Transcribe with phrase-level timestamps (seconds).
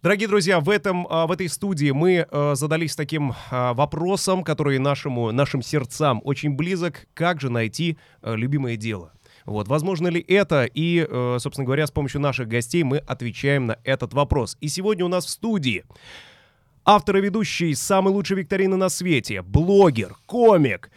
[0.00, 4.78] Дорогие друзья, в, этом, а, в этой студии мы а, задались таким а, вопросом, который
[4.78, 7.08] нашему, нашим сердцам очень близок.
[7.14, 9.12] Как же найти любимое дело?
[9.44, 10.68] Вот, возможно ли это?
[10.72, 11.04] И,
[11.40, 14.56] собственно говоря, с помощью наших гостей мы отвечаем на этот вопрос.
[14.60, 15.84] И сегодня у нас в студии
[16.84, 20.90] автор и ведущий самой лучшей викторины на свете, блогер, комик,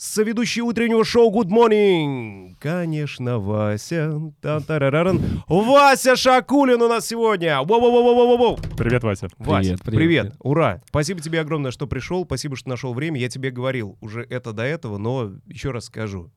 [0.00, 2.56] соведущий утреннего шоу Good Morning.
[2.58, 4.12] Конечно, Вася.
[4.40, 5.20] Тан-тарараран.
[5.46, 7.60] Вася Шакулин у нас сегодня.
[7.60, 8.76] Воу-воу-воу-воу-воу.
[8.76, 9.28] Привет, Вася.
[9.38, 10.34] Вася, привет, привет, привет.
[10.40, 10.82] Ура.
[10.88, 12.24] Спасибо тебе огромное, что пришел.
[12.24, 13.20] Спасибо, что нашел время.
[13.20, 16.30] Я тебе говорил уже это до этого, но еще раз скажу.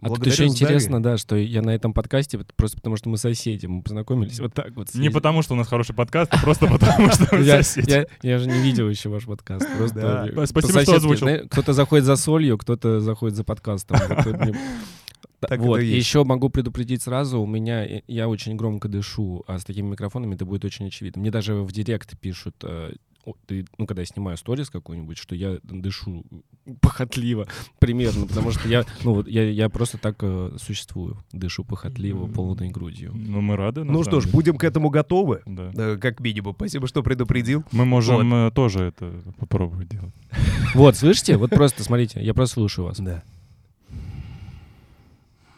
[0.00, 3.66] А тут еще интересно, да, что я на этом подкасте, просто потому что мы соседи,
[3.66, 4.94] мы познакомились вот так вот.
[4.94, 8.06] Не потому, что у нас хороший подкаст, а просто потому, что мы соседи.
[8.22, 9.66] Я же не видел еще ваш подкаст.
[9.76, 11.48] Просто Спасибо, что озвучил.
[11.48, 13.98] Кто-то заходит за солью, кто-то заходит за подкастом.
[15.40, 19.64] Так вот, и еще могу предупредить сразу, у меня, я очень громко дышу, а с
[19.64, 21.22] такими микрофонами это будет очень очевидно.
[21.22, 22.92] Мне даже в директ пишут э,
[23.78, 26.24] ну, когда я снимаю сторис какой-нибудь, что я дышу
[26.80, 27.46] похотливо
[27.78, 32.70] примерно, потому что я, ну, вот я, я просто так э, существую, дышу похотливо, полной
[32.70, 33.12] грудью.
[33.14, 33.84] Ну, мы рады.
[33.84, 35.70] Ну что ж, будем к этому готовы, да.
[35.72, 36.54] Да, как минимум.
[36.54, 37.64] Спасибо, что предупредил.
[37.72, 38.48] Мы можем вот.
[38.48, 40.14] Э, тоже это попробовать делать.
[40.74, 41.36] Вот, слышите?
[41.36, 43.00] Вот просто, смотрите, я просто слушаю вас.
[43.00, 43.24] Да.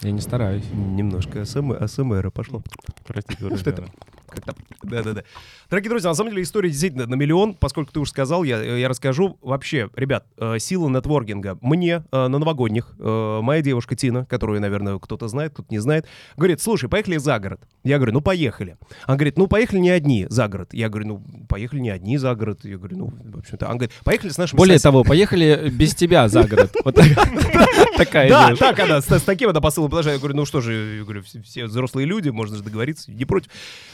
[0.03, 0.65] Я не стараюсь.
[0.73, 2.63] Немножко АСМР пошло.
[3.07, 3.73] Простите, друзья.
[4.83, 5.23] Да-да-да.
[5.71, 7.55] Дорогие друзья, на самом деле история действительно на миллион.
[7.55, 9.39] Поскольку ты уже сказал, я, я расскажу.
[9.41, 11.57] Вообще, ребят, э, сила нетворкинга.
[11.63, 16.07] Мне э, на новогодних э, моя девушка Тина, которую, наверное, кто-то знает, кто-то не знает,
[16.37, 17.63] говорит, слушай, поехали за город.
[17.85, 18.77] Я говорю, ну поехали.
[19.07, 20.75] Она говорит, ну поехали не одни за город.
[20.75, 22.61] Я говорю, ну поехали не одни за город.
[22.65, 23.67] Я говорю, ну, в общем-то.
[23.67, 26.75] Она говорит, поехали с нашими Более того, поехали без тебя за город.
[26.85, 26.97] Вот
[27.97, 30.13] такая Да, так она, с таким она посылом положила.
[30.13, 33.51] Я говорю, ну что же, я говорю, все взрослые люди, можно же договориться, не против.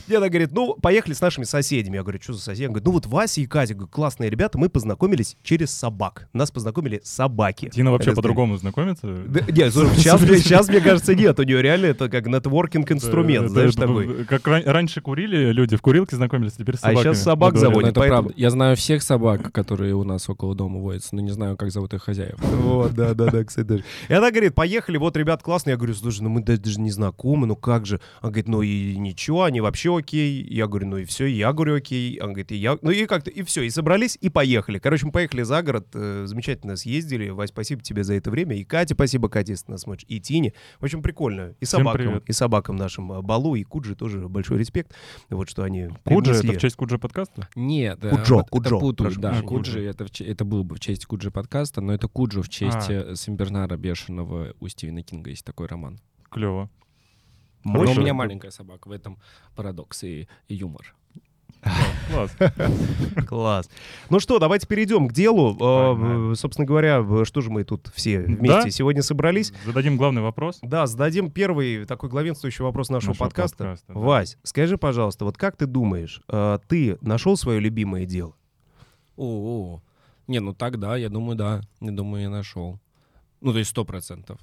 [0.07, 1.97] И она говорит, ну, поехали с нашими соседями.
[1.97, 2.65] Я говорю, что за соседи?
[2.65, 6.29] Она говорит, ну вот Вася и Катя, говорю, классные ребята, мы познакомились через собак.
[6.33, 7.69] Нас познакомили собаки.
[7.69, 9.07] Тина вообще по-другому знакомится?
[9.27, 11.39] Да, нет, сейчас, сейчас, мне кажется, нет.
[11.39, 14.25] У нее реально это как нетворкинг-инструмент, знаешь, такой.
[14.25, 17.01] Как раньше курили люди, в курилке знакомились, теперь с собаками.
[17.01, 17.91] А сейчас собак заводят.
[17.91, 18.33] Это правда.
[18.37, 21.95] Я знаю всех собак, которые у нас около дома водятся, но не знаю, как зовут
[21.95, 22.37] их хозяев.
[22.39, 23.85] Вот, да, да, да, кстати, даже.
[24.09, 25.73] И она говорит, поехали, вот ребят классные.
[25.73, 28.01] Я говорю, слушай, ну мы даже не знакомы, ну как же?
[28.21, 30.43] Она говорит, ну и ничего, они вообще окей.
[30.49, 32.19] Я говорю, ну и все, и я говорю, окей.
[32.21, 34.79] Он говорит, и я, ну и как-то, и все, и собрались, и поехали.
[34.79, 37.31] Короче, мы поехали за город, э, замечательно съездили.
[37.31, 38.57] Вась, спасибо тебе за это время.
[38.57, 40.53] И Кате, спасибо, Кате, если нас смотришь, и Тине.
[40.81, 41.55] В общем, прикольно.
[41.61, 44.95] И собакам, и собакам нашим э, Балу, и Куджи тоже большой респект.
[45.31, 47.49] Вот что они Куджи, это в честь Куджи подкаста?
[47.55, 48.01] Нет.
[48.01, 48.77] Куджо, вот, Куджо.
[48.77, 52.09] Это путаю, да, Куджи, это, в, это было бы в честь Куджи подкаста, но это
[52.09, 53.13] Куджо в честь а.
[53.13, 56.01] Э, сенбернара бешеного у Стивена Кинга есть такой роман.
[56.31, 56.69] Клево.
[57.65, 59.19] Но у меня маленькая собака, в этом
[59.55, 60.95] парадокс и, и юмор.
[62.11, 62.37] Класс.
[63.27, 63.71] Класс.
[64.11, 65.57] Ну что, давайте перейдем к делу.
[65.57, 66.35] Погнали.
[66.35, 68.71] Собственно говоря, что же мы тут все вместе да?
[68.71, 69.53] сегодня собрались?
[69.65, 70.59] Зададим главный вопрос.
[70.63, 73.57] Да, зададим первый такой главенствующий вопрос нашего, нашего подкаста.
[73.57, 73.99] подкаста да.
[73.99, 78.35] Вась, скажи, пожалуйста, вот как ты думаешь, э, ты нашел свое любимое дело?
[79.17, 79.81] О,
[80.29, 81.63] не, ну так да, я думаю, да.
[81.81, 82.79] Я думаю, я нашел.
[83.41, 84.39] Ну, то есть сто процентов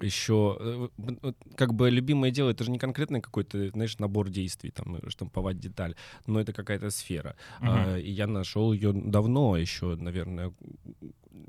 [0.00, 4.96] еще э, как бы любимое дело это же не конкретный какой-то знаешь набор действий там
[4.96, 5.94] э, штамповать деталь
[6.26, 7.94] но это какая-то сфера uh-huh.
[7.94, 10.52] а, и я нашел ее давно еще наверное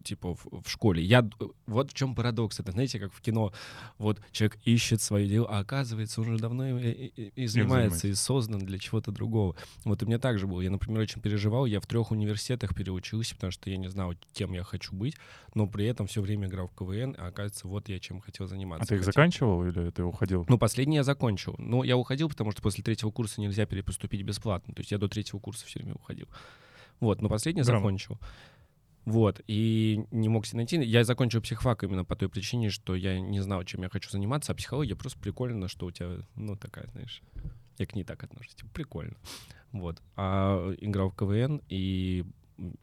[0.03, 1.03] типа в, в школе.
[1.03, 1.27] Я
[1.65, 2.59] вот в чем парадокс.
[2.59, 3.53] Это знаете, как в кино,
[3.97, 8.13] вот человек ищет свое дело, а оказывается он уже давно и, и, и занимается и
[8.13, 9.55] создан для чего-то другого.
[9.83, 10.61] Вот у меня так же было.
[10.61, 11.65] Я, например, очень переживал.
[11.65, 15.15] Я в трех университетах переучился, потому что я не знал, кем я хочу быть,
[15.53, 18.83] но при этом все время играл в КВН, а оказывается, вот я чем хотел заниматься.
[18.83, 19.13] А ты их хотел.
[19.13, 20.45] заканчивал или ты уходил?
[20.47, 21.55] Ну, последний я закончил.
[21.57, 24.73] Но я уходил, потому что после третьего курса нельзя перепоступить бесплатно.
[24.73, 26.27] То есть я до третьего курса все время уходил.
[26.99, 27.79] Вот, но последний Грамотно.
[27.79, 28.19] закончил.
[29.07, 30.75] Вот, и не мог себе найти.
[30.83, 34.51] Я закончил психфак именно по той причине, что я не знал, чем я хочу заниматься,
[34.51, 37.21] а психология просто прикольно, что у тебя, ну, такая, знаешь,
[37.77, 39.15] я к ней так отношусь, типа, прикольно.
[39.71, 40.01] Вот.
[40.17, 42.25] А играл в КВН и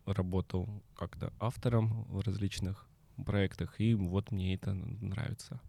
[0.07, 0.67] работал
[0.97, 2.87] как-то автором в различных
[3.23, 5.61] проектах, и вот мне это нравится.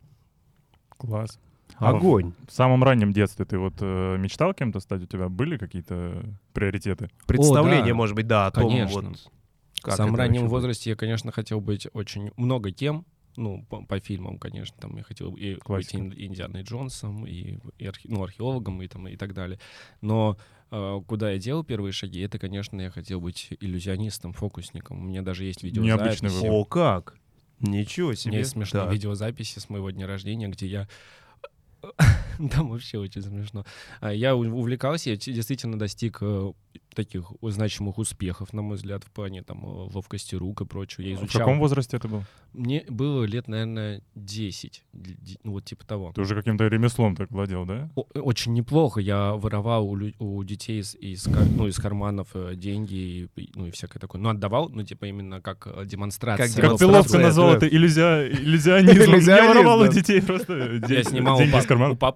[0.88, 1.38] Класс.
[1.80, 2.32] А Огонь.
[2.48, 5.02] В самом раннем детстве ты вот э, мечтал кем-то стать?
[5.02, 6.24] У тебя были какие-то
[6.54, 7.10] приоритеты?
[7.28, 7.94] Представление, О, да.
[7.96, 9.02] может быть, да, о том, Конечно.
[9.02, 9.32] вот
[9.86, 13.06] как в самом раннем возрасте я, конечно, хотел быть очень много тем,
[13.38, 15.98] ну, по, по фильмам, конечно, там я хотел и Классика.
[15.98, 19.60] быть Индианой Джонсом, и, и архе, ну, археологом, и, там, и так далее.
[20.02, 20.38] Но
[20.72, 25.00] э, куда я делал первые шаги, это, конечно, я хотел быть иллюзионистом, фокусником.
[25.00, 26.22] У меня даже есть видеозапись.
[26.44, 27.18] О, как?
[27.60, 28.30] Ничего себе.
[28.30, 28.92] У меня есть смешные да.
[28.92, 30.88] видеозаписи с моего дня рождения, где я
[32.52, 33.66] Там вообще очень смешно.
[34.02, 36.52] А, Я увлекался, я действительно достиг э,
[36.94, 41.02] таких значимых успехов, на мой взгляд, в плане там э, ловкости рук и прочего.
[41.04, 41.40] Я А В изучал.
[41.42, 42.24] каком возрасте это был?
[42.54, 46.12] Мне было лет, наверное, 10, д- д- ну вот типа того.
[46.14, 47.90] Ты уже каким-то ремеслом так владел, да?
[47.96, 49.02] О- Очень неплохо.
[49.02, 49.88] Я воровал
[50.20, 52.94] у, детей из, из, ну, из карманов э, деньги,
[53.36, 54.22] и, ну и всякое такое.
[54.22, 56.48] Ну, отдавал, ну, типа именно как э, демонстрация.
[56.62, 58.28] Как Как назвал это иллюзия...
[58.32, 59.16] иллюзионизм.
[59.30, 61.52] Я воровал у детей просто Я снимал у, деньги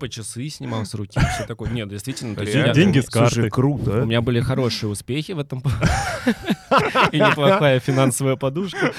[0.10, 1.70] часы, снимал с руки, все такое.
[1.70, 2.36] Нет, действительно.
[2.36, 2.70] то есть Реально?
[2.70, 3.50] я- деньги с Слушай, карты.
[3.50, 4.04] круто.
[4.04, 5.60] У меня были хорошие успехи в этом.
[7.12, 8.94] И неплохая финансовая подушка.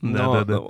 [0.00, 0.60] Да-да-да.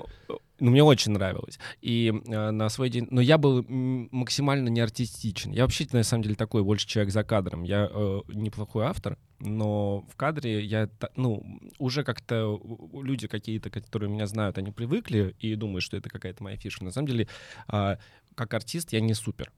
[0.60, 1.58] Ну, мне очень нравилось.
[1.82, 3.08] И э, на свой день...
[3.10, 5.50] Но я был максимально не артистичен.
[5.50, 7.64] Я вообще, на самом деле, такой больше человек за кадром.
[7.64, 11.44] Я э, неплохой автор, но в кадре я, ну,
[11.78, 12.60] уже как-то
[12.92, 16.84] люди какие-то, которые меня знают, они привыкли и думают, что это какая-то моя фишка.
[16.84, 17.28] На самом деле,
[17.66, 17.98] а,
[18.34, 19.52] как артист я не супер.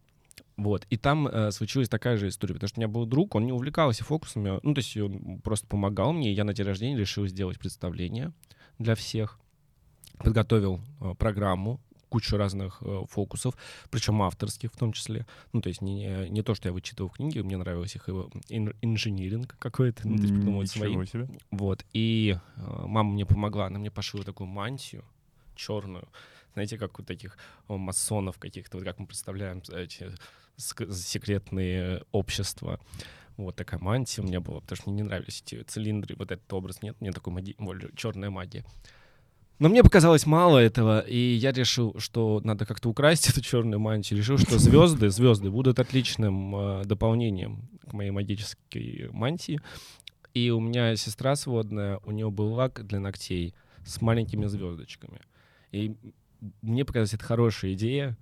[0.56, 0.87] Вот.
[0.88, 3.52] И там э, случилась такая же история, потому что у меня был друг, он не
[3.52, 7.26] увлекался фокусами, ну, то есть он просто помогал мне, и я на день рождения решил
[7.26, 8.32] сделать представление
[8.78, 9.38] для всех.
[10.19, 13.55] Подготовил э, программу, кучу разных э, фокусов,
[13.90, 15.26] причем авторских в том числе.
[15.52, 18.75] Ну, то есть не, не, то, что я вычитывал в книге, мне нравилось их ин-
[18.81, 21.06] инжиниринг какой-то, ну, то есть придумывать свои.
[21.06, 21.28] Себе.
[21.50, 21.84] Вот.
[21.93, 25.05] И э, мама мне помогла, она мне пошила такую мантию
[25.55, 26.08] черную.
[26.56, 27.37] Знаете, как у таких
[27.69, 30.11] о, масонов каких-то, вот как мы представляем эти
[30.56, 32.81] ск- секретные общества.
[33.37, 36.50] Вот такая мантия у меня была, потому что мне не нравились эти цилиндры, вот этот
[36.55, 37.55] образ нет, мне такой маги...
[37.94, 38.64] черная магия.
[39.58, 44.19] Но мне показалось мало этого, и я решил, что надо как-то украсть эту черную мантию.
[44.19, 49.61] Решил, что звезды, звезды будут отличным э, дополнением к моей магической мантии.
[50.32, 53.55] И у меня сестра сводная, у нее был лак для ногтей
[53.85, 55.20] с маленькими звездочками.
[55.70, 55.94] И
[56.62, 58.17] мне показалась это хорошая идея.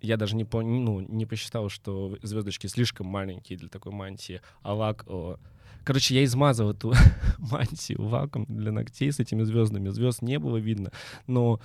[0.00, 4.74] Я даже не, пон- ну, не посчитал, что звездочки слишком маленькие для такой мантии, а
[4.74, 5.04] лак...
[5.06, 5.38] о.
[5.84, 6.92] Короче, я измазал эту
[7.38, 9.88] мантию лаком для ногтей с этими звездами.
[9.90, 10.92] Звезд не было видно,
[11.26, 11.60] но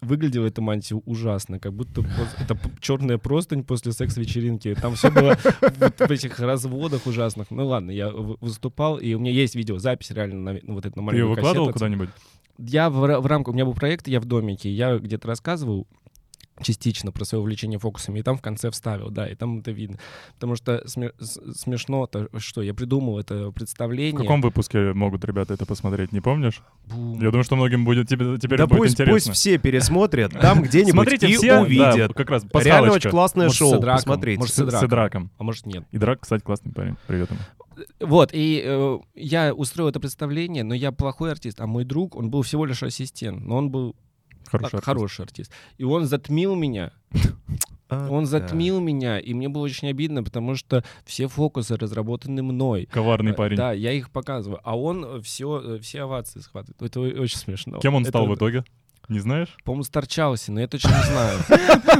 [0.00, 2.04] выглядела эта мантия ужасно, как будто
[2.38, 4.74] это черная простынь после секс-вечеринки.
[4.74, 7.50] Там все было вот в этих разводах ужасных.
[7.50, 11.10] Ну ладно, я выступал, и у меня есть видеозапись реально на, ну, вот это на
[11.10, 12.10] Ты ее маленькую выкладывал куда-нибудь?
[12.62, 15.86] Я в, в рамках, у меня был проект, я в домике, я где-то рассказывал
[16.62, 19.98] частично про свое увлечение фокусами, и там в конце вставил, да, и там это видно.
[20.34, 24.20] Потому что сме- с- смешно, то, что я придумал это В представление.
[24.20, 26.62] каком выпуске могут ребята это посмотреть, не помнишь?
[26.86, 27.14] Бум.
[27.20, 29.32] Я думаю, что многим будет тебе- теперь Да будет пусть, пусть интересно.
[29.32, 32.08] все пересмотрят там где-нибудь Смотрите и все, увидят.
[32.08, 34.38] да, как раз Реально очень классное Может, с шоу, Идраком, посмотрите.
[34.40, 34.86] может, С с Идраком.
[34.88, 35.30] Идраком.
[35.38, 35.84] А может нет.
[35.92, 36.96] И Драк, кстати, классный парень.
[37.06, 37.40] Привет ему.
[38.00, 42.28] Вот, и э, я устроил это представление, но я плохой артист, а мой друг, он
[42.30, 43.96] был всего лишь ассистент, но он был
[44.46, 44.84] Хороший а, артист.
[44.84, 45.52] хороший артист.
[45.78, 46.92] И он затмил меня,
[47.92, 48.30] А, он да.
[48.30, 52.88] затмил меня, и мне было очень обидно, потому что все фокусы разработаны мной.
[52.92, 53.56] Коварный Э, парень.
[53.56, 56.80] Да, я их показываю, а он все, все овации схватывает.
[56.80, 57.80] Это очень смешно.
[57.80, 58.62] Кем он Это, стал в итоге?
[59.08, 59.48] Не знаешь?
[59.64, 61.38] По-моему, сторчался, но я точно не знаю.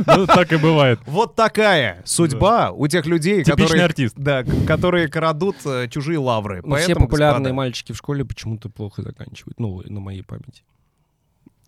[0.17, 1.01] Ну, так и бывает.
[1.07, 4.15] Вот такая судьба у тех людей, Типичный которые, артист.
[4.17, 6.63] да, которые крадут э, чужие лавры.
[6.65, 9.59] Но все популярные мальчики в школе почему-то плохо заканчивают.
[9.59, 10.63] Ну, на моей памяти.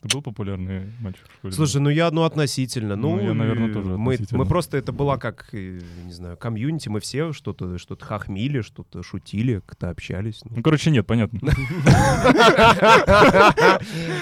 [0.02, 1.54] Ты был популярный мальчик в школе?
[1.54, 2.96] Слушай, ну я, ну, относительно.
[2.96, 6.36] Ну, Ну, я, наверное, э, тоже мы, мы просто, это была как, э, не знаю,
[6.36, 10.40] комьюнити, мы все что-то что хахмили, что-то шутили, как-то общались.
[10.44, 10.56] ну.
[10.56, 11.38] Ну, короче, нет, понятно.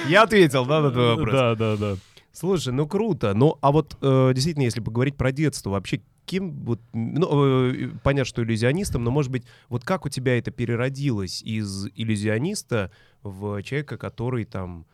[0.08, 1.32] Я ответил, да, на твой вопрос?
[1.32, 1.96] Да, да, да.
[2.32, 3.34] Слушай, ну круто.
[3.34, 8.24] Ну, а вот э, действительно, если поговорить про детство, вообще кем вот, ну, э, понятно,
[8.24, 13.98] что иллюзионистом, но, может быть, вот как у тебя это переродилось из иллюзиониста в человека,
[13.98, 14.86] который там,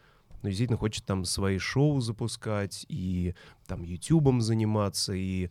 [0.43, 3.35] ну, действительно хочет там свои шоу запускать и
[3.67, 5.51] там ютубом заниматься, и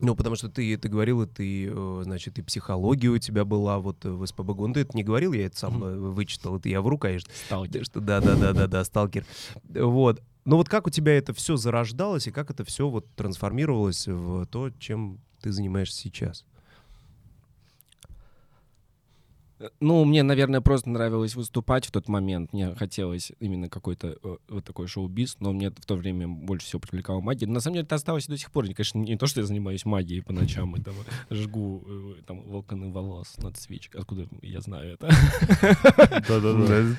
[0.00, 3.80] ну, потому что ты, ты говорил, и ты, э, значит, и психология у тебя была
[3.80, 4.68] вот э, в СПБГУ.
[4.68, 7.32] Ну, ты это не говорил, я это сам э, вычитал, это я вру, конечно.
[7.46, 7.84] Сталкер.
[7.84, 9.24] Что да, да, да, да, да, сталкер.
[9.64, 10.22] Вот.
[10.44, 14.46] Но вот как у тебя это все зарождалось и как это все вот трансформировалось в
[14.46, 16.44] то, чем ты занимаешься сейчас?
[19.80, 22.52] Ну, мне, наверное, просто нравилось выступать в тот момент.
[22.52, 26.80] Мне хотелось именно какой-то э, вот такой шоу-биз, но мне в то время больше всего
[26.80, 27.46] привлекала магия.
[27.46, 28.66] На самом деле, это осталось и до сих пор.
[28.66, 30.94] Конечно, не то, что я занимаюсь магией по ночам и там
[31.30, 34.00] жгу э, там локоны волос над свечкой.
[34.00, 35.08] Откуда я знаю это?
[36.28, 36.96] Да-да-да.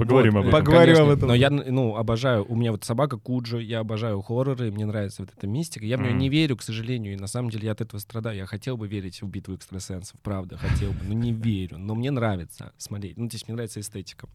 [0.00, 0.60] Поговорим Вот, об этом.
[0.60, 1.04] Поговорим конечно.
[1.04, 1.28] об этом.
[1.28, 2.44] Но я, ну, обожаю.
[2.48, 5.84] У меня вот собака Куджо, я обожаю хорроры, мне нравится вот эта мистика.
[5.84, 8.36] Я в нее не верю, к сожалению, и на самом деле я от этого страдаю.
[8.36, 11.78] Я хотел бы верить в битву экстрасенсов, правда, хотел бы, но не верю.
[11.78, 13.16] Но мне нравится смотреть.
[13.16, 14.28] Ну, то есть мне нравится эстетика.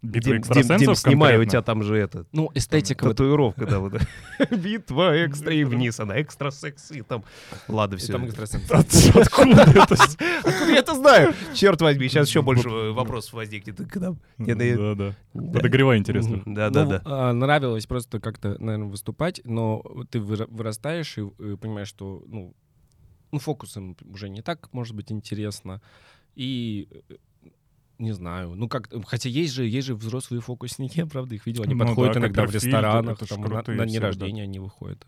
[0.00, 1.50] Битва Дим, Дим, экстрасенсов Дим, снимай, у конкретно?
[1.50, 2.26] тебя там же это...
[2.32, 3.94] Ну, эстетика вот Татуировка, да, вот.
[4.50, 7.24] Битва экстра и вниз, она экстра секси, там...
[7.66, 8.12] Ладно, все.
[8.12, 8.70] там экстрасенсы.
[9.18, 9.94] Откуда это?
[10.44, 11.34] Откуда я это знаю?
[11.54, 13.76] Черт возьми, сейчас еще больше вопросов возникнет.
[13.90, 14.20] к нам.
[14.38, 15.52] Не, да, Да, да.
[15.58, 16.42] Подогревай, интересно.
[16.46, 17.02] Да, да, Ну, да.
[17.04, 22.54] а, нравилось просто как-то, наверное, выступать, но ты выра- вырастаешь и э, понимаешь, что, ну,
[23.32, 25.82] ну, фокусом уже не так, может быть, интересно.
[26.34, 27.14] И э,
[27.98, 31.64] не знаю, ну как, хотя есть же, есть же взрослые фокусники, я правда их видел,
[31.64, 35.06] они Ну подходят да, иногда в ресторанах, ж там, на, на дни рождения они выходят.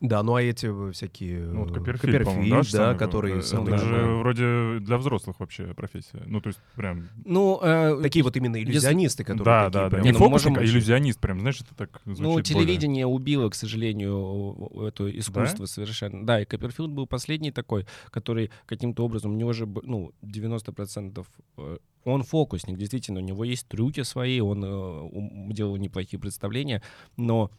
[0.00, 1.40] Да, ну а эти э, всякие...
[1.46, 3.76] Ну, вот э, Копперфильд, да, Копперфильд, да, самый, которые э, самые...
[3.76, 4.06] Это же да.
[4.16, 6.22] вроде для взрослых вообще профессия.
[6.26, 7.08] Ну, то есть прям...
[7.24, 9.90] Ну, э, Такие вот именно иллюзионисты, которые Да, такие да, да.
[9.90, 12.44] прям- Не Не, ну, фокусник, можем- а иллюзионист прям, знаешь, это так звучит Ну, более-
[12.44, 16.26] телевидение убило, к сожалению, это искусство совершенно.
[16.26, 21.26] Да, и Копперфилд был последний такой, который каким-то образом, у него же, ну, 90%
[21.56, 26.82] э, он фокусник, действительно, у него есть трюки свои, он э, ум- делал неплохие представления,
[27.16, 27.50] но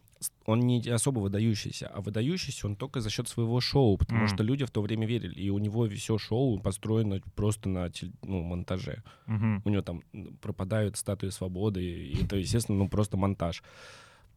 [0.45, 4.27] он не особо выдающийся, а выдающийся он только за счет своего шоу, потому Мгм.
[4.29, 7.91] что люди в то время верили, и у него все шоу построено просто на
[8.23, 9.03] ну, монтаже.
[9.27, 9.61] Мгм.
[9.65, 10.01] У него там
[10.41, 13.61] пропадают статуи свободы, и это, естественно, ну просто монтаж.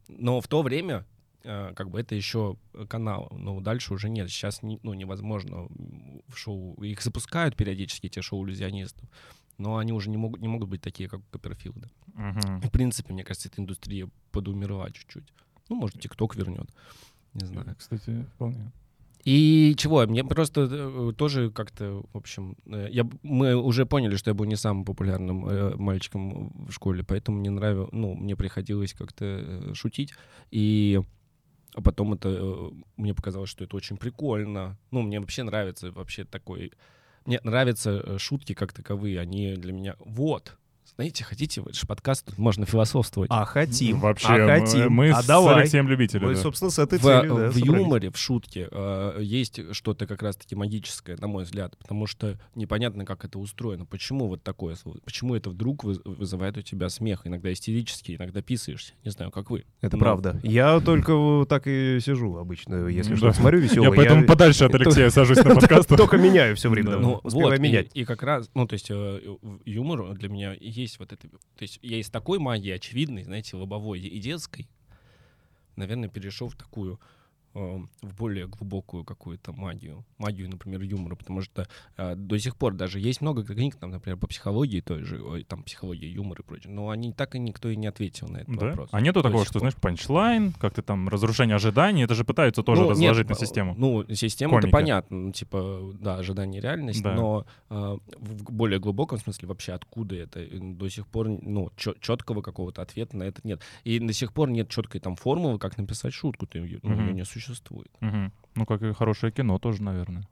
[0.07, 1.05] Но в то время
[1.43, 2.57] э, как бы это еще
[2.87, 4.29] канал, но дальше уже нет.
[4.29, 5.67] Сейчас не- ну, невозможно
[6.27, 6.75] в шоу.
[6.83, 9.09] Их запускают периодически, эти шоу иллюзионистов,
[9.57, 11.89] но они уже не могут, не могут быть такие, как у Копперфилда.
[12.13, 12.61] Мгм.
[12.61, 15.33] В принципе, мне кажется, эта индустрия подумерла чуть-чуть.
[15.71, 16.69] Ну, может, ТикТок вернет.
[17.33, 17.75] Не знаю.
[17.79, 18.71] Кстати, вполне.
[19.23, 20.05] И чего?
[20.05, 24.45] Мне просто э, тоже как-то, в общем, э, я, мы уже поняли, что я был
[24.45, 29.73] не самым популярным э, мальчиком в школе, поэтому мне нравилось, ну, мне приходилось как-то э,
[29.73, 30.13] шутить.
[30.49, 30.99] И
[31.73, 34.77] а потом это э, мне показалось, что это очень прикольно.
[34.91, 36.73] Ну, мне вообще нравится вообще такой.
[37.25, 39.21] Мне нравятся э, шутки как таковые.
[39.21, 39.95] Они для меня.
[39.99, 40.57] Вот.
[40.95, 43.29] Знаете, хотите, это же подкаст, тут можно философствовать.
[43.33, 44.91] А хотим, Вообще, а мы- хотим.
[44.91, 45.61] мы а с давай.
[45.61, 46.23] Алексеем любители.
[46.25, 46.41] Вот, да.
[46.41, 47.65] собственно, с этой в, целью, да, в собрались.
[47.83, 53.05] юморе, в шутке э, есть что-то как раз-таки магическое, на мой взгляд, потому что непонятно,
[53.05, 53.85] как это устроено.
[53.85, 54.97] Почему вот такое слово?
[55.05, 57.21] Почему это вдруг выз- вызывает у тебя смех?
[57.23, 58.93] Иногда истерический, иногда писаешься.
[59.05, 59.63] Не знаю, как вы.
[59.79, 60.39] Это Ну, правда.
[60.43, 63.89] Я только так и сижу обычно, если что-то смотрю веселое.
[63.89, 65.87] Я поэтому подальше от Алексея сажусь на подкаст.
[65.87, 66.97] Только меняю все время.
[66.97, 67.91] Ну, успеваю менять.
[67.93, 69.21] и как раз, ну, то есть э,
[69.65, 73.99] юмор для меня есть вот это, то есть я из такой магии очевидной, знаете, лобовой
[73.99, 74.67] и детской,
[75.75, 76.99] наверное, перешел в такую,
[77.53, 81.67] в более глубокую какую-то магию, магию, например, юмора, потому что
[81.97, 85.43] э, до сих пор даже есть много книг, там, например, по психологии той же, ой,
[85.43, 88.55] там, психология юмора и прочее, но они так и никто и не ответил на этот
[88.57, 88.67] Да?
[88.67, 88.89] вопрос.
[88.91, 89.59] А нету До такого, что, пор.
[89.61, 93.35] знаешь, панчлайн, как-то там разрушение ожиданий, это же пытаются тоже Ну, нет, разложить на э,
[93.35, 93.75] систему.
[93.77, 94.71] Ну, система-то Комики.
[94.71, 97.15] понятно, ну, типа, да, ожидание реальность, Да.
[97.15, 102.81] но э, в более глубоком смысле вообще откуда это до сих пор, ну, четкого какого-то
[102.81, 103.61] ответа на это нет.
[103.83, 107.01] И до сих пор нет четкой там формулы, как написать шутку, ты, ну, Мгм.
[107.03, 107.40] её не существует.
[107.99, 108.31] Мгм.
[108.55, 110.27] Ну, как и хорошее кино тоже, наверное.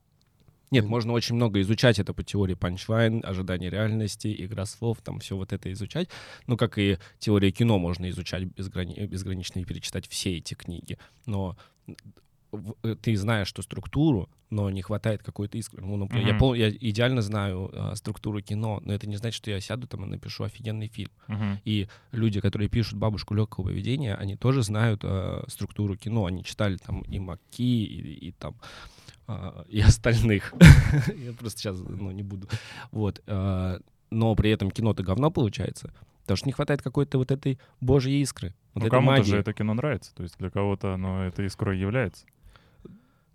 [0.70, 5.36] Нет, можно очень много изучать это по теории панчлайн, ожидание реальности, игра слов, там все
[5.36, 6.08] вот это изучать.
[6.46, 10.96] Ну, как и теория кино можно изучать безграни- безгранично и перечитать все эти книги.
[11.26, 11.56] Но
[13.02, 15.84] ты знаешь эту структуру, но не хватает какой-то искры.
[15.84, 16.38] Ну, например, я, Мгм.
[16.40, 20.04] пол- я идеально знаю а, структуру кино, но это не значит, что я сяду там
[20.04, 21.10] и напишу офигенный фильм.
[21.28, 21.58] Мгм.
[21.64, 26.26] И люди, которые пишут «Бабушку легкого поведения», они тоже знают а, структуру кино.
[26.26, 28.56] Они читали там и Маки, и, и там
[29.28, 30.52] а, и остальных.
[31.16, 32.48] Я просто сейчас ну, не буду.
[32.90, 33.22] Вот.
[33.28, 33.78] а,
[34.10, 35.94] Но при этом кино-то говно получается.
[36.22, 38.54] Потому что не хватает какой-то вот этой божьей искры.
[38.74, 40.14] Вот Ну, кому-то же это кино нравится.
[40.14, 42.24] То есть для кого-то оно этой искрой является.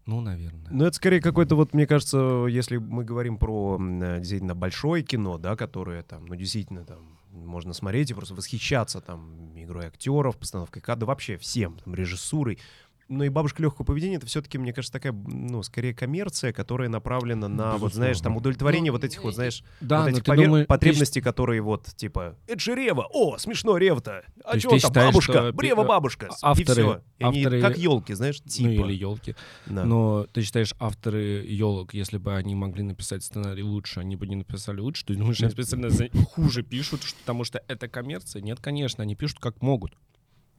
[0.06, 0.68] Ну, наверное.
[0.70, 5.38] Ну, это скорее какой-то вот, мне кажется, если мы говорим про э, действительно большое кино,
[5.38, 10.82] да, которое там, ну, действительно там можно смотреть и просто восхищаться там игрой актеров, постановкой
[10.82, 12.60] кадра, вообще всем, там, режиссурой.
[13.08, 17.48] Но и «Бабушка легкого поведения»— это все-таки, мне кажется, такая, ну, скорее коммерция, которая направлена
[17.48, 18.38] на, вот, знаешь, там, Безусловно.
[18.40, 21.62] удовлетворение Ну, вот этих вот, знаешь, Да, вот этих ты повер- думаешь- ты потребностей, которые
[21.62, 25.54] вот, типа, это же Рева, о, смешно Рева-то, а что ты там, считаешь, бабушка, что
[25.54, 27.02] Брева пи- бабушка, и авторы- все.
[27.20, 28.70] И они авторы- как елки, знаешь, Ну, типа.
[28.70, 29.36] или елки.
[29.68, 29.86] Да.
[29.86, 34.36] Но ты считаешь, авторы елок, если бы они могли написать сценарий лучше, они бы не
[34.36, 35.06] написали лучше?
[35.06, 35.90] Ты думаешь, они специально
[36.32, 38.42] хуже пишут, потому что это коммерция?
[38.42, 39.94] Нет, конечно, они пишут как могут.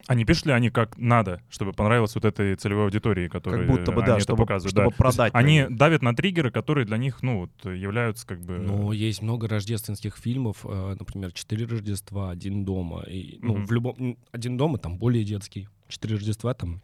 [0.06, 3.70] А не пишут ли они как надо, чтобы понравилось вот этой целевой аудитории, которая Как
[3.70, 4.72] будто бы, да, они это чтобы, показывают?
[4.72, 4.96] чтобы да.
[4.96, 5.32] продать.
[5.34, 8.58] Они давят на триггеры, которые для них, ну, вот, являются как бы...
[8.58, 13.02] Но есть много рождественских фильмов, э, например, «Четыре Рождества», «Один дома».
[13.02, 13.66] И, ну, Мгм.
[13.66, 14.16] в любом...
[14.32, 15.68] «Один дома» там более детский.
[15.88, 16.82] «Четыре Рождества» там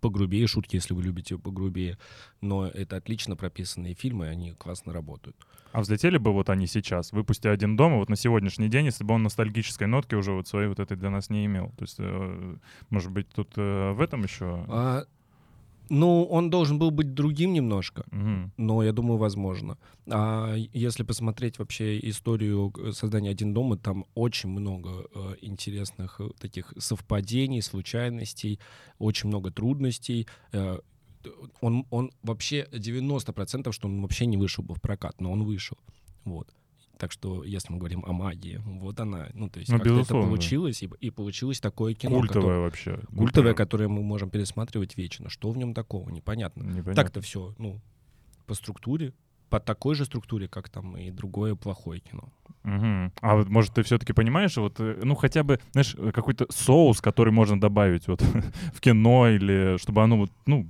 [0.00, 1.98] погрубее шутки, если вы любите погрубее.
[2.40, 5.36] Но это отлично прописанные фильмы, они классно работают.
[5.72, 9.14] А взлетели бы вот они сейчас, выпусти «Один дома» вот на сегодняшний день, если бы
[9.14, 11.68] он ностальгической нотки уже вот своей вот этой для нас не имел?
[11.78, 12.56] То есть, э,
[12.90, 14.64] может быть, тут э, в этом еще...
[14.68, 15.04] А,
[15.90, 18.52] ну, он должен был быть другим немножко, Мгм.
[18.56, 19.76] но я думаю, возможно.
[20.08, 26.28] А если посмотреть вообще историю э, создания «Один дома», там очень много э, интересных э,
[26.40, 28.58] таких совпадений, случайностей,
[28.98, 30.26] очень много трудностей.
[30.52, 30.78] Э,
[31.60, 35.76] он, он вообще 90%, что он вообще не вышел бы в прокат, но он вышел.
[36.24, 36.48] Вот.
[37.00, 40.12] Так что, если мы говорим о магии, вот она, ну, то есть Ну, как-то это
[40.12, 42.16] получилось, и, и получилось такое кино.
[42.18, 43.00] Культовое которое- вообще.
[43.16, 45.30] Культовое, которое мы можем пересматривать вечно.
[45.30, 46.10] Что в нем такого?
[46.10, 46.62] Непонятно.
[46.62, 46.94] непонятно.
[46.94, 47.80] Так-то все, ну,
[48.46, 49.14] по структуре,
[49.48, 52.28] по такой же структуре, как там и другое плохое кино.
[52.64, 53.12] Мгм.
[53.22, 57.00] А вот, может, ты все-таки понимаешь, вот, э, ну, хотя бы, знаешь, э, какой-то соус,
[57.00, 58.20] который можно добавить вот
[58.74, 60.68] в кино, или чтобы оно вот, ну,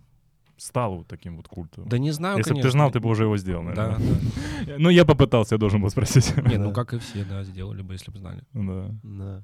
[0.60, 1.88] стало вот таким вот культовым.
[1.88, 4.20] Да не знаю, Если бы ты знал, ты бы уже его сделал, Да, наверное.
[4.66, 4.74] да.
[4.78, 6.36] Ну, я попытался, я должен был спросить.
[6.36, 6.74] Не, ну Да.
[6.74, 8.42] как и все, да, сделали бы, если бы знали.
[8.52, 8.90] Да.
[9.02, 9.42] Да.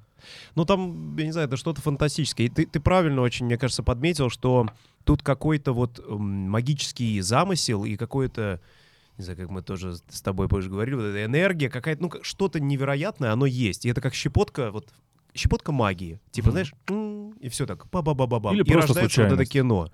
[0.55, 2.45] Ну, там, я не знаю, это что-то фантастическое.
[2.45, 4.67] И ты, ты правильно очень, мне кажется, подметил, что
[5.05, 8.61] тут какой-то вот магический замысел и какое-то,
[9.19, 12.61] не знаю, как мы тоже с тобой позже говорили, вот эта энергия, какая-то, ну, что-то
[12.61, 13.87] невероятное, оно есть.
[13.87, 14.89] И это как щепотка, вот,
[15.35, 16.21] щепотка магии.
[16.31, 16.53] Типа, Мгм.
[16.53, 16.75] знаешь,
[17.41, 19.89] и все так, ба ба ба ба ба Или И просто рождается вот это кино.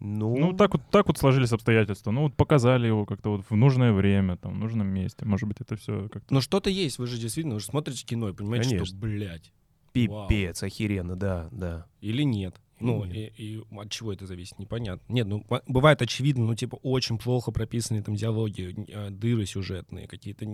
[0.00, 2.10] Ну, Ну, так вот, так вот сложились обстоятельства.
[2.10, 5.26] Ну, вот показали его как-то вот в нужное время, там, в нужном месте.
[5.26, 6.32] Может быть, это все как-то...
[6.32, 8.86] Но что-то есть, вы же действительно, вы же смотрите кино и понимаете, Конечно.
[8.86, 9.52] что, блядь,
[9.92, 11.86] пипец, охеренно, да, да.
[12.00, 12.56] или нет.
[12.80, 13.14] Ну, Нет.
[13.36, 15.02] и, и от чего это зависит, непонятно.
[15.12, 20.46] Нет, ну, бывает очевидно, ну, типа, очень плохо прописанные там диалоги, э, дыры сюжетные, какие-то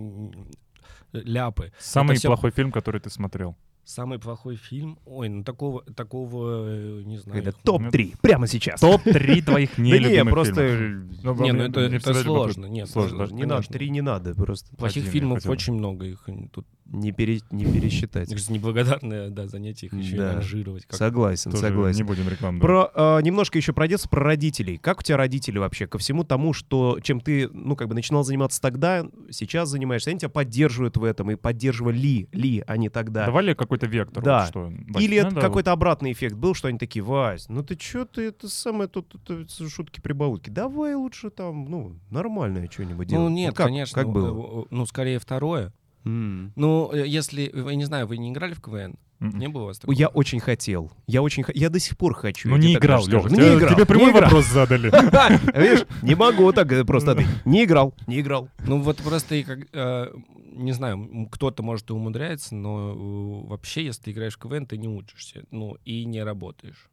[1.13, 1.71] ляпы.
[1.79, 3.55] Самый всё- плохой фильм, который ты смотрел.
[3.87, 4.99] Самый плохой фильм?
[5.05, 7.39] Ой, ну, такого, такого, э, не знаю.
[7.39, 8.81] Это их- топ-3, прямо сейчас.
[8.81, 10.55] Топ-3 твоих нелюбимых просто...
[10.55, 11.23] фильмов.
[11.23, 12.65] Ну, Не, ну это, сложно.
[12.65, 17.11] Нет, Сложно, Не надо, три не надо, просто Плохих фильмов очень много, их тут не,
[17.11, 18.31] пере- не пересчитать.
[18.31, 20.33] это неблагодарное да, занятие их еще и Да.
[20.35, 20.85] ранжировать.
[20.85, 21.97] как- Согласен, Тоже согласен.
[21.97, 22.59] Не будем рекламу.
[22.59, 24.77] Про э, немножко еще про детство, про родителей.
[24.77, 28.23] Как у тебя родители вообще ко всему тому, что чем ты, ну, как бы начинал
[28.23, 33.25] заниматься тогда, сейчас занимаешься, они тебя поддерживают в этом и поддерживали ли они тогда?
[33.25, 34.23] Давали какой-то вектор.
[34.23, 34.39] Да.
[34.41, 37.63] вот что, Вась, Или это надо какой-то обратный эффект был, что они такие, Вась, ну
[37.63, 43.07] ты что ты это самое тут, тут, тут шутки-прибаутки, давай лучше там, ну, нормальное что-нибудь
[43.07, 43.23] делать.
[43.23, 43.95] Ну, нет, как, конечно.
[43.95, 44.61] Как ну, было?
[44.63, 45.73] э, Ну, скорее второе.
[46.07, 46.53] М.
[46.55, 48.95] Ну, э, если, я не знаю, вы не играли в КВН?
[49.19, 49.39] вот- М-м.
[49.39, 49.95] Не было у вас такого?
[49.97, 50.91] Я очень хотел.
[51.07, 52.49] Я очень х- Я до сих пор хочу.
[52.49, 53.29] Ну я не играл, Лёха.
[53.29, 53.73] Не играл.
[53.73, 54.23] тебе прямой не играл.
[54.25, 54.89] вопрос задали.
[55.59, 57.23] Видишь, не могу так э, просто.
[57.45, 58.49] Не играл, не играл.
[58.67, 60.13] Ну, вот просто, и как, э,
[60.53, 64.87] не знаю, кто-то, может, и умудряется, но вообще, если ты играешь в КВН, ты не
[64.87, 66.89] учишься, ну, и не работаешь.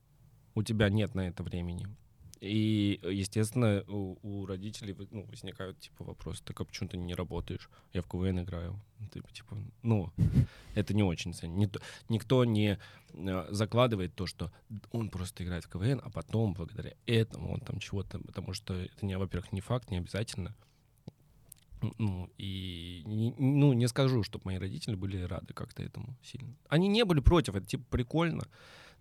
[0.55, 1.87] У тебя нет на это времени.
[2.45, 7.71] И, естественно, у, у родителей ну, возникают, типа, вопросы, так а почему ты не работаешь?
[7.95, 8.79] Я в КВН играю.
[9.13, 10.13] Ты, типа, ну,
[10.75, 11.55] это не очень ценно.
[11.55, 11.81] Никто,
[12.11, 12.79] никто не
[13.15, 14.53] э, закладывает то, что
[14.93, 18.19] он просто играет в КВН, а потом, благодаря этому, он там чего-то...
[18.19, 20.55] Потому что это, не, во-первых, не факт, не обязательно.
[21.99, 26.55] Ну, и не, ну, не скажу, чтобы мои родители были рады как-то этому сильно.
[26.69, 28.47] Они не были против, это типа прикольно,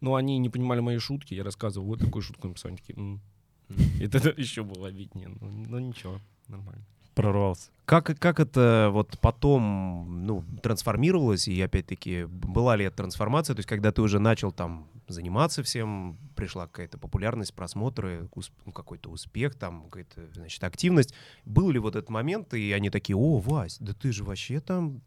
[0.04, 1.34] но они не понимали мои шутки.
[1.34, 3.22] Я рассказывал, вот такую шутку написал, они такие, «М,
[3.70, 3.78] м».
[4.00, 5.30] И это еще было обиднее.
[5.30, 6.84] Ну, ну, ничего, нормально.
[7.16, 7.70] Прорвался.
[7.86, 13.70] Как, как это вот потом, ну, трансформировалось, и опять-таки, была ли это трансформация, то есть
[13.70, 18.28] когда ты уже начал там заниматься всем, пришла какая-то популярность, просмотры,
[18.66, 21.14] ну, какой-то успех, там, какая-то, значит, активность,
[21.46, 25.02] был ли вот этот момент, и они такие, о, Вась, да ты же вообще там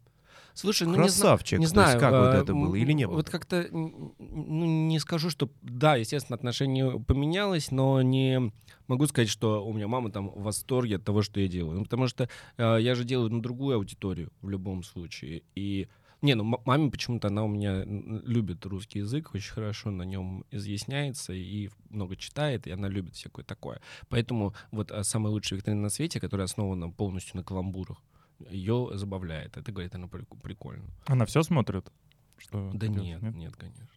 [0.57, 1.99] Слушай, ну не, зна- красавчик, не То есть знаю.
[1.99, 3.17] как вот э, это было, или не было?
[3.17, 8.51] Вот как-то, ну, не скажу, что, да, естественно, отношение поменялось, но не
[8.87, 11.77] могу сказать, что у меня мама там в восторге от того, что я делаю.
[11.77, 15.43] Ну, потому что э, я же делаю на другую аудиторию в любом случае.
[15.53, 15.87] И
[16.21, 21.33] не, ну маме почему-то она у меня любит русский язык, очень хорошо на нем изъясняется
[21.33, 23.79] и много читает, и она любит всякое такое.
[24.09, 28.01] Поэтому вот а, самая лучшая викторина на свете, которая основана полностью на каламбурах,
[28.49, 29.57] ее забавляет.
[29.57, 30.85] Это, говорит, она прик- прикольно.
[31.05, 31.91] Она все смотрит?
[32.37, 33.87] Что Да делаешь, нет, нет, конечно.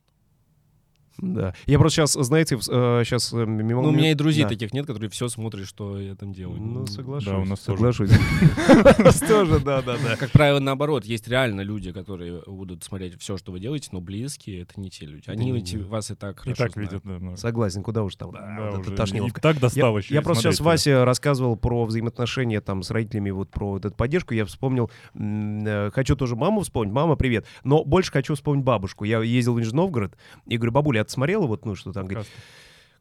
[1.22, 1.54] Да.
[1.66, 3.82] Я просто сейчас, знаете, сейчас мимо...
[3.82, 4.48] Ну, у меня и друзей Да.
[4.50, 6.60] таких нет, которые все смотрят, что я там делаю.
[6.60, 7.28] Ну, соглашусь.
[7.28, 7.78] Да, у нас тоже.
[7.78, 8.10] соглашусь.
[8.98, 10.16] У нас тоже, да, да, да.
[10.16, 14.62] Как правило, наоборот, есть реально люди, которые будут смотреть все, что вы делаете, но близкие—
[14.62, 15.24] это не те люди.
[15.28, 15.52] Они
[15.82, 16.92] вас и так И хорошо так знают.
[16.92, 17.36] видят, ну.
[17.36, 18.32] Согласен, куда уж там.
[18.32, 19.40] Да, вот уже тошниловка.
[19.40, 20.14] И так достал Я, еще.
[20.14, 23.94] я и просто сейчас Вася рассказывал про взаимоотношения там с родителями, вот про вот эту
[23.94, 24.34] поддержку.
[24.34, 26.92] Я вспомнил, э, хочу тоже маму вспомнить.
[26.92, 27.46] Мама, привет.
[27.64, 29.04] Но больше хочу вспомнить бабушку.
[29.04, 32.06] Я ездил в Нижний Новгород и говорю, бабуля, а ты смотрела вот, ну, что там,
[32.06, 32.30] говорит,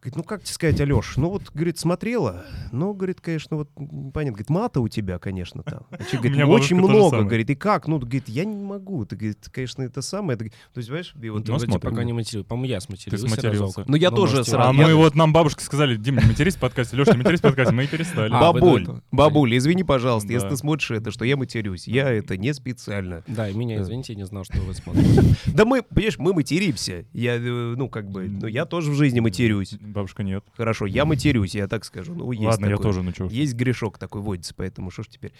[0.02, 4.32] Говорит, ну как тебе сказать, Алеш, ну вот, говорит, смотрела, ну, говорит, конечно, вот, понятно,
[4.32, 5.82] говорит, мата у тебя, конечно, там.
[5.92, 7.86] А человек говорит, меня «Ну, очень много, говорит, и как?
[7.86, 10.38] Ну, говорит, я не могу, ты, говорит, конечно, это самое.
[10.38, 11.92] Это- То есть, понимаешь, и вот Ты Ну, вроде смотрим.
[11.92, 12.46] пока не материл.
[12.46, 13.28] По-моему, я сматерился.
[13.28, 13.62] сматерился.
[13.62, 13.88] разок.
[13.90, 16.26] Ну, я Ну, тоже можете- сразу- А я- мы вот нам бабушка сказали, Дим, не
[16.26, 18.32] матерись в подкасте, Леша, не матерись в подкасте, мы и перестали.
[18.32, 20.52] А, Бабуль, это- бабуль, извини, пожалуйста, если Да.
[20.52, 21.90] ты смотришь это, что я матерюсь.
[21.90, 23.22] Я это не специально.
[23.28, 23.84] Да, и меня, Да.
[23.84, 25.36] извините, я не знал, что вы смотрите.
[25.48, 27.04] Да мы, понимаешь, мы материмся.
[27.12, 27.40] Я, э,
[27.76, 29.76] ну, как бы, ну, я тоже в жизни матерюсь.
[29.90, 30.44] Бабушка нет.
[30.56, 32.14] Хорошо, я матерюсь, я так скажу.
[32.16, 32.84] Ну, есть Ладно, я такое.
[32.84, 33.28] тоже, ну чё.
[33.28, 35.34] Есть грешок такой водится, поэтому что ж теперь.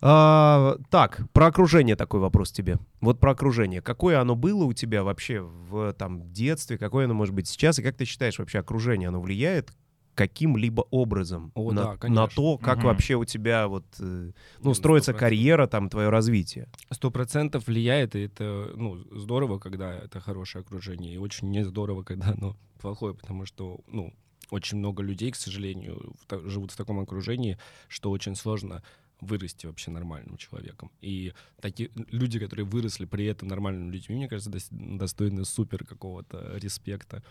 [0.00, 2.78] А, так, про окружение такой вопрос тебе.
[3.00, 3.82] Вот про окружение.
[3.82, 7.82] Какое оно было у тебя вообще в там, детстве, какое оно может быть сейчас, и
[7.82, 9.72] как ты считаешь, вообще окружение, оно влияет
[10.18, 12.86] каким-либо образом О, на, да, на то, как Мгм.
[12.86, 15.18] вообще у тебя вот, э, ну, строится 100%.
[15.20, 16.66] карьера, там, твое развитие?
[16.90, 22.02] Сто процентов влияет, и это, ну, здорово, когда это хорошее окружение, и очень не здорово,
[22.02, 24.12] когда оно плохое, потому что, ну,
[24.50, 27.56] очень много людей, к сожалению, в живут в таком окружении,
[27.88, 28.82] что очень сложно
[29.20, 30.90] вырасти вообще нормальным человеком.
[31.00, 36.56] И такие люди, которые выросли при этом нормальными людьми, мне кажется, дос- достойны супер какого-то
[36.56, 37.22] респекта.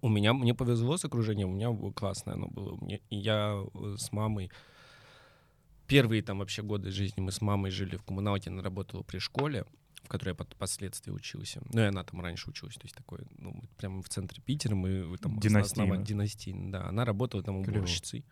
[0.00, 2.76] У меня, мне повезло с окружением, у меня классное оно было.
[2.80, 4.50] Мне, я э, с мамой
[5.86, 9.64] первые там вообще годы жизни мы с мамой жили в коммуналке, она работала при школе,
[10.04, 11.60] в которой я под- впоследствии учился.
[11.72, 14.74] Ну, и она там раньше училась, то есть такой, ну, мы прямо в центре Питера,
[14.74, 15.32] мы там...
[15.38, 15.94] основ- Династийно.
[15.94, 16.88] основа- Династийно, да.
[16.88, 18.24] Она работала там уборщицей.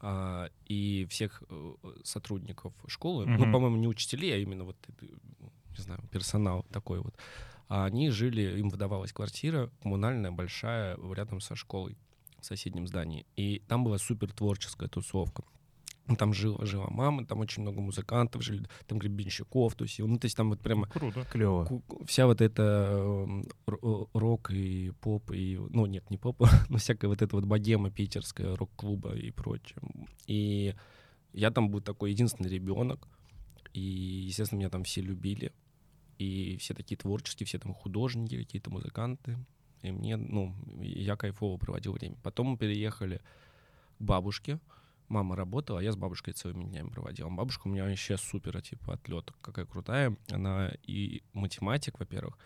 [0.00, 3.36] А, и всех э, сотрудников школы, Мгм.
[3.46, 7.14] ну, по-моему, не учителей, а именно вот, не знаю, персонал такой вот,
[7.68, 11.96] а они жили, им выдавалась квартира коммунальная, большая, рядом со школой
[12.40, 13.26] в соседнем здании.
[13.36, 15.42] И там была супер творческая тусовка.
[16.08, 20.16] Ну, Там жила, жила мама, там очень много музыкантов жили, там Гребенщиков, то есть, ну,
[20.18, 21.24] то есть там вот прямо Круто.
[21.24, 21.82] Клево.
[22.06, 27.08] вся вот эта эм, э, рок и поп, и, ну, нет, не поп, но всякая
[27.08, 29.80] вот эта вот богема питерская, рок-клуба и прочее.
[30.28, 30.76] И
[31.32, 33.08] я там был такой единственный ребенок,
[33.72, 35.52] и, естественно, меня там все любили,
[36.18, 39.36] и все такие творческие, все там художники, какие-то музыканты,
[39.82, 42.16] и мне, ну, я кайфово проводил время.
[42.22, 43.20] Потом мы переехали
[43.98, 44.58] к бабушке,
[45.08, 47.30] Мама работала, а я с бабушкой целыми днями проводил.
[47.30, 49.32] Бабушка у меня вообще супер, типа, отлет.
[49.40, 50.16] Какая крутая.
[50.32, 52.36] Она и математик, во-первых,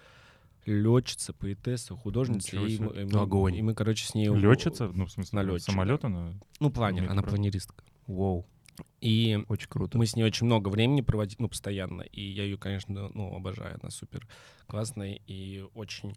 [0.66, 2.56] летчица, поэтесса, художница.
[2.56, 3.56] И мы, и мы- Огонь.
[3.56, 4.28] и мы, короче, с ней...
[4.28, 4.88] Летчица?
[4.92, 5.72] Ну, в смысле, На лётчика.
[5.72, 6.34] самолет она?
[6.60, 7.30] Ну, планер, она управлять.
[7.30, 7.82] планеристка.
[8.06, 8.46] Воу,
[9.00, 9.98] И очень круто.
[9.98, 12.02] мы с ней очень много времени проводили, ну, постоянно.
[12.02, 13.78] И я ее, конечно, ну, обожаю.
[13.80, 14.26] Она супер
[14.66, 16.14] классная и очень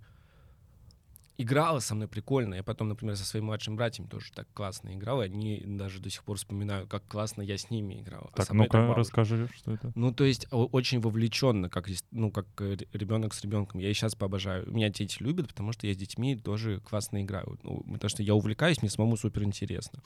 [1.37, 2.55] играла со мной прикольно.
[2.55, 5.21] Я потом, например, со своим младшим братьем тоже так классно играл.
[5.21, 8.29] И они даже до сих пор вспоминают, как классно я с ними играл.
[8.33, 9.91] А Так, мной ну-ка, расскажи, что это.
[9.95, 12.45] Ну, то есть очень вовлеченно, как, ну, как
[12.93, 13.79] ребенок с ребенком.
[13.79, 14.69] Я и сейчас пообожаю.
[14.71, 17.59] Меня дети любят, потому что я с детьми тоже классно играю.
[17.63, 19.99] Ну, потому что я увлекаюсь, мне самому супер интересно.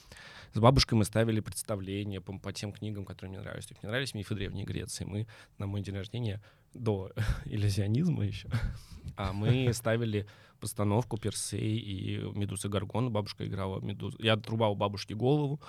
[0.53, 3.65] С бабушкой мы ставили представления по, по тем книгам, которые мне нравились.
[3.65, 5.03] То есть мне нравились мифы Древней Греции.
[5.03, 6.41] Мы на мой день рождения
[6.73, 7.11] до
[7.45, 8.49] иллюзионизма еще,
[9.15, 10.27] а мы ставили
[10.59, 13.09] постановку Персей и Медуза Гаргона.
[13.09, 14.17] Бабушка играла Медузу.
[14.21, 15.59] Я отрубал бабушке голову.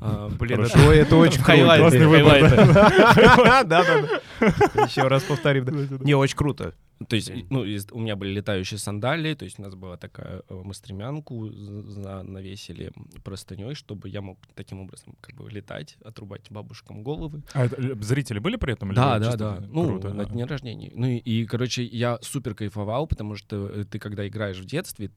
[0.00, 2.70] А, Блин, это, это очень круто.
[3.64, 4.82] Да, да, да.
[4.84, 5.64] Еще раз повторим.
[5.64, 6.04] да.
[6.04, 6.74] Не, очень круто.
[7.08, 10.42] То есть, ну, из- у меня были летающие сандалии, то есть у нас была такая,
[10.48, 12.92] э, мы стремянку навесили
[13.24, 17.42] простыней, чтобы я мог таким образом как бы летать, отрубать бабушкам головы.
[17.54, 18.92] А это, э, зрители были при этом?
[18.92, 19.62] Да, да, да.
[19.70, 20.12] Ну, Круто.
[20.12, 20.32] на ага.
[20.32, 20.92] дне рождения.
[20.94, 25.10] Ну и, и, короче, я супер кайфовал, потому что э, ты, когда играешь в детстве,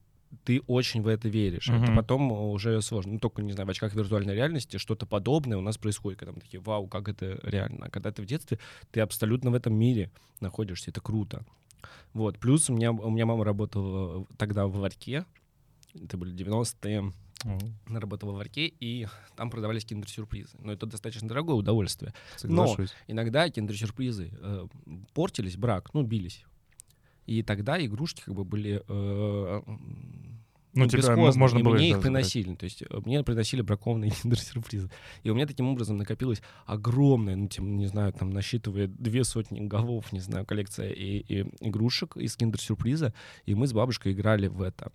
[0.44, 1.68] ты очень в это веришь.
[1.68, 1.96] Это Мгм.
[1.96, 3.12] потом уже сложно.
[3.14, 6.40] Ну, только, не знаю, в очках виртуальной реальности что-то подобное у нас происходит, когда мы
[6.40, 7.86] такие, вау, как это реально.
[7.86, 8.58] А когда ты в детстве,
[8.90, 11.44] ты абсолютно в этом мире находишься, это круто.
[12.14, 12.38] Вот.
[12.38, 15.24] Плюс у меня, у меня мама работала тогда в ларьке,
[15.94, 17.12] это были 90-е,
[17.44, 17.58] О.
[17.86, 20.56] она работала в ларьке, и там продавались киндер-сюрпризы.
[20.60, 22.12] Но это достаточно дорогое удовольствие.
[22.36, 22.92] Соглашусь.
[23.06, 24.66] Иногда киндер-сюрпризы э,
[25.12, 26.44] портились, брак, ну, бились.
[27.26, 28.82] И тогда игрушки как бы были...
[28.86, 29.62] э,
[30.76, 32.54] Ну, тебя м- бесхозные, можно и было мне их приносили.
[32.56, 34.90] То есть э, мне приносили бракованные киндер-сюрпризы.
[35.22, 39.60] И у меня таким образом накопилось огромное, ну, тем, не знаю, там, насчитывая две сотни
[39.60, 43.14] голов, не знаю, коллекция и, и игрушек из киндер-сюрприза.
[43.46, 44.90] И мы с бабушкой играли в это.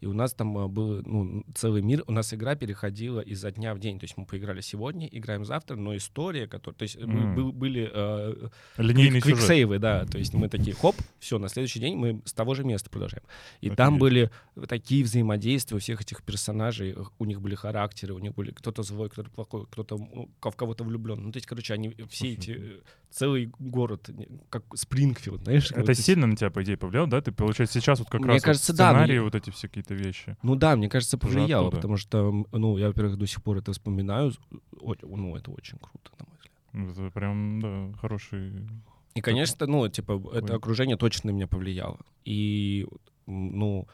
[0.00, 2.04] И у нас там э, был ну, целый мир.
[2.06, 3.98] У нас игра переходила изо дня в день.
[3.98, 6.76] То есть мы поиграли сегодня, играем завтра, но история, которая...
[6.76, 7.34] То есть М.
[7.34, 9.38] был- были э, Линейный сюжет.
[9.38, 10.04] квиксейвы, да.
[10.06, 13.24] То есть мы такие, хоп, все, на следующий день мы с того же места продолжаем.
[13.60, 13.76] И Офигеть.
[13.76, 14.30] там были
[14.68, 19.08] такие взаимодействия у всех этих персонажей, у них были характеры, у них были кто-то злой,
[19.08, 21.20] кто-то плохой, кто-то ну, в кого-то влюблен.
[21.24, 24.10] Ну, то есть, короче, они все эти, целый город,
[24.50, 25.70] как Спрингфилд, знаешь?
[25.70, 27.20] Это вот эти- сильно на тебя, по идее, повлияло, да?
[27.20, 29.66] Ты, получается, сейчас вот как Мне раз вот кажется, да, но сценарии вот эти все
[29.68, 30.36] какие-то какие-то вещи.
[30.42, 31.76] Ну да, мне кажется, повлияло, оттуда.
[31.76, 34.32] потому что, ну, я, во-первых, до сих пор это вспоминаю.
[34.80, 36.52] О- Ну, это очень круто, на мой взгляд.
[36.72, 38.68] Ну, Это прям, да, хороший...
[39.14, 41.98] И, конечно, ну, типа, это окружение точно на меня повлияло.
[42.24, 42.86] И,
[43.26, 43.86] ну,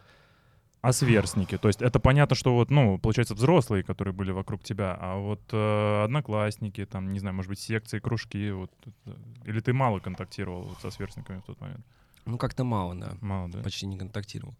[0.82, 1.56] А сверстники?
[1.56, 5.40] То есть это понятно, что вот, ну, получается, взрослые, которые были вокруг тебя, а вот
[5.52, 10.62] э, одноклассники, там, не знаю, может быть, секции, кружки, вот, это- или ты мало контактировал
[10.64, 11.84] вот со сверстниками в тот момент?
[12.26, 13.12] ну как-то мало, да.
[13.20, 13.62] Мало, да?
[13.62, 14.54] почти не контактировал.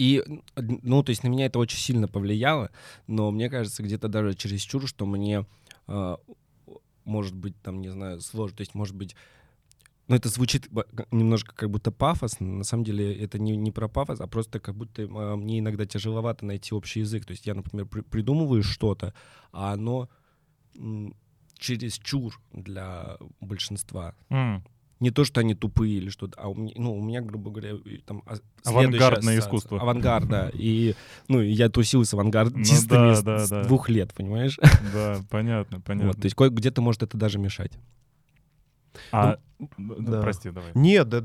[0.00, 0.24] И,
[0.56, 2.70] ну, то есть на меня это очень сильно повлияло,
[3.06, 5.44] но мне кажется, где-то даже чересчур, что мне,
[5.86, 6.16] а,
[7.04, 8.56] может быть, там, не знаю, сложно.
[8.56, 9.14] То есть, может быть,
[10.08, 10.70] ну, это звучит
[11.10, 12.46] немножко как будто пафосно.
[12.46, 15.84] На самом деле это не, не про пафос, а просто как будто а, мне иногда
[15.84, 17.26] тяжеловато найти общий язык.
[17.26, 19.12] То есть я, например, при- придумываю что-то,
[19.52, 20.08] а оно
[20.76, 21.14] м,
[21.58, 24.14] чересчур для большинства.
[24.30, 24.64] М,
[25.00, 27.76] Не то, что они тупые или что-то, а у меня, ну, у меня, грубо говоря,
[28.06, 28.36] там а-
[28.68, 29.80] Авангардное искусство.
[29.80, 30.50] Авангард, да.
[30.54, 30.94] И,
[31.26, 33.64] ну, я тусил с авангардистами Ну да, с, да, с да.
[33.64, 34.58] двух лет, понимаешь?
[34.92, 36.08] Да, понятно, понятно.
[36.08, 37.72] Вот, то есть где-то может это даже мешать.
[39.12, 39.66] А, да.
[39.78, 40.72] да, прости, давай.
[40.74, 41.22] Нет, да,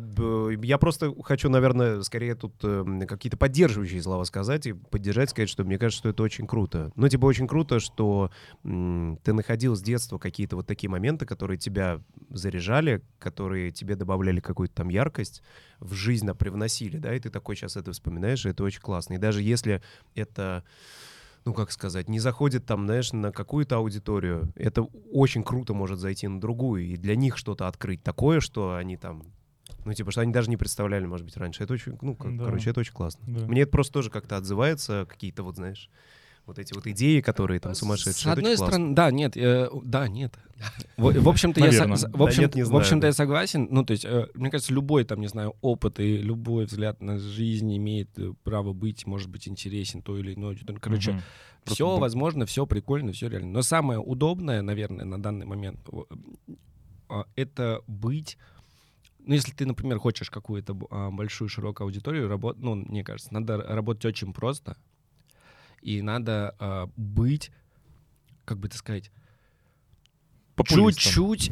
[0.61, 5.63] я просто хочу, наверное, скорее тут э, какие-то поддерживающие слова сказать и поддержать, сказать, что
[5.63, 6.91] мне кажется, что это очень круто.
[6.95, 8.29] Ну, типа, очень круто, что
[8.63, 14.39] м, ты находил с детства какие-то вот такие моменты, которые тебя заряжали, которые тебе добавляли
[14.39, 15.41] какую-то там яркость,
[15.79, 19.15] в жизнь а, привносили, да, и ты такой сейчас это вспоминаешь, и это очень классно.
[19.15, 19.81] И даже если
[20.15, 20.63] это
[21.45, 24.81] ну, как сказать, не заходит там, знаешь, на какую-то аудиторию, это
[25.11, 29.23] очень круто может зайти на другую, и для них что-то открыть такое, что они там,
[29.85, 31.63] ну, типа, что они даже не представляли, может быть, раньше.
[31.63, 32.45] Это очень, ну, как- Да.
[32.45, 33.23] короче, это очень классно.
[33.27, 33.45] Да.
[33.45, 35.89] Мне это просто тоже как-то отзывается, какие-то вот, знаешь,
[36.45, 38.13] вот эти вот идеи, которые там сумасшедшие.
[38.13, 40.33] С одной стороны, да, нет, э, да, нет.
[40.97, 43.07] В, в общем-то, я, со- в Да общем, нет, не в знаю, общем-то, да.
[43.07, 43.67] я согласен.
[43.69, 47.19] Ну, то есть, э, мне кажется, любой там, не знаю, опыт и любой взгляд на
[47.19, 50.79] жизнь имеет э, право быть, может быть, интересен той или аудитории.
[50.79, 51.21] Короче, Мгм.
[51.65, 53.51] все Просто возможно, все прикольно, все реально.
[53.51, 55.79] Но самое удобное, наверное, на данный момент,
[57.09, 58.37] а, это быть.
[59.19, 63.57] Ну, если ты, например, хочешь какую-то а, большую, широкую аудиторию, работать, ну, мне кажется, надо
[63.57, 64.77] работать очень просто.
[65.85, 67.51] И надо а, быть,
[68.43, 69.11] как бы это сказать,
[70.95, 71.51] чуть-чуть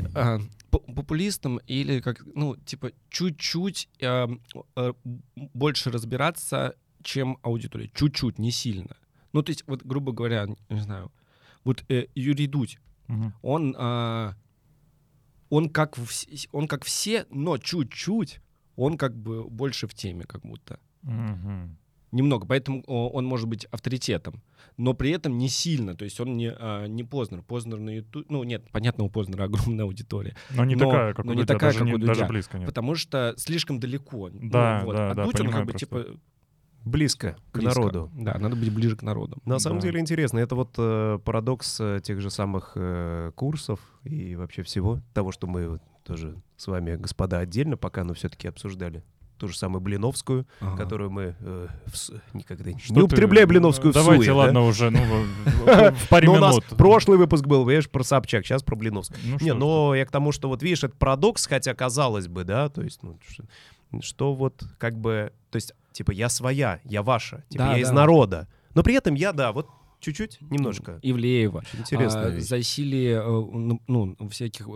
[0.71, 4.27] по- популистом или как, ну, типа, чуть-чуть а,
[4.75, 4.93] а,
[5.35, 7.91] больше разбираться, чем аудитория.
[7.93, 8.95] Чуть-чуть, не сильно.
[9.33, 11.11] Ну, то есть, вот, грубо говоря, не знаю,
[11.63, 13.33] вот э, Юрий Дудь, Мгм.
[13.43, 14.35] он, а,
[15.49, 18.39] он, как вс- он как все, но чуть-чуть,
[18.75, 20.79] он как бы больше в теме, как будто.
[21.03, 21.77] Мгм.
[22.13, 24.41] Немного, поэтому он может быть авторитетом,
[24.77, 27.41] но при этом не сильно, то есть он не, а, не Познер.
[27.41, 31.25] Познер на YouTube, ну нет, понятно, у Познера огромная аудитория, Но не Но- такая, как
[31.25, 32.13] но у не Дудя, такая, даже, как не- у Дудя.
[32.13, 32.67] даже близко нет.
[32.67, 34.29] потому что слишком далеко.
[34.31, 34.95] Да, ну, вот.
[34.95, 35.79] да, а да, Дудь, он как бы просто.
[35.79, 36.05] типа
[36.85, 37.79] Близко к близко.
[37.79, 38.11] народу.
[38.13, 39.37] Да, надо быть ближе к народу.
[39.45, 39.83] На самом Да.
[39.87, 40.39] деле интересно.
[40.39, 45.47] Это вот э, парадокс э, тех же самых э, курсов и вообще всего того, что
[45.47, 49.01] мы вот тоже с вами, господа, отдельно пока, но все-таки обсуждали.
[49.43, 50.77] Ту же самую Блиновскую, Ага.
[50.77, 52.79] которую мы э, в никогда не...
[52.79, 54.37] Что не ты- употребляй Блиновскую в Давайте, суе, да?
[54.37, 55.25] ладно, уже, ну, в-
[55.65, 56.65] в в паре Но у нас минут.
[56.77, 59.19] прошлый выпуск был, видишь, про Собчак, сейчас про Блиновскую.
[59.25, 62.69] Ну, Не, но я к тому, что вот видишь, это парадокс, хотя казалось бы, да,
[62.69, 63.19] то есть, ну,
[64.01, 67.89] что, вот как бы, то есть, типа, я своя, я ваша, типа, Да, я из
[67.89, 67.95] да.
[67.95, 68.47] народа.
[68.75, 69.67] Но при этом я, да, вот
[69.99, 70.99] чуть-чуть, немножко.
[71.01, 71.59] Ивлеева.
[71.59, 74.69] Очень интересная А, засилие э, ну, ну, всяких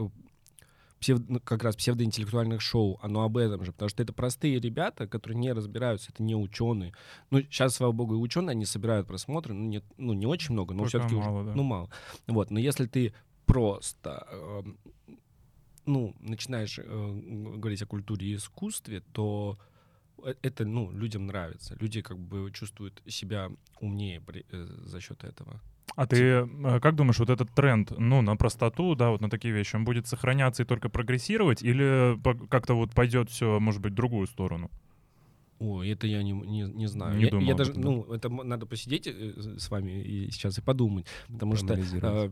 [0.99, 4.59] э, псев- ну, как раз псевдоинтеллектуальных шоу, оно об этом же, потому что это простые
[4.59, 6.93] ребята, которые не разбираются, это не ученые.
[7.31, 10.73] Ну, сейчас, слава богу, и ученые, они собирают просмотры, ну, не, ну, не очень много,
[10.73, 11.53] но Пока все-таки мало, да.
[11.55, 11.89] ну, мало.
[12.27, 13.13] Вот, но если ты
[13.45, 14.77] просто, эм,
[15.85, 19.57] ну, начинаешь э, говорить о культуре и искусстве, то
[20.23, 21.77] э- это, ну, людям нравится.
[21.79, 25.61] Люди как бы чувствуют себя умнее при- э, за счет этого.
[25.95, 29.53] А ты э, как думаешь, вот этот тренд, ну, на простоту, да, вот на такие
[29.53, 33.95] вещи, он будет сохраняться и только прогрессировать, или как-то вот пойдет все, может быть, в
[33.95, 34.69] другую сторону?
[35.59, 37.17] Ой, это я не, не, не знаю.
[37.17, 37.89] Не я, думал я даже, этом, да.
[37.89, 42.31] ну, это надо посидеть э, с вами и сейчас и подумать, потому что э,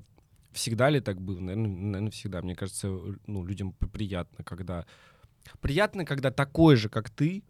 [0.51, 1.39] всегда ли так было?
[1.39, 2.41] Наверное, всегда.
[2.41, 4.85] Мне кажется, э, ну, людям приятно, когда
[5.59, 7.43] приятно, когда такой же, как ты,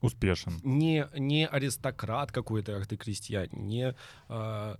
[0.00, 0.54] Успешен.
[0.64, 3.94] не, не аристократ какой-то, как ты крестьянин, не,
[4.28, 4.78] а,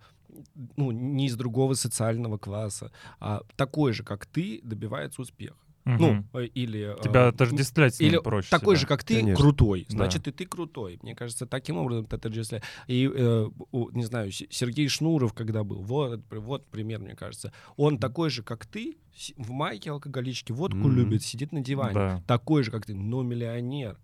[0.77, 5.57] ну, не из другого социального класса, а такой же, как ты, добивается успеха.
[5.87, 6.29] Ну, Мгм.
[6.35, 6.95] э, или...
[6.95, 8.51] а, Тебя отождествлять с ним или проще.
[8.51, 8.81] такой себя.
[8.83, 9.43] же, как ты, Конечно.
[9.43, 9.87] крутой.
[9.89, 9.97] Да.
[9.97, 10.99] Значит, и ты крутой.
[11.03, 12.65] Мне кажется, таким образом ты отождествляешь.
[12.87, 17.51] И, э, не знаю, Сергей Шнуров, когда был, вот, вот пример, мне кажется.
[17.77, 18.99] Он такой же, как ты,
[19.39, 20.93] в майке алкоголичке, водку Мгм.
[20.97, 21.95] любит, сидит на диване.
[21.95, 22.23] Да.
[22.27, 23.99] Такой же, как ты, но миллионер.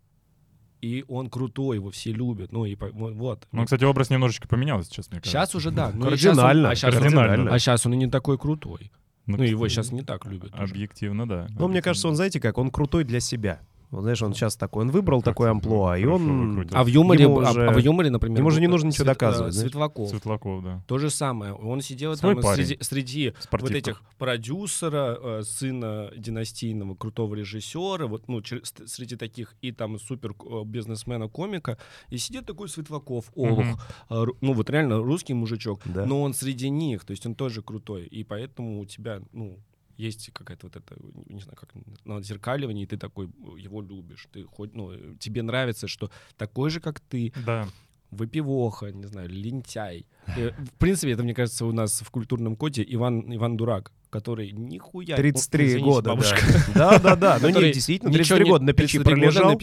[0.80, 2.52] И он крутой, его все любят.
[2.52, 3.46] Ну, и вот.
[3.52, 5.30] Ну, кстати, образ немножечко поменялся сейчас, мне кажется.
[5.30, 5.90] Сейчас уже да.
[5.94, 6.68] Ну, и щас он- Кардинально.
[6.70, 7.54] а он- Кардинально.
[7.54, 8.90] А сейчас он и не такой крутой.
[9.26, 10.54] Ну, его кстати, сейчас не так любят.
[10.54, 10.62] уже.
[10.72, 11.46] Объективно, да.
[11.58, 13.60] Ну, мне кажется, он, знаете как, он крутой для себя.
[13.90, 16.68] Вот знаешь, он сейчас такой, он выбрал Как такое амплуа, и он...
[16.72, 19.14] А в юморе, а- уже- а в юморе, например, ему же не нужно ничего Свет-
[19.14, 19.58] доказывать, э.
[19.58, 20.08] Светлаков.
[20.10, 20.82] Светлаков, да.
[20.86, 21.52] То же самое.
[21.54, 22.64] Он сидел Свой там парень.
[22.66, 29.16] среди, среди вот этих продюсера, э, сына династийного крутого режиссера, вот ну чер- с- среди
[29.16, 31.78] таких и там супер э, бизнесмена комика,
[32.10, 33.64] и сидит такой Светлаков, Олух,
[34.10, 36.06] э, ну вот реально русский мужичок, Да.
[36.06, 39.58] но он среди них, то есть он тоже крутой, и поэтому у тебя ну
[39.96, 40.96] есть какая-то вот это,
[41.28, 41.70] не знаю, как
[42.04, 46.10] на зеркаливание, и ты такой э, его любишь, ты хоть, ну, э, тебе нравится, что
[46.36, 47.66] такой же, как ты, Да.
[48.10, 50.06] выпивоха, не знаю, лентяй.
[50.36, 54.52] И, в принципе, это, мне кажется, у нас в культурном коде Иван, Иван Дурак, который
[54.52, 55.16] нихуя...
[55.16, 56.40] 33 О, извините, года, бабушка.
[56.74, 56.90] да.
[56.98, 59.60] Да-да-да, ну Который нет, действительно, ничего 33 не- года на печи 33 года пролежал,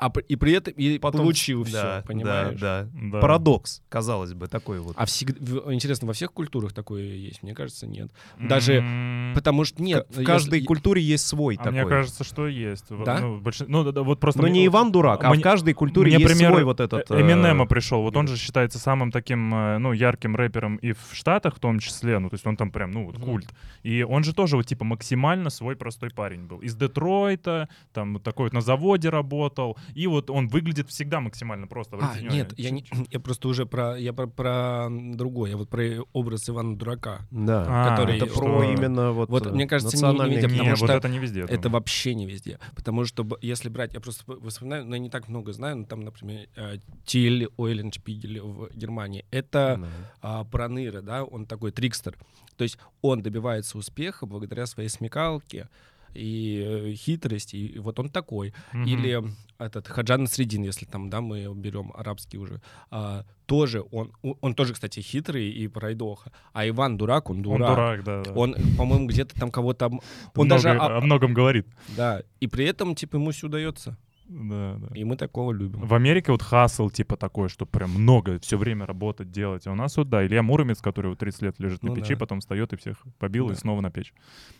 [0.00, 1.20] а и при этом и потом...
[1.22, 2.58] получил все, да, понимаешь?
[2.58, 2.88] Да, да.
[3.12, 3.20] да.
[3.20, 4.94] Парадокс, казалось бы, такой вот.
[4.96, 7.42] А всегда, интересно, во всех культурах такое есть?
[7.42, 8.10] Мне кажется, нет.
[8.38, 10.06] Даже М, Потому что нет.
[10.10, 11.72] в каждой если- культуре есть свой А такой.
[11.72, 12.86] мне кажется, что есть.
[13.04, 13.20] Да?
[13.20, 15.42] Ну, больш- ну, да, да, вот просто Но мне- не Иван дурак, а мне- в
[15.42, 17.10] каждой культуре мне есть пример свой вот этот...
[17.10, 18.02] э, Эминема пришел.
[18.02, 21.78] Вот он же считается самым таким, э, ну, ярким рэпером и в Штатах в том
[21.78, 22.18] числе.
[22.18, 23.48] Ну, то есть он там прям, ну, вот культ.
[23.82, 26.58] И он же тоже вот типа максимально свой простой парень был.
[26.58, 29.76] Из Детройта, там вот такой вот на заводе работал.
[29.94, 31.98] И вот он выглядит всегда максимально просто.
[32.00, 36.02] А, нет, я, не, я просто уже про, я про, про другое, я вот про
[36.12, 37.26] образ Ивана Дурака.
[37.30, 40.46] Да, А, который- это что- про именно вот, Вот, э, мне кажется, не- не везде,
[40.48, 41.40] Не, потому вот что это не везде.
[41.42, 41.72] Это думаю.
[41.72, 42.58] вообще не везде.
[42.74, 46.00] Потому что если брать, я просто вспоминаю, но я не так много знаю, но там,
[46.00, 49.24] например, э, Тиль Ойленшпигель в Германии.
[49.30, 49.88] Это Да.
[50.22, 52.16] а, Проныра, да, он такой трикстер.
[52.56, 55.68] То есть он добивается успеха благодаря своей смекалке
[56.14, 57.56] и э, хитрости.
[57.56, 58.52] И вот он такой.
[58.72, 58.84] Мгм.
[58.84, 59.22] Или
[59.58, 64.72] этот Хаджан Средин, если там, да, мы берем арабский уже, а, тоже он, он тоже,
[64.72, 66.32] кстати, хитрый и пройдоха.
[66.52, 67.68] А Иван дурак, он Он дурак.
[67.68, 68.22] дурак, да.
[68.22, 68.32] да.
[68.32, 69.86] Он, по-моему, где-то там кого-то...
[69.86, 70.00] Он
[70.46, 70.70] Много- даже...
[70.78, 71.66] о многом говорит.
[71.96, 73.98] да, и при этом, типа, ему все удается.
[74.32, 74.86] Да, да.
[74.94, 75.80] И мы такого любим.
[75.84, 79.66] В Америке вот хасл типа такой, что прям много, все время работать, делать.
[79.66, 82.14] А у нас вот, да, Илья Муромец, который вот 30 лет лежит на Ну печи,
[82.14, 82.20] да.
[82.20, 83.58] потом встает и всех побил и Да.
[83.58, 84.14] снова на печь.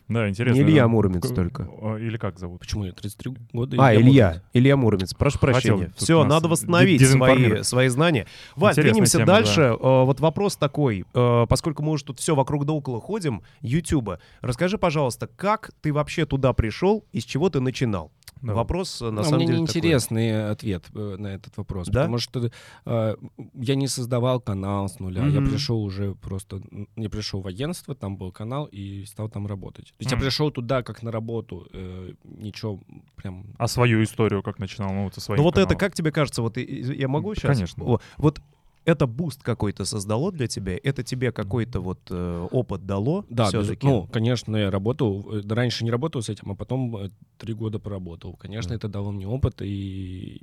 [0.08, 0.60] Да, интересно.
[0.60, 0.88] Не Илья да.
[0.88, 1.68] Муромец К- только.
[1.80, 2.60] О, Или как зовут?
[2.60, 3.76] Почему я 33 года?
[3.78, 4.42] А, я Илья, Муромец.
[4.54, 5.86] Илья Муромец, прошу Хотел прощения.
[5.92, 8.26] тут Все, надо восстановить свои, свои знания.
[8.56, 9.60] Вань, Интересная двинемся тема, дальше.
[9.60, 9.74] да.
[9.74, 14.18] Э, Вот вопрос такой, э, поскольку мы уже тут все вокруг да около ходим, Ютуба.
[14.40, 18.10] Расскажи, пожалуйста, как ты вообще туда пришел и с чего ты начинал?
[18.42, 18.54] Да.
[18.54, 22.00] Вопрос, э, на Ну, самом мне деле, неинтересный ответ э, на этот вопрос, Да?
[22.00, 22.50] потому что
[22.86, 23.16] э,
[23.54, 25.50] я не создавал канал с нуля, я Мгм.
[25.50, 26.60] пришел уже просто,
[26.96, 29.86] я пришел в агентство, там был канал и стал там работать.
[29.88, 30.20] То есть Мгм.
[30.20, 32.80] я пришел туда как на работу, э, ничего
[33.16, 33.46] прям...
[33.58, 34.92] А свою историю как начинал?
[34.92, 35.78] Ну, вот со своим Ну вот это, каналом.
[35.78, 37.56] как тебе кажется, вот я могу сейчас?
[37.56, 37.84] конечно.
[37.84, 38.40] О, Вот
[38.84, 40.78] это boost какой-то создало для тебя?
[40.82, 43.24] Это тебе какой-то вот э, опыт дало?
[43.28, 43.86] Да, без- всё-таки?
[43.86, 47.78] ну, конечно, я работал, э, раньше не работал с этим, а потом э, три года
[47.78, 48.36] поработал.
[48.36, 48.76] Конечно, Мгм.
[48.78, 50.42] это дало мне опыт, и,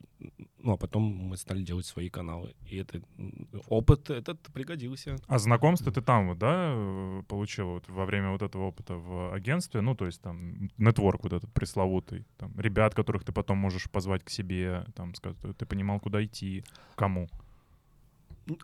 [0.60, 2.54] ну, а потом мы стали делать свои каналы.
[2.70, 5.16] И это м, опыт этот пригодился.
[5.28, 9.34] А знакомство ты там вот, да, э, получил вот во время вот этого опыта в
[9.34, 9.82] агентстве?
[9.82, 14.24] Ну, то есть там нетворк вот этот пресловутый, там, ребят, которых ты потом можешь позвать
[14.24, 16.64] к себе, там, сказать, ты понимал, куда идти,
[16.96, 17.28] кому?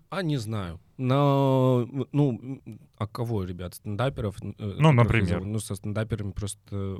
[0.09, 0.79] А не знаю.
[0.97, 2.61] Но, ну,
[2.97, 4.37] а кого, ребят, стендаперов?
[4.41, 5.43] э, я например.
[5.43, 6.59] Ну, со стендаперами просто...
[6.71, 6.97] э,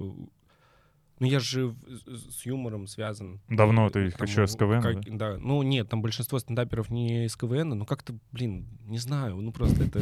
[1.19, 1.74] Ну, я же
[2.08, 3.39] с юмором связан.
[3.48, 5.38] Давно И, ты там, еще с КВН, как- да?
[5.38, 9.84] Ну, нет, там большинство стендаперов не из КВН, но как-то, блин, не знаю, ну, просто
[9.84, 10.02] это,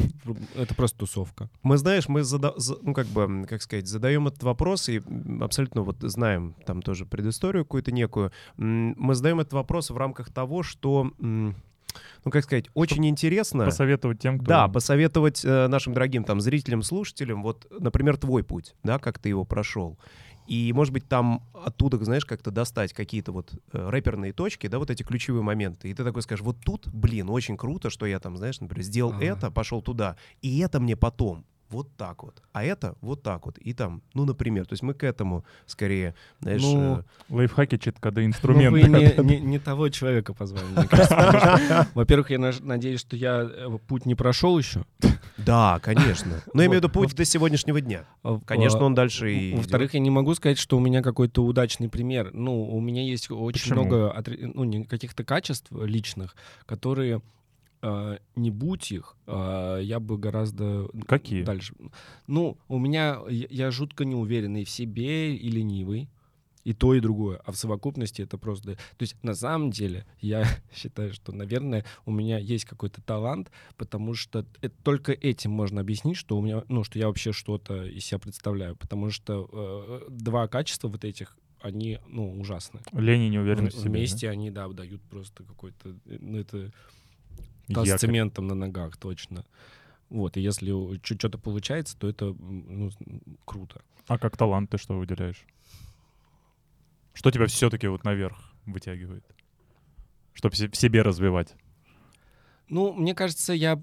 [0.56, 1.48] это просто тусовка.
[1.62, 5.00] Мы, знаешь, мы, зада- за- ну, как бы, как сказать, задаем этот вопрос и
[5.40, 8.32] абсолютно вот знаем там тоже предысторию какую-то некую.
[8.56, 11.54] Мы задаем этот вопрос в рамках того, что, м,
[12.24, 13.64] ну, как сказать, очень интересно...
[13.64, 14.48] Посоветовать тем, кто...
[14.48, 19.28] Да, посоветовать э, нашим дорогим там зрителям, слушателям, вот, например, твой путь, да, как ты
[19.28, 19.98] его прошел.
[20.46, 24.90] И, может быть, там оттуда, знаешь, как-то достать какие-то вот э, рэперные точки, да, вот
[24.90, 25.88] эти ключевые моменты.
[25.88, 29.12] И ты такой скажешь, вот тут, блин, очень круто, что я там, знаешь, например, сделал
[29.12, 29.24] Ага.
[29.24, 33.58] это, пошел туда, и это мне потом вот так вот, а это вот так вот.
[33.58, 36.62] И там, ну, например, то есть мы к этому скорее, знаешь...
[36.62, 38.70] Ну, э, Лайфхаки, чит-коды, Ну, инструменты.
[38.70, 41.88] вы не, не- не того человека позвали, мне кажется.
[41.94, 44.84] Во-первых, я надеюсь, что я э, путь не прошел еще.
[45.38, 46.42] да, конечно.
[46.52, 48.04] Но я имею в виду путь до сегодняшнего дня.
[48.22, 49.54] А, Конечно, он дальше и...
[49.54, 52.30] Во-вторых, я не могу сказать, что у меня какой-то удачный пример.
[52.34, 54.14] Ну, у меня есть очень много
[54.54, 56.36] ну, каких-то качеств личных,
[56.66, 57.20] которые э,
[58.36, 61.42] не будь их, э, я бы гораздо Какие?
[61.42, 61.74] дальше.
[62.28, 66.08] Ну, у меня я, жутко неуверенный в себе и ленивый.
[66.64, 67.40] и то, и другое.
[67.44, 68.74] А в совокупности это просто...
[68.74, 74.14] То есть на самом деле я считаю, что, наверное, у меня есть какой-то талант, потому
[74.14, 78.04] что это, только этим можно объяснить, что у меня, ну, что я вообще что-то из
[78.04, 78.76] себя представляю.
[78.76, 82.80] Потому что э, два качества вот этих они, ну, ужасны.
[82.92, 85.96] Лень и неуверенность в себе, Вместе они, да, дают просто какой-то...
[86.04, 86.70] Ну, это
[87.84, 87.98] с Якорь.
[87.98, 89.44] цементом на ногах, точно.
[90.10, 90.72] Вот, и если
[91.04, 92.98] что-то получается, то это ну, с-
[93.44, 93.82] круто.
[94.08, 95.44] А как талант ты что выделяешь?
[97.14, 99.24] Что тебя все-таки вот наверх вытягивает?
[100.34, 101.54] Чтобы в себе развивать.
[102.68, 103.80] Ну, мне кажется, я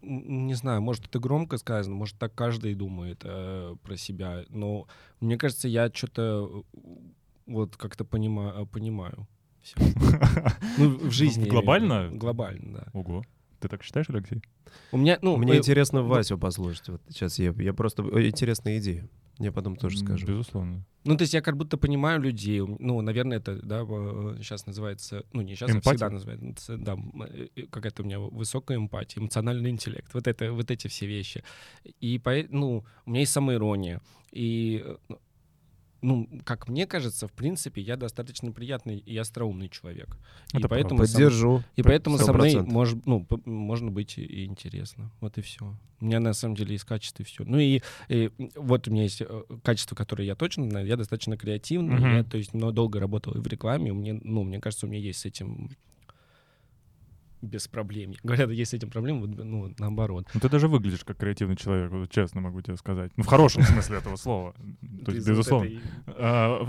[0.00, 4.86] не знаю, может, это громко сказано, может, так каждый думает э, про себя, но
[5.20, 6.64] мне кажется, я что-то
[7.46, 9.26] вот как-то понима- понимаю.
[9.76, 9.94] Всё.
[10.78, 11.40] Ну, в жизни.
[11.42, 12.10] имею в Глобально?
[12.12, 12.86] Глобально, да.
[12.92, 13.24] Ого.
[13.60, 14.40] Ты так считаешь, Алексей?
[14.92, 16.88] У меня, ну, Мне э, интересно ну- Васю послушать.
[16.88, 18.02] Вот сейчас я, я просто...
[18.02, 19.08] э, Интересная идея.
[19.38, 20.26] Я потом тоже скажу.
[20.26, 20.84] Безусловно.
[21.04, 22.60] Ну, то есть я как будто понимаю людей.
[22.60, 23.84] Ну, наверное, это, да,
[24.42, 25.90] сейчас называется, ну, не сейчас, а Эмпатия?
[25.92, 26.96] всегда называется, да,
[27.28, 30.12] э, э, какая-то у меня высокая эмпатия, эмоциональный интеллект.
[30.12, 31.44] Вот это, вот эти все вещи.
[32.00, 34.00] И, ну, у меня есть самоирония.
[34.32, 35.14] И, э,
[36.00, 40.16] ну, как мне кажется, в принципе, я достаточно приятный и остроумный человек.
[40.52, 41.62] и Это поэтому со- Поддержу.
[41.76, 42.66] и поэтому со мной 100%.
[42.68, 45.10] мож- ну, можно быть и- и интересно.
[45.20, 45.74] Вот и все.
[46.00, 47.44] У меня на самом деле есть качество и все.
[47.44, 50.86] Ну и, и вот у меня есть э, качество, которое я точно знаю.
[50.86, 51.96] Я достаточно креативный.
[51.96, 52.16] Мгм.
[52.18, 53.92] Я, то есть, но долго работал и в рекламе.
[53.92, 55.70] Мне, ну, мне кажется, у меня есть с этим
[57.40, 58.12] без проблем.
[58.22, 60.26] Говорят, есть с этим проблемы, ну, наоборот.
[60.34, 63.12] Ну, ты даже выглядишь как креативный человек, вот честно могу тебе сказать.
[63.16, 64.54] Ну, в хорошем смысле этого слова.
[65.04, 65.70] То есть, безусловно.
[66.06, 66.66] А,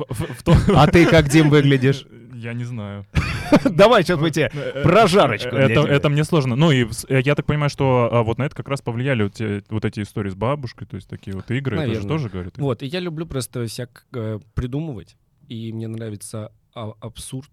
[0.75, 2.05] А ты как, Дим, выглядишь?
[2.33, 3.05] Я не знаю.
[3.69, 4.49] Давай, сейчас мы тебе
[4.83, 5.93] прожарочку для Это, тебя.
[5.93, 6.55] это мне сложно.
[6.55, 9.41] Ну и э, я так понимаю, что а, вот на это как раз повлияли вот,
[9.69, 11.75] вот эти истории с бабушкой, то есть такие вот игры.
[11.75, 12.09] Это же Наверное.
[12.09, 12.57] тоже говорит.
[12.57, 15.17] Вот, и я люблю просто всяк э, придумывать,
[15.47, 17.49] и мне нравится а- абсурд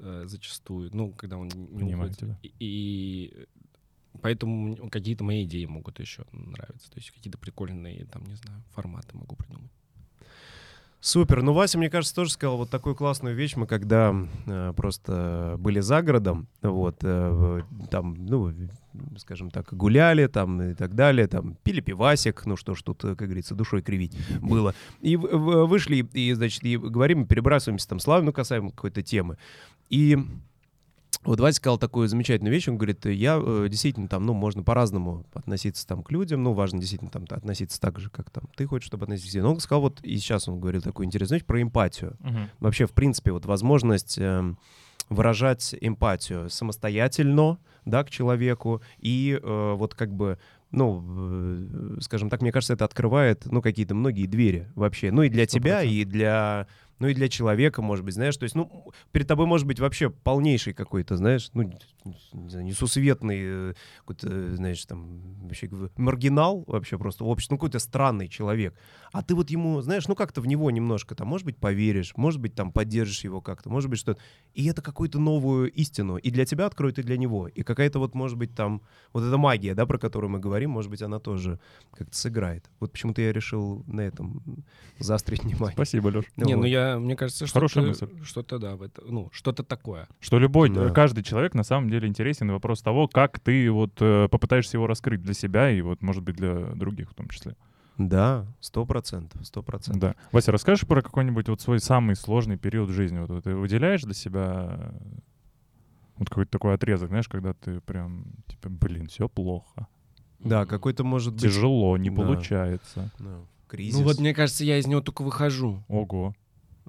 [0.00, 2.16] э, зачастую, ну, когда он не Понимаю уходит.
[2.18, 2.38] тебя.
[2.42, 3.46] И, и
[4.22, 8.62] поэтому мне какие-то мои идеи могут еще нравиться, то есть какие-то прикольные, там, не знаю,
[8.74, 9.70] форматы могу придумать.
[11.00, 11.42] Супер.
[11.42, 13.54] Ну, Вася, мне кажется, тоже сказал вот такую классную вещь.
[13.54, 14.12] Мы когда
[14.46, 18.52] э, просто были за городом, вот, э, там, ну,
[19.16, 23.14] скажем так, гуляли там и так далее, там, пили пивасик, ну что ж тут, э,
[23.14, 24.74] как говорится, душой кривить было.
[25.00, 29.38] И в- в- вышли, и, значит, и говорим, перебрасываемся там славы, ну, касаемо какой-то темы.
[29.88, 30.18] И
[31.24, 35.26] вот Вася сказал такую замечательную вещь, он говорит, я э, действительно там, ну, можно по-разному
[35.34, 38.86] относиться там к людям, ну, важно действительно там относиться так же, как там ты хочешь,
[38.86, 39.42] чтобы относиться к себе.
[39.42, 42.16] Но он сказал вот, и сейчас он говорил такую интересную вещь про эмпатию.
[42.20, 42.48] Мгм.
[42.60, 44.58] Вообще, в принципе, вот возможность эм,
[45.08, 50.38] выражать эмпатию самостоятельно, да, к человеку, и э, вот как бы,
[50.70, 55.28] ну, э, скажем так, мне кажется, это открывает, ну, какие-то многие двери вообще, ну, и
[55.28, 55.88] для тебя, 100%.
[55.88, 56.66] и для,
[56.98, 60.10] ну, и для человека, может быть, знаешь, то есть, ну, перед тобой может быть вообще
[60.10, 61.72] полнейший какой-то, знаешь, ну,
[62.32, 67.78] не знаю, несусветный, э, какой-то, знаешь, там, вообще маргинал вообще просто в обществе, ну, какой-то
[67.78, 68.74] странный человек,
[69.12, 72.40] а ты вот ему, знаешь, ну, как-то в него немножко, там, может быть, поверишь, может
[72.40, 74.20] быть, там, поддержишь его как-то, может быть, что-то,
[74.54, 78.14] и это какую-то новую истину и для тебя откроет, и для него, и какая-то вот,
[78.14, 78.82] может быть, там,
[79.12, 81.58] вот эта магия, да, про которую мы говорим, может быть, она тоже
[81.92, 82.70] как-то сыграет.
[82.80, 84.42] Вот почему-то я решил на этом
[84.98, 85.72] заострить внимание.
[85.74, 86.24] Спасибо, Леш.
[86.36, 86.60] Не, Вот.
[86.62, 88.08] ну я, мне кажется, что Хорошая мысль.
[88.24, 90.08] что-то, да, в это, ну, что-то такое.
[90.20, 90.90] Что любой, Да.
[90.90, 92.48] каждый человек на самом деле интересен.
[92.50, 96.22] И вопрос того, как ты вот э, попытаешься его раскрыть для себя и вот, может
[96.22, 97.56] быть, для других в том числе.
[97.96, 100.00] Да, сто процентов, сто процентов.
[100.00, 100.14] Да.
[100.30, 103.18] Вася, расскажешь про какой-нибудь вот свой самый сложный период в жизни?
[103.18, 104.92] Вот, ты выделяешь для себя э,
[106.16, 109.88] вот какой-то такой отрезок, знаешь, когда ты прям, типа, блин, все плохо,
[110.38, 111.42] Да, какой-то может быть...
[111.42, 112.16] тяжело, не Да.
[112.16, 113.10] получается.
[113.18, 113.98] ну, кризис.
[113.98, 115.82] Ну вот, мне кажется, я из него только выхожу.
[115.88, 116.34] Ого.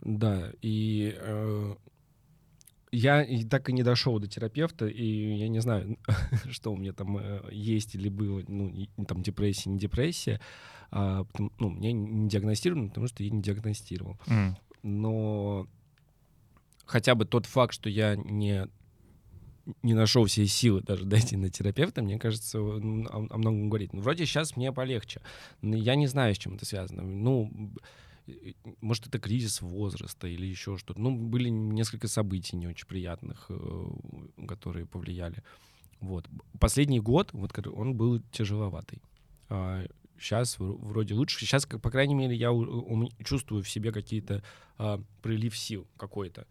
[0.01, 1.75] Да, и э,
[2.91, 5.97] я так и не дошел до терапевта, и я не знаю,
[6.51, 8.73] что у меня там э, есть или было, ну,
[9.07, 10.39] там депрессия, не депрессия,
[10.91, 11.25] а,
[11.59, 14.17] ну, мне не диагностировано, потому что я не диагностировал.
[14.27, 14.57] М.
[14.81, 15.67] Но
[16.85, 18.67] хотя бы тот факт, что я не
[19.83, 23.93] не нашел все силы даже дойти на терапевта, мне кажется, о, о многом говорит.
[23.93, 25.21] Ну, вроде сейчас мне полегче.
[25.61, 27.03] Но я не знаю, с чем это связано.
[27.03, 27.51] Ну,
[28.81, 30.99] может, это кризис возраста или еще что-то.
[30.99, 35.43] Ну, были несколько событий не очень приятных, э, которые повлияли.
[35.99, 36.27] Вот.
[36.59, 39.01] Последний год, вот, он был тяжеловатый.
[40.17, 41.39] сейчас вроде лучше.
[41.39, 42.51] Сейчас, по крайней мере, я
[43.23, 44.43] чувствую в себе какие-то
[44.77, 46.47] а, прилив сил какой-то.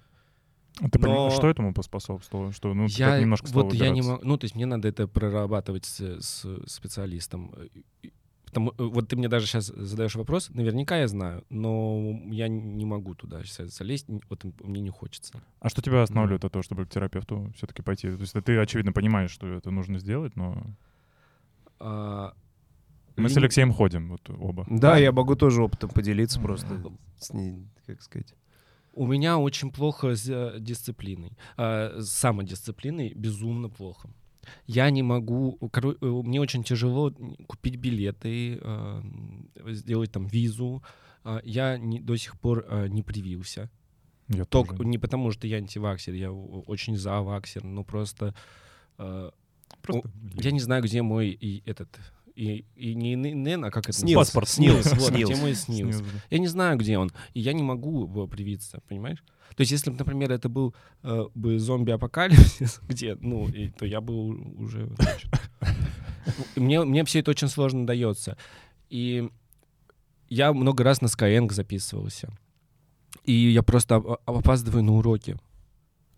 [0.81, 2.53] А Ты Но- что этому поспособствовало?
[2.53, 5.87] Что, ну, я немножко вот я не могу, ну то есть мне надо это прорабатывать
[5.87, 7.53] с, с специалистом.
[8.49, 12.85] Потому, э, вот ты мне даже сейчас задаешь вопрос, наверняка я знаю, но я не
[12.85, 15.41] могу туда сейчас залезть, н- вот мне не хочется.
[15.61, 18.09] А что тебя останавливает от того, чтобы к терапевту все-таки пойти?
[18.11, 20.63] То есть ты, очевидно, понимаешь, что это нужно сделать, но...
[21.81, 22.35] А,
[23.17, 24.67] Мы с Алексеем ходим, вот оба.
[24.69, 26.83] Да, я могу тоже опытом поделиться просто.
[27.19, 28.35] С ней, как сказать.
[28.93, 31.33] У меня очень плохо с э, дисциплиной.
[31.57, 34.09] А, с самодисциплиной безумно плохо.
[34.67, 35.59] Я не могу...
[35.61, 37.13] э, Мне очень тяжело
[37.47, 39.03] купить билеты, а,
[39.69, 40.83] сделать там визу.
[41.25, 43.71] А, Я не- до сих пор а, не привился.
[44.29, 44.89] Я Только тоже.
[44.89, 48.35] не потому, что я антиваксер, я очень за ваксер, но просто...
[49.83, 51.89] Просто Я не знаю, где мой и этот...
[52.35, 54.49] И, и не НН, а как это СНИЛС, паспорт.
[54.49, 54.85] СНИЛС.
[54.85, 55.41] СНИЛС, Вот, где СНИЛС.
[55.41, 56.01] мой СНИЛС.
[56.01, 56.07] да.
[56.31, 59.25] Я не знаю, где он, и я не могу привиться, понимаешь?
[59.57, 64.01] То есть, если бы, например, это был э, бы зомби-апокалипсис, где, ну, и, то я
[64.01, 64.89] бы у- уже...
[66.57, 68.37] мне, мне все это очень сложно дается.
[68.91, 69.29] И
[70.29, 72.29] я много раз на Skyeng записывался.
[73.25, 75.37] И я просто оп- опаздываю на уроки,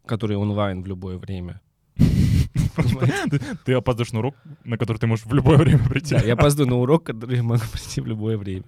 [0.06, 1.60] которые онлайн в любое время.
[3.64, 6.14] Ты опаздываешь на урок, на который ты можешь в любое время прийти.
[6.14, 8.64] Да, я опаздываю на урок, который я могу прийти в любое время.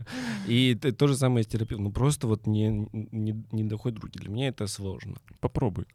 [0.47, 1.85] И то же самое с терапевтом.
[1.85, 4.19] Ну, просто вот не, не, не доходят руки.
[4.19, 5.17] Для меня это сложно.
[5.41, 5.87] Попробуй.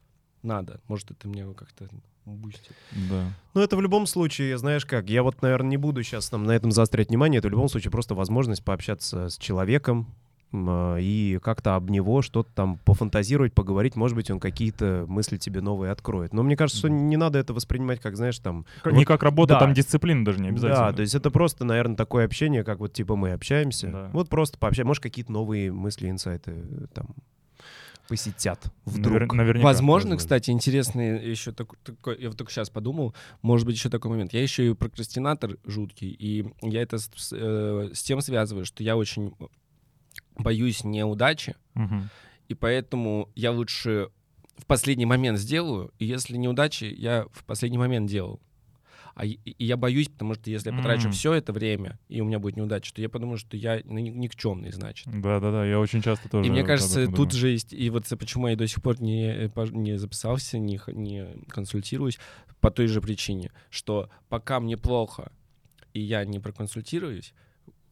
[0.44, 0.80] Надо.
[0.88, 1.88] Может, это меня как-то
[2.26, 2.76] бустит.
[3.10, 3.34] Да.
[3.54, 6.52] Ну, это в любом случае, знаешь как, я вот, наверное, не буду сейчас там на
[6.52, 10.14] этом заострять внимание, это в любом случае просто возможность пообщаться с человеком
[10.54, 15.92] и как-то об него что-то там пофантазировать, поговорить, может быть, он какие-то мысли тебе новые
[15.92, 16.34] откроет.
[16.34, 18.66] Но мне кажется, что не надо это воспринимать как, знаешь, там...
[18.82, 19.60] Как- вот- не как работа, да.
[19.60, 20.88] там дисциплина даже не обязательно.
[20.88, 23.88] Да, то есть это просто, наверное, такое общение, как вот типа мы общаемся.
[23.88, 24.10] Да.
[24.14, 27.08] Вот просто пообщаемся, может, какие-то новые мысли, инсайты э, там
[28.08, 29.34] посетят вдруг.
[29.34, 29.66] Навер- наверняка.
[29.66, 30.18] Возможно, возможно.
[30.18, 34.34] кстати, интересный еще так- такой, я вот только сейчас подумал, может быть, еще такой момент.
[34.34, 38.96] Я еще и прокрастинатор жуткий, и я это с, э, с тем связываю, что я
[38.96, 39.34] очень
[40.40, 42.10] боюсь неудачи, Мгм.
[42.48, 44.10] и поэтому я лучше
[44.58, 48.40] в последний момент сделаю, и если неудачи, я в последний момент делал.
[49.16, 51.12] А и и я боюсь, потому что если я потрачу М.
[51.12, 54.10] все это время, и у меня будет неудача, то я подумаю, что я ну, ни-
[54.10, 55.08] никчемный, значит.
[55.08, 57.32] Да-да-да, я очень часто тоже И мне кажется, тут думаю.
[57.32, 61.26] же есть, и вот почему я до сих пор не, э, не записался, не, не
[61.48, 62.20] консультируюсь,
[62.62, 65.32] по той же причине, что пока мне плохо,
[65.94, 67.34] и я не проконсультируюсь,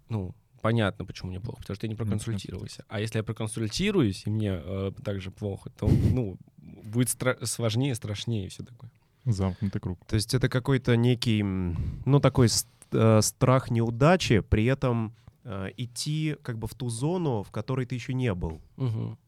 [0.10, 0.36] ну,
[0.66, 2.84] понятно, почему мне плохо, потому что я не проконсультировался.
[2.88, 8.48] А если я проконсультируюсь, и мне э, также плохо, то, ну, будет стра- сложнее, страшнее
[8.48, 8.90] и все такое.
[9.26, 10.00] Замкнутый круг.
[10.08, 12.48] То есть это какой-то некий, ну, такой
[12.92, 15.14] э, страх неудачи, при этом
[15.44, 18.60] э, идти как бы в ту зону, в которой ты еще не был.
[18.78, 19.20] Мгм.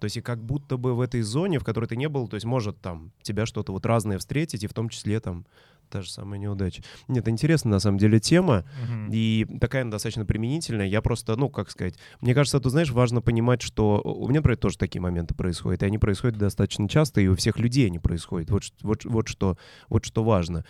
[0.00, 2.36] То есть и как будто бы в этой зоне, в которой ты не был, то
[2.36, 5.44] есть может там тебя что-то вот разное встретить, и в том числе там
[5.88, 6.82] та же самая неудача.
[7.08, 9.10] Нет, интересная на самом деле тема, Мгм.
[9.12, 10.86] и такая она достаточно применительная.
[10.86, 14.58] Я просто, ну, как сказать, мне кажется, тут, знаешь, важно понимать, что у меня, например,
[14.58, 18.50] тоже такие моменты происходят, и они происходят достаточно часто, и у всех людей они происходят.
[18.50, 19.56] Вот, вот, вот, что,
[19.88, 20.64] вот что важно.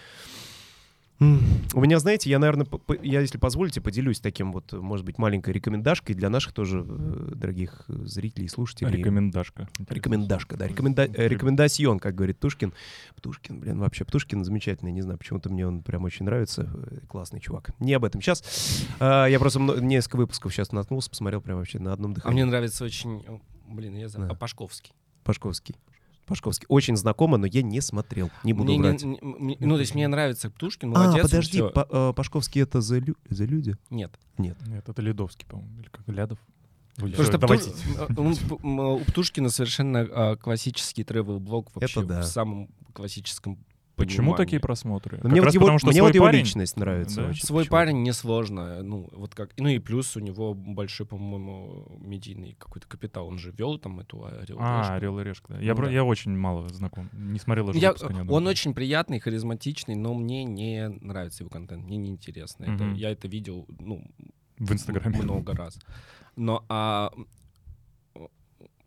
[1.18, 5.16] У меня, знаете, я, наверное, по- по- я, если позволите, поделюсь таким вот, может быть,
[5.16, 8.90] маленькой рекомендашкой для наших тоже э, дорогих э, зрителей и слушателей.
[8.92, 9.62] Рекомендашка.
[9.78, 9.94] Интересно.
[9.94, 10.66] Рекомендашка, да.
[10.68, 11.04] Рекоменда...
[11.06, 12.74] э, Рекомендасьон, как говорит Птушкин.
[13.16, 14.92] Птушкин, блин, вообще Птушкин замечательный.
[14.92, 16.70] Не знаю, почему-то мне он прям очень нравится.
[17.08, 17.70] Классный чувак.
[17.78, 18.86] Не об этом сейчас.
[19.00, 22.34] я просто мно- несколько выпусков сейчас наткнулся, посмотрел прям вообще на одном А дыхании.
[22.34, 23.24] мне нравится очень...
[23.68, 24.28] Блин, я забыл.
[24.28, 24.34] Да.
[24.34, 24.92] А Пашковский.
[25.24, 25.74] Пашковский.
[26.26, 26.66] Пашковский.
[26.68, 28.30] Очень знакомо, но я не смотрел.
[28.44, 29.02] Не буду Мне не- врать.
[29.04, 31.24] не- мне- ну, то есть мне нравится Птушкин, а, молодец.
[31.24, 31.62] он подожди.
[31.74, 33.76] Па- э, Пашковский это за, лю- за люди?
[33.90, 34.12] Нет.
[34.38, 34.56] Нет.
[34.66, 36.38] Нет, это Ледовский, по-моему, или как Лядов.
[36.96, 37.70] Потому что давайте.
[38.08, 42.20] Пту- м, п- м, у Птушкина совершенно а, классический travel-блог вообще Это да.
[42.22, 43.58] в самом классическом
[43.96, 44.36] Почему понимании.
[44.44, 45.16] такие просмотры?
[45.16, 47.22] Но Как мне вот раз его, потому, что мне свой вот его парень- личность нравится
[47.22, 47.28] Да.
[47.30, 47.42] очень.
[47.46, 47.70] Свой почему-то.
[47.70, 53.26] парень несложно, ну, вот как, ну и плюс у него большой, по-моему, медийный какой-то капитал,
[53.26, 54.58] он же вел там эту орел.
[54.60, 55.60] А, Орел и Решка, да.
[55.60, 55.92] Я, Ну про- да.
[55.92, 57.08] я очень мало знаком.
[57.14, 57.94] Не смотрел даже Я,
[58.28, 62.64] он очень приятный, харизматичный, но мне не нравится его контент, мне неинтересно.
[62.64, 62.94] Это, Мгм.
[62.94, 64.04] я это видел, ну,
[64.58, 65.22] в Инстаграме.
[65.22, 65.78] много раз.
[66.36, 67.10] Но а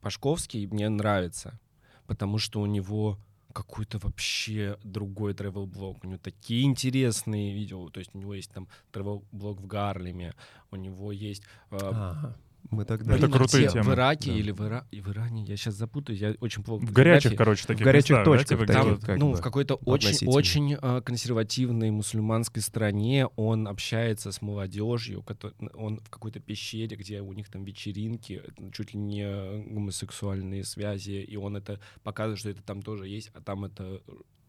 [0.02, 1.60] Пашковский мне нравится,
[2.08, 3.18] потому что у него
[3.54, 6.04] какой-то вообще другой travel-блог.
[6.04, 7.90] У него такие интересные видео.
[7.90, 10.34] То есть у него есть там travel-блог в Гарлеме,
[10.72, 11.44] у него есть...
[11.72, 12.36] э, Ага.
[12.70, 13.14] Мы тогда...
[13.16, 13.74] Это блин, а крутые где?
[13.74, 13.86] темы.
[13.92, 14.38] В Ираке Да.
[14.38, 14.86] или в, Ира...
[14.92, 16.86] в Иране, я сейчас запутаюсь, я очень плохо...
[16.86, 19.38] В горячих, короче, таких горячих местах, да, точках типа, где таких, вот- как ну, бы,
[19.38, 20.32] в какой-то очень, относительно.
[20.32, 25.26] очень э, консервативной мусульманской стране он общается с молодежью,
[25.74, 31.36] он в какой-то пещере, где у них там вечеринки, чуть ли не гомосексуальные связи, и
[31.38, 34.02] он это показывает, что это там тоже есть, а там это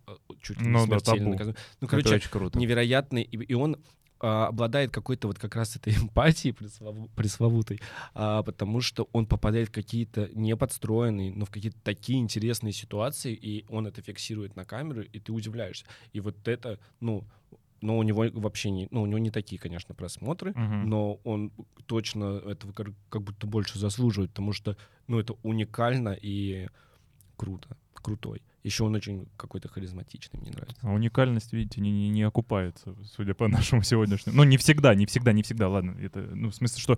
[0.07, 0.13] э,
[0.43, 1.31] чуть ли не Ну да, смертельно табу.
[1.31, 1.59] наказуемо.
[1.81, 2.59] Ну, Это короче, очень круто.
[2.59, 3.77] невероятный, и, и он
[4.21, 7.81] а, обладает какой-то вот как раз этой эмпатией преслову- пресловутой,
[8.15, 13.33] а, потому что он попадает в какие-то не подстроенные, но в какие-то такие интересные ситуации,
[13.35, 15.87] и он это фиксирует на камеру, и ты удивляешься.
[16.13, 17.25] И вот это, ну,
[17.81, 20.89] но у него вообще не, ну, у него не такие, конечно, просмотры, Мгм.
[20.91, 21.51] но он
[21.87, 26.69] точно этого как, как будто больше заслуживает, потому что, ну, это уникально и
[27.37, 28.43] круто, крутой.
[28.63, 30.77] Еще он очень какой-то харизматичный, мне нравится.
[30.83, 34.37] А уникальность, видите, не, не, не окупается, судя по нашему сегодняшнему.
[34.37, 35.97] Ну, не всегда, не всегда, не всегда, ладно.
[36.01, 36.97] Это, ну, в смысле, что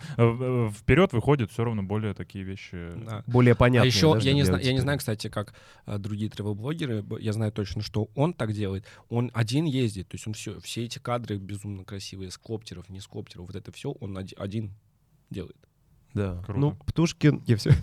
[0.71, 2.91] вперед выходят все равно более такие вещи.
[3.05, 3.23] Да.
[3.27, 3.87] Более А понятно.
[3.87, 5.55] еще я не, знаю, я не знаю, кстати, как
[5.87, 7.05] а, другие тревел-блогеры.
[7.21, 8.85] Я знаю точно, что он так делает.
[9.09, 13.01] Он один ездит, то есть он все, все эти кадры безумно красивые, с коптеров, не
[13.01, 14.73] с коптеров, вот это все он оди- один
[15.31, 15.57] делает.
[16.15, 16.43] Да.
[16.45, 16.61] Круто.
[16.61, 17.43] Ну, Птушкин...
[17.47, 17.71] Я все...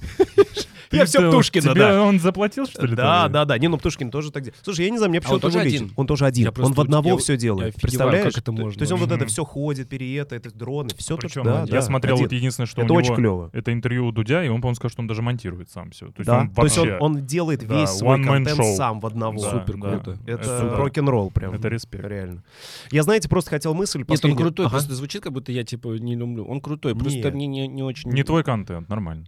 [0.91, 2.01] Я все Птушкина, да.
[2.01, 2.95] он заплатил, что ли?
[2.95, 3.57] Да, да, да.
[3.57, 4.59] Не, ну Птушкин тоже так делает.
[4.63, 5.91] Слушай, я не знаю, мне А он почему-то тоже один?
[5.95, 6.51] Он тоже один.
[6.57, 7.75] Он в одного все делает.
[7.75, 8.33] Представляешь?
[8.33, 11.15] как это То- можно То есть он вот это все ходит, переето, это дроны, все
[11.15, 13.49] то, Причем я смотрел вот единственное, что Это у очень него клево.
[13.53, 16.07] это интервью у Дудя, и он, по-моему, сказал, что он даже монтирует сам все.
[16.07, 16.97] То есть Да, он то есть вообще...
[16.99, 19.39] он, делает весь свой контент сам в одного.
[19.39, 20.17] Супер круто.
[20.25, 21.53] Это рок-н-ролл прям.
[21.53, 22.05] Это респект.
[22.05, 22.43] Реально.
[22.91, 24.03] Я, знаете, просто хотел мысль...
[24.07, 26.45] Нет, он крутой, просто звучит, как будто я, типа, не люблю.
[26.45, 28.09] Он крутой, просто мне не, не очень...
[28.19, 29.27] Не твой контент, нормально.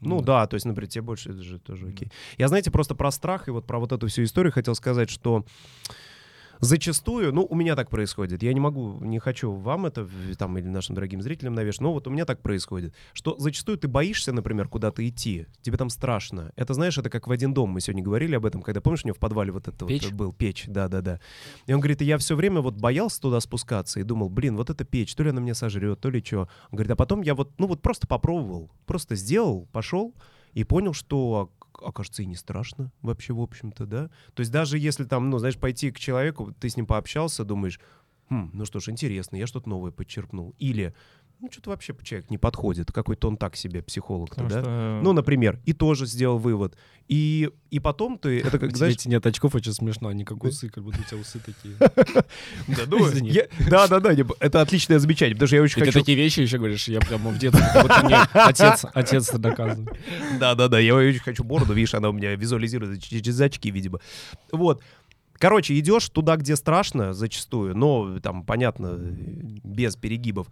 [0.00, 2.10] Ну да, то есть, например, тебе больше это же тоже окей.
[2.38, 5.44] Я, знаете, просто про страх и вот про вот эту всю историю хотел сказать, что
[6.60, 8.42] зачастую, ну, у меня так происходит.
[8.42, 10.08] Я не могу, не хочу вам это,
[10.38, 13.88] там, или нашим дорогим зрителям навешать, но вот у меня так происходит, что зачастую ты
[13.88, 16.52] боишься, например, куда-то идти, тебе там страшно.
[16.56, 19.08] Это, знаешь, это как в один дом, мы сегодня говорили об этом, когда, помнишь, у
[19.08, 20.04] него в подвале вот это Печь?
[20.04, 21.20] вот был, печь, да-да-да.
[21.66, 24.70] И он говорит, и я все время вот боялся туда спускаться и думал, блин, вот
[24.70, 26.40] эта печь, то ли она меня сожрет, то ли что.
[26.70, 30.14] Он говорит, а потом я вот, ну вот просто попробовал, просто сделал, пошел
[30.52, 31.50] и понял, что
[31.82, 34.10] окажется, и не страшно вообще, в общем-то, да.
[34.34, 37.80] То есть даже если там, ну, знаешь, пойти к человеку, ты с ним пообщался, думаешь,
[38.30, 40.54] «Хм, ну что ж, интересно, я что-то новое подчерпнул.
[40.60, 40.94] Или,
[41.40, 44.60] ну, что-то вообще человек не подходит, какой-то он так себе психолог-то, да.
[44.60, 46.76] что- Ну, например, и тоже сделал вывод.
[47.08, 50.84] И, и потом ты, это как, знаешь, нет очков, очень смешно, они как усы, как
[50.84, 51.74] будто у тебя усы такие.
[53.70, 56.00] да, да, да, это отличное замечание, потому что я очень ты хочу...
[56.00, 57.64] такие вещи еще говоришь, я прямо в детстве,
[58.32, 59.98] отец, отец доказывает.
[60.38, 64.00] Да, да, да, я очень хочу бороду, видишь, она у меня визуализируется через очки, видимо.
[64.52, 64.82] Вот.
[65.40, 70.48] Короче, идешь туда, где страшно зачастую, но там, понятно, без перегибов.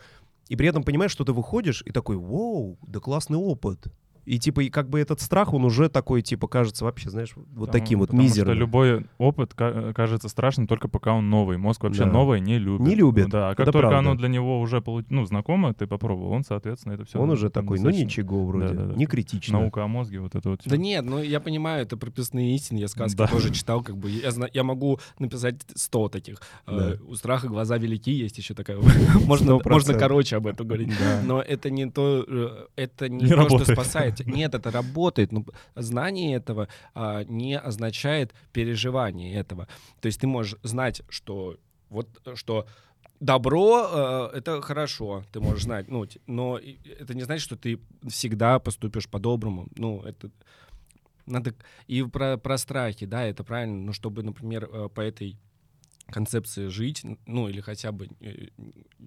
[0.49, 3.87] И при этом понимаешь, что ты выходишь и такой, вау, да классный опыт.
[4.29, 7.47] И типа, и как бы этот страх, он уже такой, типа, кажется вообще, знаешь, вот
[7.49, 8.55] Потому- таким вот потому мизерным.
[8.55, 11.57] Что любой опыт ка- кажется страшным только пока он новый.
[11.57, 12.11] Мозг вообще Да.
[12.11, 12.87] новое не любит.
[12.87, 13.25] Не любит.
[13.27, 14.11] Ну Да, а как Это только правда.
[14.11, 17.19] оно для него уже получ- ну, знакомо, ты попробовал, он, соответственно, это все.
[17.19, 18.95] он уже такой, ну ничего вроде, Да-да-да.
[18.95, 19.61] не критично.
[19.61, 20.61] Наука о мозге, вот это вот.
[20.61, 20.69] всё.
[20.71, 23.27] Да нет, ну я понимаю, это прописные истины, я сказки Да.
[23.29, 26.43] тоже читал, как бы я, зна- я могу написать 100 таких.
[26.67, 27.05] Э, Да.
[27.09, 28.77] У страха глаза велики, есть еще такая.
[29.27, 30.89] можно, можно короче об этом говорить.
[30.99, 31.23] Да.
[31.25, 33.63] Но это не то, э, это не, Не то, работает.
[33.65, 34.18] что спасает.
[34.25, 35.33] Нет, это работает.
[35.33, 35.45] Но
[35.75, 39.69] знание этого а, не означает переживание этого.
[40.01, 41.57] То есть ты можешь знать, что
[41.91, 42.67] вот что
[43.21, 48.59] добро э, это хорошо, ты можешь знать, ну, но это не значит, что ты всегда
[48.59, 49.69] поступишь по-доброму.
[49.77, 50.31] Ну, это
[51.27, 51.55] надо
[51.87, 55.37] и про, про страхи, да, это правильно, но чтобы, например, э, по этой
[56.11, 58.49] концепции жить, ну или хотя бы э,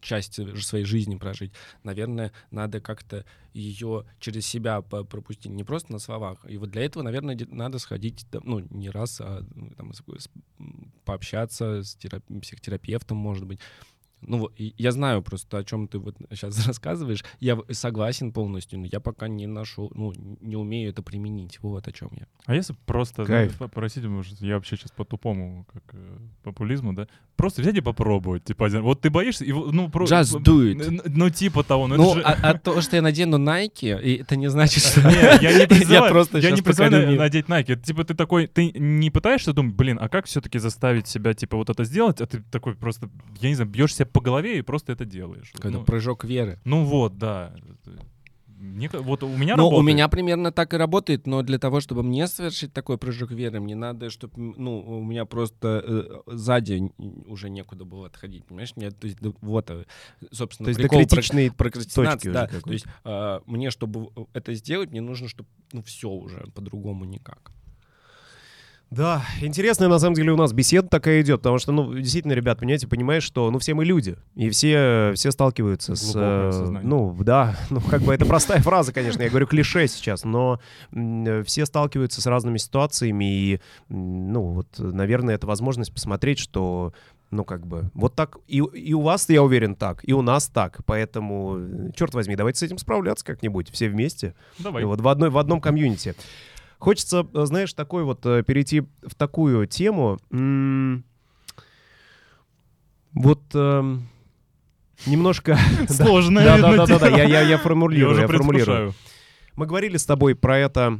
[0.02, 6.46] часть своей жизни прожить, наверное, надо как-то ее через себя пропустить, не просто на словах.
[6.48, 9.92] И вот для этого, наверное, надо сходить, ну не раз, а ну, там,
[11.04, 13.60] пообщаться с терап- психотерапевтом, может быть.
[14.22, 17.24] Ну, я знаю просто, о чем ты вот сейчас рассказываешь.
[17.40, 21.60] Я согласен полностью, но я пока не нашел, ну, не умею это применить.
[21.62, 22.28] Вот о чем я.
[22.46, 23.54] А если просто Кайф.
[23.60, 27.82] ну, попросить, может, я вообще сейчас по тупому как э, популизму, да, просто взять и
[27.82, 31.02] попробовать, типа, один- вот ты боишься, и, ну просто, Just do it.
[31.06, 34.36] Ну, типа того, ну, Ну, же- а, а то, что я надену Nike, и это
[34.36, 35.02] не значит, что...
[35.02, 37.74] Я не призываю, Я просто я не призываю надеть Nike.
[37.74, 41.58] Это, Типа ты такой, ты не пытаешься думать, блин, а как все-таки заставить себя, типа,
[41.58, 43.10] вот это сделать, а ты такой просто,
[43.40, 45.52] я не знаю, бьешь себя по голове и просто это делаешь.
[45.54, 46.60] Какой-то Ну, прыжок веры.
[46.66, 47.54] ну вот, да.
[48.64, 49.96] Мне вот у меня Ну, у работает.
[49.96, 53.74] меня примерно так и работает, но для того, чтобы мне совершить такой прыжок веры, мне
[53.76, 56.92] надо, чтобы, ну, у меня просто э, сзади
[57.26, 58.76] уже некуда было отходить, понимаешь?
[58.76, 59.86] Мне, то есть, да, вот, э,
[60.32, 62.48] собственно, То есть до прикол про- критичной прокрастинации, точки уже да.
[62.62, 67.52] То есть э, мне, чтобы это сделать, мне нужно, чтобы, ну, все уже, по-другому никак.
[68.92, 72.60] Да, интересная на самом деле у нас беседа такая идет, потому что, ну, действительно, ребят,
[72.60, 76.90] понимаете, понимаешь, что, ну, все мы люди, и все, все сталкиваются с, Глубокое э, осознание.
[76.90, 80.60] ну, да, ну, как бы это простая фраза, конечно, я говорю клише сейчас, но
[81.46, 86.94] все сталкиваются с разными ситуациями, и, ну, вот, наверное, это возможность посмотреть, что
[87.30, 90.50] Ну, как бы, вот так, и, и у вас, я уверен, так, и у нас
[90.50, 94.84] так, поэтому, э, черт возьми, давайте с этим справляться как-нибудь, все вместе, Давай.
[94.84, 96.14] вот в, одной, в одном комьюнити.
[96.82, 100.18] Хочется, э, знаешь, такой вот, э, перейти в такую тему,
[103.14, 103.42] вот...
[103.54, 104.10] эм,
[105.06, 105.60] Немножко...
[105.90, 108.96] Сложная, Да, да, да, да, я, формулирую, я формулирую.
[109.56, 111.00] Мы говорили с тобой про это,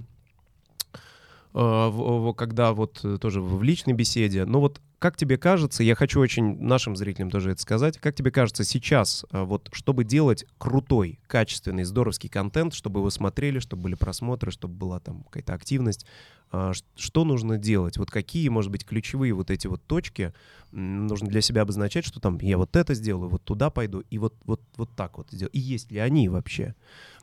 [1.56, 4.46] э, когда вот тоже в личной беседе.
[4.46, 8.30] Но вот как тебе кажется, я хочу очень нашим зрителям тоже это сказать, как тебе
[8.30, 13.96] кажется сейчас, э, вот чтобы делать крутой, качественный, здоровский контент, чтобы его смотрели, чтобы были
[13.96, 16.06] просмотры, чтобы была там какая-то активность,
[16.52, 17.98] ш- что нужно делать?
[17.98, 20.34] Вот какие, может быть, ключевые вот эти вот точки
[20.72, 24.36] нужно для себя обозначать, что там я вот это сделаю, вот туда пойду, и вот,
[24.46, 25.52] вот, вот так вот сделаю.
[25.54, 26.76] И есть ли они вообще?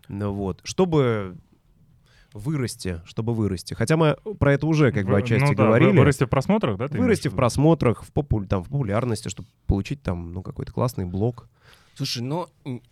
[0.09, 1.37] Ну вот, чтобы
[2.33, 3.75] вырасти, чтобы вырасти.
[3.75, 5.99] Хотя мы про это уже как бы отчасти ну да, говорили.
[5.99, 6.87] Вырасти в просмотрах, да?
[6.87, 11.49] Вырасти в просмотрах, в, попу- там, в популярности, чтобы получить там ну, какой-то классный блог.
[11.95, 12.83] Слушай, ну, м,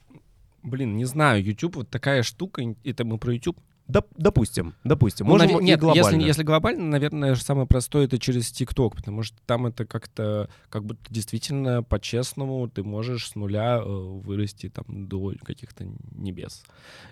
[0.63, 3.59] блин, не знаю, YouTube вот такая штука, это мы про YouTube.
[3.89, 5.27] Доп- допустим, допустим.
[5.27, 6.17] Ну, Можем и нет, глобально.
[6.17, 10.85] Если, если глобально, наверное, самое простое это через ТикТок, потому что там это как-то, как
[10.85, 16.65] будто действительно по-честному ты можешь с нуля э, вырасти там до каких-то небес.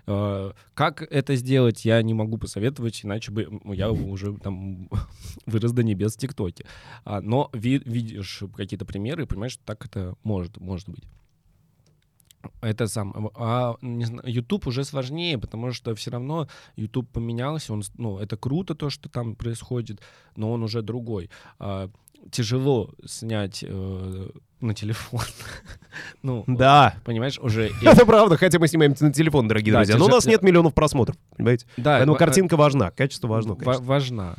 [0.09, 4.89] Э, как это сделать, я не могу посоветовать, иначе бы я уже там
[5.47, 6.67] вырос до небес в ТикТоке.
[7.05, 11.05] А, но ви- видишь какие-то примеры и понимаешь, что так это может, может быть.
[12.61, 13.31] Это сам.
[13.35, 17.73] А не знаю, YouTube уже сложнее, потому что все равно YouTube поменялся.
[17.73, 20.01] Он, ну, это круто то, что там происходит,
[20.37, 21.31] но он уже другой.
[21.59, 21.89] А,
[22.31, 24.31] тяжело снять э,
[24.61, 25.21] на телефон.
[26.23, 27.71] ну, Да, понимаешь, уже.
[27.83, 29.97] это правда, хотя мы снимаем на телефон, дорогие Да, друзья.
[29.97, 31.67] Но у нас нет миллионов просмотров, понимаете?
[31.77, 33.85] да, Поэтому картинка важна, качество важно, ва- конечно.
[33.85, 34.37] важна.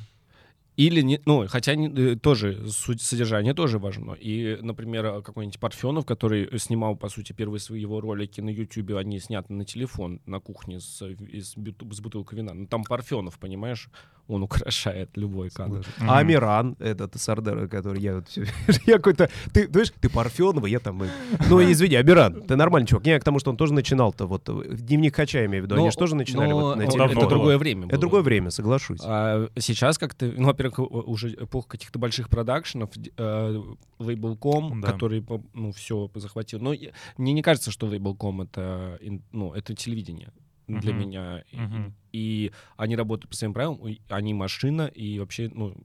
[0.78, 4.12] Или не, ну, хотя не- э, тоже содержание тоже важно.
[4.14, 8.98] И, например, э, какой-нибудь Парфенов, который снимал, по сути, первые свои его ролики на Ютубе,
[8.98, 12.54] они сняты на телефон на кухне с, э, из буту- с бутылкой вина.
[12.54, 13.90] Ну, там Парфенов, понимаешь,
[14.28, 15.86] он украшает любой кадр.
[15.98, 16.10] Мгм.
[16.10, 18.46] А Амиран, этот Сардер, который я вот все...
[18.86, 19.30] Я какой-то...
[19.54, 21.02] Ты, знаешь, ты Парфенова, я там...
[21.50, 23.06] Ну, извини, Амиран, ты нормальный чувак.
[23.06, 24.50] Не, к тому, что он тоже начинал-то вот...
[24.50, 25.76] э, в Дневник Хача, я имею в виду.
[25.76, 27.30] Они же тоже начинали но, вот на давно Это было.
[27.30, 28.02] другое время Это было.
[28.02, 29.00] другое время, соглашусь.
[29.04, 33.62] А сейчас как-то, ну, во-первых, уже эпоха каких-то больших продакшенов, э,
[34.00, 34.92] Label.com, Да.
[34.92, 35.24] который,
[35.54, 36.60] ну, все захватил.
[36.60, 36.74] Но
[37.18, 39.00] мне не кажется, что Label.com это,
[39.32, 40.30] ну, это телевидение
[40.68, 41.00] для Мгм.
[41.02, 41.44] меня.
[41.52, 41.94] И- Мгм.
[42.12, 45.76] И они работают по своим правилам, и они машина, и вообще, ну,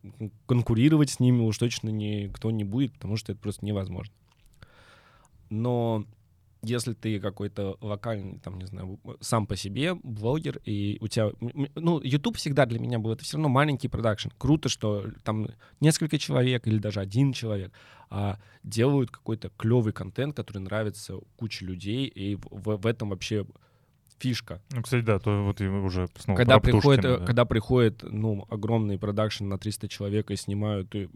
[0.47, 4.15] конкурировать с ними уж точно никто не будет, потому что это просто невозможно.
[5.51, 6.05] Но
[6.63, 11.31] если ты какой-то локальный, там, не знаю, сам по себе блогер, и у тебя...
[11.75, 14.29] Ну, YouTube всегда для меня был, это все равно маленький продакшн.
[14.39, 15.49] Круто, что там
[15.81, 17.73] несколько человек или даже один человек
[18.11, 23.47] а, делают какой-то клевый контент, который нравится куче людей, и в- в этом вообще
[24.21, 24.61] фишка.
[24.71, 27.25] Ну, кстати, да, то вот и уже снова когда, приходит, э, да.
[27.25, 31.09] когда приходит, ну, огромный продакшн на 300 человек и снимают э,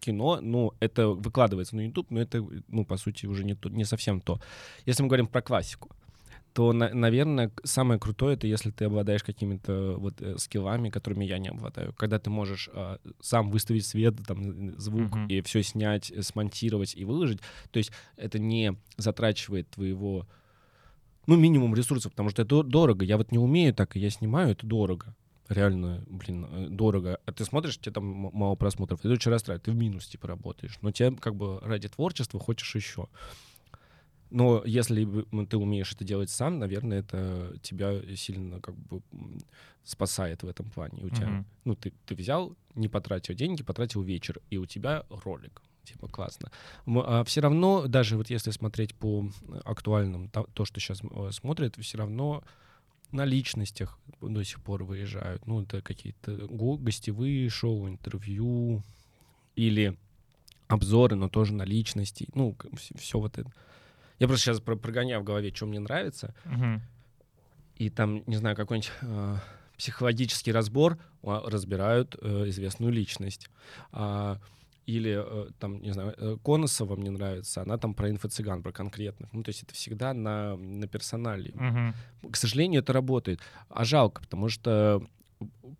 [0.00, 3.84] кино, ну, это выкладывается на YouTube, но это, ну, по сути, уже не, то, не
[3.84, 4.40] совсем то.
[4.86, 5.90] Если мы говорим про классику,
[6.52, 11.38] то, на- наверное, самое крутое это если ты обладаешь какими-то вот э, скиллами, которыми я
[11.38, 11.94] не обладаю.
[11.94, 15.28] Когда ты можешь а, сам выставить свет, там, звук Мгм.
[15.28, 17.40] и все снять, э, смонтировать и выложить.
[17.70, 20.26] То есть это не затрачивает твоего,
[21.26, 23.04] ну, минимум ресурсов, потому что это дорого.
[23.04, 25.14] Я вот не умею так, и я снимаю, это дорого.
[25.48, 27.18] Реально, блин, э, дорого.
[27.26, 30.78] А ты смотришь, тебе там мало просмотров, это очень расстраивает, ты в минус типа работаешь.
[30.82, 33.08] Но тебе как бы ради творчества хочешь еще.
[34.30, 35.04] Но если
[35.44, 39.02] ты умеешь это делать сам, наверное, это тебя сильно как бы
[39.84, 41.04] спасает в этом плане.
[41.04, 41.46] У тебя, Мгм.
[41.64, 45.60] ну, ты, ты взял, не потратил деньги, потратил вечер, и у тебя ролик.
[45.84, 46.50] Типа классно.
[47.24, 51.02] все равно, даже вот если смотреть по э, актуальным, то, то, что сейчас
[51.32, 52.44] смотрят, все равно
[53.10, 55.46] на личностях до сих пор выезжают.
[55.46, 58.82] Ну, это какие-то го- гостевые шоу, интервью
[59.56, 59.98] или
[60.68, 62.28] обзоры, но тоже на личности.
[62.34, 62.56] Ну,
[62.96, 63.50] все вот это.
[64.18, 66.80] Я просто сейчас прогоняю в голове, что мне нравится, Мгм.
[67.76, 69.36] и там, не знаю, какой-нибудь э,
[69.76, 73.50] психологический разбор а, разбирают э, известную личность.
[73.90, 74.38] А,
[74.86, 79.32] или э, там, не знаю, э, Коносова мне нравится, она там про инфо-цыган, про конкретных.
[79.32, 81.52] Ну, то есть это всегда на, на персонале.
[81.54, 81.94] Мгм.
[82.32, 83.40] К сожалению, это работает.
[83.68, 85.06] А жалко, потому что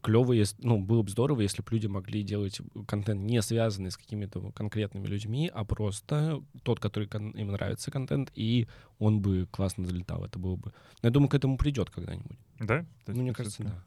[0.03, 3.97] клево, если- ну, было бы здорово, если бы люди могли делать контент не связанный с
[3.97, 7.09] какими-то конкретными людьми, а просто тот, который
[7.41, 8.67] им нравится контент, и
[8.99, 10.25] он бы классно залетал.
[10.25, 10.73] Это было бы...
[11.03, 12.39] Но я думаю, к этому придет когда-нибудь.
[12.59, 12.85] Да?
[13.07, 13.85] Ну, мне кажется, да.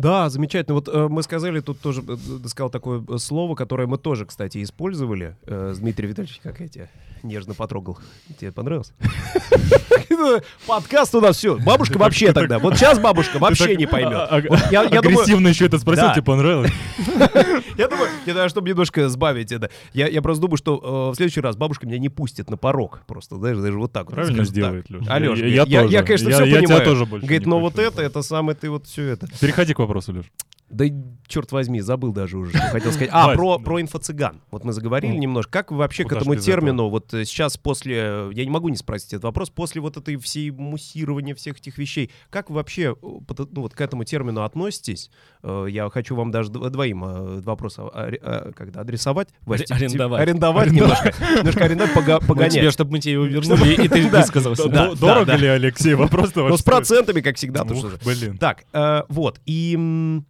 [0.00, 0.74] Да, замечательно.
[0.74, 4.62] Вот э, мы сказали, тут тоже э, сказал такое э, слово, которое мы тоже, кстати,
[4.62, 5.36] использовали.
[5.46, 6.88] Э, Дмитрий Витальевич, как я тебя
[7.22, 7.98] нежно потрогал.
[8.38, 8.92] Тебе понравилось?
[10.66, 11.56] Подкаст у нас все.
[11.58, 12.58] Бабушка вообще тогда.
[12.58, 14.28] Вот сейчас бабушка вообще не поймет.
[14.48, 16.72] Вот я думаю- Агрессивно еще это спросил, тебе понравилось?
[17.76, 21.86] Я думаю, чтобы немножко сбавить это, я, просто думаю, что э, в следующий раз бабушка
[21.86, 23.02] меня не пустит на порог.
[23.06, 24.14] Просто, знаешь, даже вот так вот.
[24.14, 24.86] Правильно сделает.
[25.08, 27.06] Алёш, Я- конечно, все понимаю.
[27.06, 27.88] Говорит, но вот хочу.
[27.88, 29.26] это, это самое ты вот все это.
[29.40, 30.30] Переходи к вопросу, Леш.
[30.70, 30.84] Да
[31.26, 33.10] черт возьми, забыл даже уже, хотел сказать.
[33.20, 34.40] А, про, про инфо-цыган.
[34.50, 35.50] Вот мы заговорили Ну, немножко.
[35.50, 38.76] Как вы вообще к этому термину, вот э, сейчас после, э, я не могу не
[38.76, 42.94] спросить этот вопрос, после вот этой всей муссирования всех этих вещей, как вы вообще э,
[43.02, 43.22] ну,
[43.62, 45.10] вот к этому термину относитесь?
[45.42, 49.28] Я хочу вам даже дво- двоим вопрос а- а- а, когда адресовать.
[49.30, 50.20] Тебе- арендовать.
[50.20, 51.14] Арендовать немножко.
[51.36, 52.52] Немножко арендовать, погонять.
[52.52, 54.68] тебе, чтобы мы тебе его вернули, и ты высказался.
[54.68, 55.94] Дорого ли, Алексей?
[55.94, 57.64] Вопрос-то Ну, с процентами, как всегда.
[57.66, 57.98] же.
[58.04, 58.38] блин.
[58.38, 58.64] Так,
[59.08, 60.20] вот, и...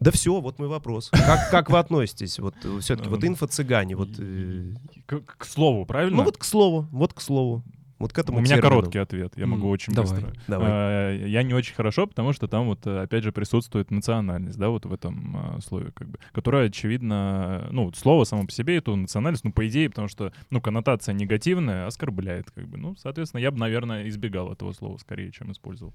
[0.00, 1.10] Да все, вот мой вопрос.
[1.10, 2.38] Как, как вы относитесь?
[2.38, 3.94] Вот все-таки вот Эм, инфо-цыгане.
[3.96, 4.74] Вот, э,
[5.06, 6.16] К, к слову, правильно?
[6.18, 7.62] ну вот к слову, вот к слову.
[8.00, 8.68] Вот к этому У меня термину.
[8.80, 10.32] короткий ответ, я могу М, очень давай, быстро.
[10.48, 10.68] давай.
[10.70, 14.68] Э, Я не очень хорошо, потому что там вот э, опять же присутствует национальность, да,
[14.68, 18.76] вот в этом э, слове, как бы, которая очевидно, ну, вот слово само по себе,
[18.76, 23.40] эту национальность, ну, по идее, потому что, ну, коннотация негативная, оскорбляет, как бы, ну, соответственно,
[23.40, 25.94] я бы, наверное, избегал этого слова скорее, чем использовал.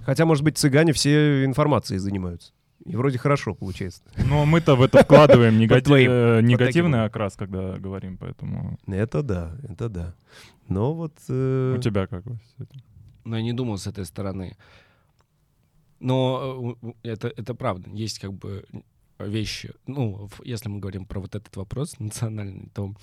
[0.00, 2.52] Хотя, может быть, цыгане все информацией занимаются.
[2.84, 4.02] И вроде хорошо получается.
[4.28, 10.14] Но мы-то в это вкладываем э, негативный окрас, когда говорим, поэтому Это да, это да.
[10.68, 11.14] Но вот...
[11.28, 12.24] э, у тебя как?
[13.24, 14.56] Но я не думал с этой стороны.
[15.98, 17.90] Но э, это, это правда.
[17.90, 18.64] Есть как бы
[19.18, 19.72] вещи.
[19.86, 22.94] Ну, если мы говорим про вот этот вопрос национальный, то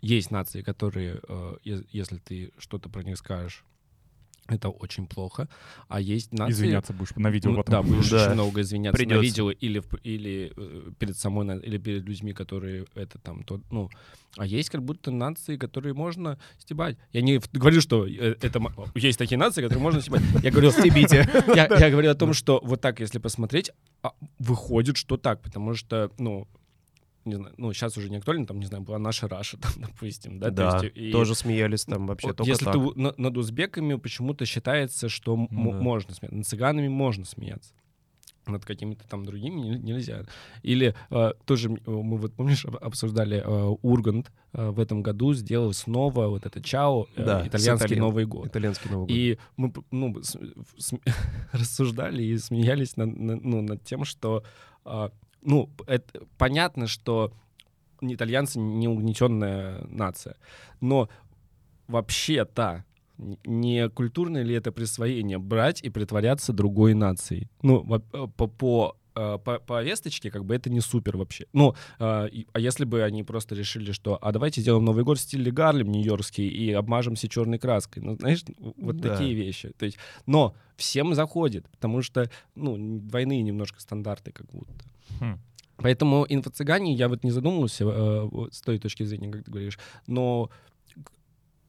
[0.00, 1.20] есть нации, которые,
[1.64, 3.64] если ты что-то про них скажешь,
[4.48, 5.48] это очень плохо.
[5.88, 6.52] А есть нации...
[6.52, 7.72] Извиняться будешь на видео Ну, потом.
[7.72, 8.24] да, будешь Да.
[8.24, 9.16] очень много извиняться Придется.
[9.18, 13.60] на видео или, в- или э, перед самой, или перед людьми, которые это там, то,
[13.70, 13.88] ну,
[14.36, 16.98] а есть как будто нации, которые можно стебать.
[17.12, 18.60] Я не говорю, что э, это
[18.94, 20.22] есть такие нации, которые можно стебать.
[20.42, 21.28] Я говорю, стебите.
[21.54, 23.70] Я, я говорю о том, что вот так, если посмотреть,
[24.02, 26.46] а, выходит, что так, потому что, ну,
[27.26, 30.38] не знаю, ну, сейчас уже не актуально, там, не знаю, была наша Раша, там, допустим,
[30.38, 32.74] да, Да, то есть, и- тоже смеялись там вообще вот только если так.
[32.74, 35.78] ты на- над узбеками почему-то считается, что Ну да.
[35.80, 36.36] можно смеяться.
[36.36, 37.72] Над цыганами можно смеяться.
[38.48, 40.24] Над какими-то там другими не- нельзя.
[40.62, 45.34] Или э, тоже м- мы вот помнишь об- обсуждали э, Ургант э, в этом году
[45.34, 48.46] сделал снова вот это Чао э, Да, итальянский итальян- Новый год.
[48.46, 49.10] Итальянский Новый год.
[49.16, 50.38] И мы ну, с-
[50.78, 50.94] с-
[51.52, 54.44] рассуждали и смеялись над, над- ну, над тем, что
[54.84, 55.10] а,
[55.42, 57.32] ну, это, понятно, что
[58.00, 60.36] итальянцы не угнетенная нация,
[60.80, 61.08] но
[61.88, 62.84] вообще-то
[63.18, 67.48] не культурное ли это присвоение брать и притворяться другой нацией?
[67.62, 71.46] Ну, э, по, по э, по повесточке, как бы это не супер вообще.
[71.52, 75.18] Ну, а, и- а если бы они просто решили, что а давайте сделаем Новый год
[75.18, 78.02] в стиле Гарлем нью-йоркский и обмажемся черной краской.
[78.02, 79.08] Ну, знаешь, вот Да.
[79.16, 79.72] такие вещи.
[79.78, 84.84] То есть, но всем заходит, потому что, ну, двойные немножко стандарты как будто.
[85.20, 85.38] Хм.
[85.78, 90.50] Поэтому инфо-цыгане, я вот не задумывался э, с той точки зрения, как ты говоришь, но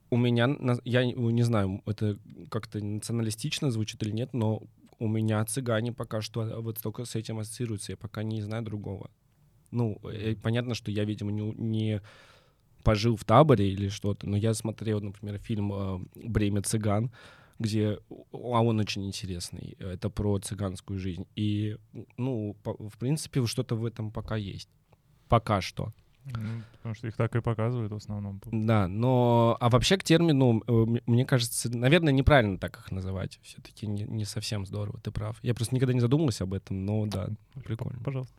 [0.10, 0.48] у меня,
[0.86, 2.18] я не не знаю, это
[2.50, 4.62] как-то националистично звучит или нет, но
[5.00, 8.64] у меня цыгане пока что э, вот только с этим ассоциируются, я пока не знаю
[8.64, 9.10] другого.
[9.72, 12.02] Ну, э, понятно, что я, видимо, не, не
[12.84, 17.12] пожил в таборе или что-то, но я смотрел, например, фильм э, «Бремя цыган»,
[17.60, 17.98] где,
[18.32, 21.26] а он очень интересный, это про цыганскую жизнь.
[21.36, 21.78] И,
[22.16, 24.70] ну, в принципе, что-то в этом пока есть.
[25.28, 25.92] Пока что.
[26.36, 28.42] Ну, потому что их так и показывают в основном.
[28.46, 29.58] Да, но...
[29.60, 33.40] А вообще к термину, э, мне кажется, наверное, неправильно так их называть.
[33.44, 35.38] Все-таки не, не совсем здорово, ты прав.
[35.42, 37.30] Я просто никогда не задумывался об этом, но да,
[37.64, 38.00] прикольно.
[38.04, 38.34] Пожалуйста.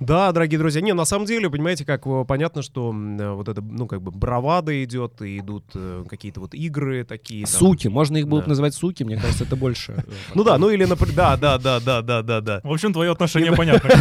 [0.00, 0.80] Да, дорогие друзья.
[0.80, 4.10] Не, на самом деле, понимаете, как э, понятно, что э, вот это, ну, как бы
[4.10, 7.44] бравада идет, и идут э, какие-то вот игры такие.
[7.46, 7.52] там.
[7.54, 8.50] Суки, можно их будут Да.
[8.50, 9.92] называть суки, мне кажется, это больше.
[9.92, 10.02] э,
[10.34, 12.60] Ну да, ну или, например, да, да, да, да, да, да, да.
[12.64, 13.88] В общем, твое отношение понятно.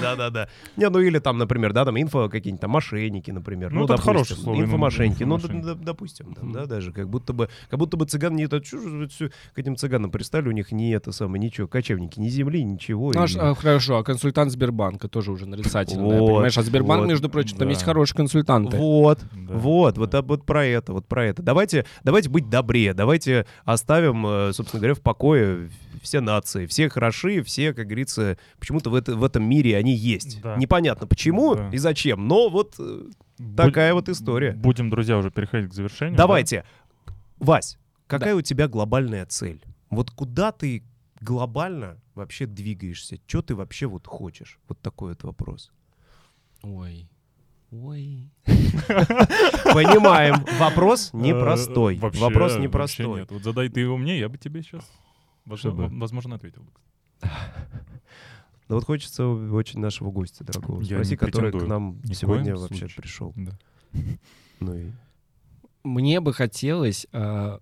[0.00, 0.48] Да, да, да.
[0.76, 3.70] Не, ну или там, например, да, там инфо какие-нибудь там мошенники, например.
[3.70, 5.22] Ну, это допустим, хорошее слово, Инфомошенники.
[5.24, 5.38] Ну,
[5.76, 9.76] допустим, там, да, даже как будто бы, как будто бы цыган не это, к этим
[9.76, 13.12] цыганам пристали, у них не это самое, ничего, кочевники, ни земли, ничего.
[13.12, 16.56] Ну, а а, хорошо, а консультант Сбербанка тоже уже нарицательное, Вот, понимаешь?
[16.56, 17.72] А Сбербанк, вот, между прочим, там да.
[17.72, 18.76] есть хорошие консультанты.
[18.78, 19.54] Вот, Да.
[19.54, 21.42] вот, вот, а вот про это, вот про это.
[21.42, 25.68] Давайте, давайте быть добрее, давайте оставим, э, собственно говоря, в покое
[26.00, 30.40] все нации, все хороши, все, как говорится, почему-то в, это, в этом мире они есть.
[30.40, 30.56] Да.
[30.56, 31.68] Непонятно почему Да.
[31.70, 33.02] и зачем, но вот э,
[33.38, 34.52] Будь- такая вот история.
[34.52, 36.16] Будем, друзья, уже переходить к завершению.
[36.16, 36.64] Давайте.
[37.38, 39.60] Вась, какая у тебя глобальная цель?
[39.90, 40.82] Вот куда ты
[41.20, 43.18] глобально вообще двигаешься?
[43.26, 44.58] Что ты вообще вот хочешь?
[44.68, 45.72] Вот такой вот вопрос.
[46.62, 47.08] Ой.
[47.72, 48.30] Ой.
[48.46, 51.96] Понимаем, вопрос непростой.
[51.96, 53.20] Э, вообще- Вопрос вообще непростой.
[53.20, 53.30] нет.
[53.30, 54.84] Вот задай ты его мне, я бы тебе сейчас,
[55.46, 56.64] возможно, ответил.
[58.68, 62.76] Но вот хочется очень нашего гостя, дорогого, Я спроси, который к нам Ни сегодня вообще
[62.88, 62.96] случае.
[62.96, 63.32] пришел.
[63.36, 63.52] Да.
[64.60, 64.90] Ну и
[65.82, 67.58] Мне бы хотелось у-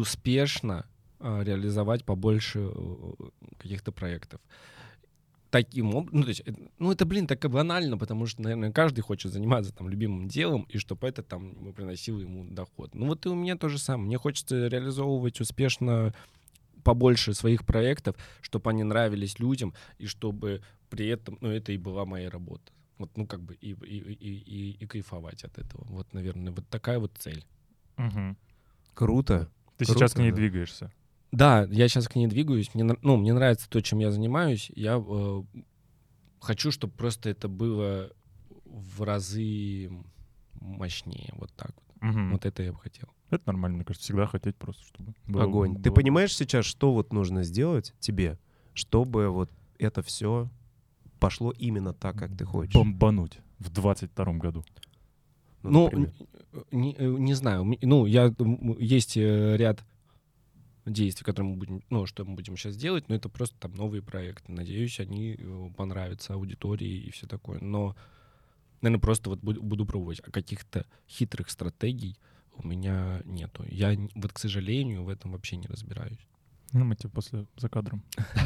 [0.00, 0.86] успешно
[1.20, 3.12] реализовать побольше э,
[3.58, 4.40] каких-то проектов.
[5.50, 6.42] Таким образом, ну, то есть,
[6.78, 10.66] ну, это, блин, так и банально, потому что, наверное, каждый хочет заниматься там любимым делом,
[10.68, 12.94] и чтобы это там приносило ему доход.
[12.94, 14.06] Ну, вот и у меня то же самое.
[14.06, 16.12] Мне хочется реализовывать успешно
[16.82, 22.04] побольше своих проектов, чтобы они нравились людям, и чтобы при этом, ну, это и была
[22.04, 22.72] моя работа.
[22.98, 25.84] Вот, ну, как бы, и, и, и, и, и кайфовать от этого.
[25.84, 27.44] Вот, наверное, вот такая вот цель.
[27.96, 28.36] Мгм.
[28.94, 29.48] круто.
[29.76, 30.36] Ты Круто, сейчас к ней да.
[30.36, 30.90] двигаешься.
[31.32, 32.74] Да, я сейчас к ней двигаюсь.
[32.74, 34.70] Мне, ну, мне нравится то, чем я занимаюсь.
[34.74, 35.42] Я э,
[36.40, 38.10] хочу, чтобы просто это было
[38.64, 39.90] в разы
[40.60, 41.32] мощнее.
[41.36, 42.02] Вот так вот.
[42.02, 42.32] Мгм.
[42.32, 43.08] Вот это я бы хотел.
[43.30, 45.76] Это нормально, мне кажется, всегда хотеть просто, чтобы было- Огонь.
[45.82, 48.38] Ты было- понимаешь сейчас, что вот нужно сделать тебе,
[48.72, 50.48] чтобы вот это все
[51.18, 52.74] пошло именно так, как ты хочешь?
[52.74, 54.64] Бомбануть в 22 году.
[55.62, 56.12] Ну, например.
[56.52, 57.64] н- не, э, не знаю.
[57.82, 58.32] Ну, я,
[58.78, 59.84] есть э, ряд
[60.86, 64.02] действий, которые мы будем, ну, что мы будем сейчас делать, но это просто там новые
[64.02, 64.52] проекты.
[64.52, 67.58] Надеюсь, они э, понравятся аудитории и все такое.
[67.60, 67.96] Но,
[68.80, 70.20] наверное, просто вот буду, буду пробовать.
[70.26, 72.16] А каких-то хитрых стратегий
[72.56, 73.64] у меня нету.
[73.68, 76.18] Я, вот, к сожалению, в этом вообще не разбираюсь.
[76.72, 78.02] Ну, мы тебе после за кадром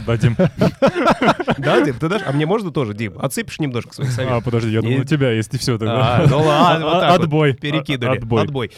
[0.06, 0.36] дадим.
[1.58, 2.22] Да, Дим, ты дашь?
[2.26, 3.18] А мне можно тоже, Дим?
[3.18, 4.44] Отсыпешь немножко своих А, советов?
[4.44, 6.18] подожди, я думал, Не- у тебя есть и все тогда.
[6.22, 7.20] А, ну ладно, вот так вот.
[7.24, 7.54] Отбой.
[7.54, 8.18] Перекидывали.
[8.40, 8.70] Отбой.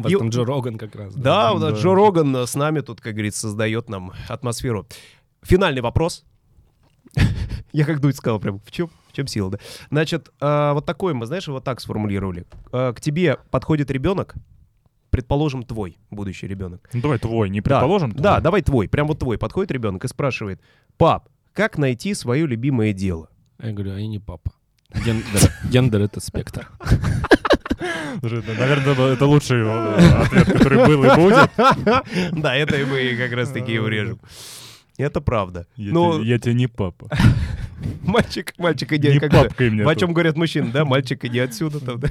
[0.00, 1.14] У вас И- Джо Роган как раз.
[1.14, 1.70] Да, вот Да.
[1.70, 4.86] Джо Роган с нами тут, как говорится, создает нам атмосферу.
[5.42, 6.24] Финальный вопрос.
[7.72, 9.58] Я как Дудь сказал, прям, в чем, в чем сила, да?
[9.90, 12.44] Значит, э, вот такой мы, знаешь, вот так сформулировали.
[12.72, 14.34] Э, К тебе подходит ребенок,
[15.10, 16.88] предположим, твой будущий ребенок.
[16.92, 18.12] Ну, давай твой, не Да, предположим.
[18.12, 18.42] Да, твой.
[18.42, 19.38] давай твой, прям вот твой.
[19.38, 20.60] Подходит ребенок и спрашивает,
[20.96, 23.28] пап, как найти свое любимое дело?
[23.62, 24.52] Я говорю, а я не папа.
[24.92, 26.68] Гендер, гендер— это спектр.
[28.22, 31.50] Наверное, это- лучший э, ответ, который был и будет.
[32.42, 34.20] Да, это и мы как раз таки и урежем.
[34.98, 35.66] Это правда.
[35.76, 37.08] Я Ну, тебе- я тебе не папа.
[38.02, 41.38] мальчик, мальчик, иди, Не как бы, папкой мне о чем говорят мужчины, да, мальчик, иди
[41.38, 41.80] отсюда.
[41.80, 42.08] Там, да?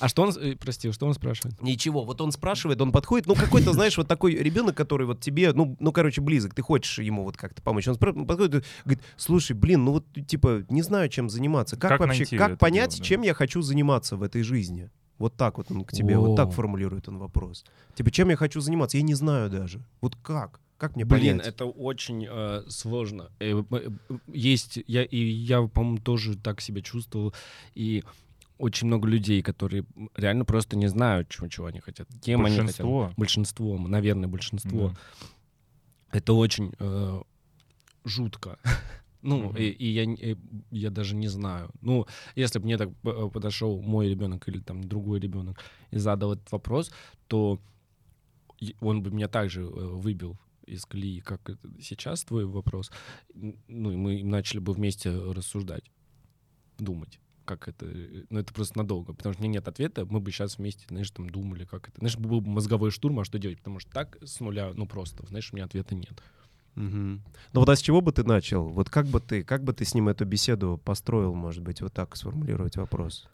[0.00, 1.60] А что он, э, прости, что он спрашивает?
[1.60, 5.52] Ничего, вот он спрашивает, он подходит, ну какой-то, знаешь, вот такой ребенок, который вот тебе,
[5.52, 7.86] ну, ну, короче, близок, ты хочешь ему вот как-то помочь.
[7.88, 11.76] Он подходит и говорит, слушай, блин, ну вот, типа, не знаю, чем заниматься.
[11.76, 13.04] Как, Как вообще, как понять, дело, да?
[13.04, 14.90] чем я хочу заниматься в этой жизни?
[15.18, 16.50] Вот так вот он к тебе, вот так О.
[16.50, 17.64] формулирует он вопрос.
[17.94, 18.96] Типа, чем я хочу заниматься?
[18.96, 19.80] Я не знаю даже.
[20.00, 20.60] Вот как?
[20.76, 21.46] Как мне Блин, понять?
[21.54, 23.30] это очень э, сложно.
[23.40, 23.90] Э, э,
[24.28, 27.34] Есть, я, и я, по-моему, тоже так себя чувствовал.
[27.74, 28.04] И
[28.58, 32.08] очень много людей, которые реально просто не знают, чего, чего они хотят.
[32.22, 33.02] Кем они Большинство.
[33.02, 33.18] хотят.
[33.18, 34.88] Большинство, наверное, большинство.
[34.88, 36.18] Да.
[36.18, 37.22] Это очень э,
[38.04, 38.58] жутко.
[39.22, 39.56] Ну, Мгм.
[39.56, 40.36] и, и я, э,
[40.70, 41.70] я даже не знаю.
[41.80, 42.06] Ну,
[42.36, 45.58] если бы мне так э, подошел мой ребенок или там другой ребенок
[45.90, 46.92] и задал этот вопрос,
[47.26, 47.58] то
[48.60, 51.40] и- он бы меня также э, выбил из колеи, как
[51.80, 52.90] сейчас твой вопрос.
[53.34, 55.90] Ну, и мы начали бы вместе рассуждать,
[56.78, 57.86] думать как это,
[58.28, 61.10] ну это просто надолго, потому что у меня нет ответа, мы бы сейчас вместе, знаешь,
[61.10, 64.18] там думали, как это, знаешь, был бы мозговой штурм, а что делать, потому что так
[64.22, 66.22] с нуля, ну просто, знаешь, у меня ответа нет.
[66.78, 67.22] Мгм.
[67.52, 68.68] Ну вот а с чего бы ты начал?
[68.68, 71.92] Вот как бы ты, как бы ты с ним эту беседу построил, может быть, вот
[71.92, 73.26] так сформулировать вопрос?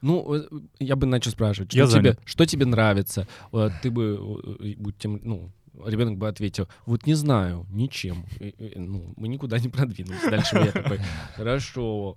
[0.00, 2.20] Ну, э, я бы начал спрашивать, что, Я тебе, занят.
[2.24, 3.28] что тебе нравится?
[3.52, 4.18] Вот Ты бы,
[4.60, 5.50] э, будь тем, ну,
[5.84, 8.24] ребенок бы ответил, вот не знаю, ничем.
[8.40, 10.22] И, и, ну, мы никуда не продвинулись.
[10.22, 11.00] Дальше я такой,
[11.34, 12.16] хорошо.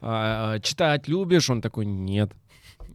[0.00, 1.48] А, читать любишь?
[1.48, 2.32] Он такой, нет.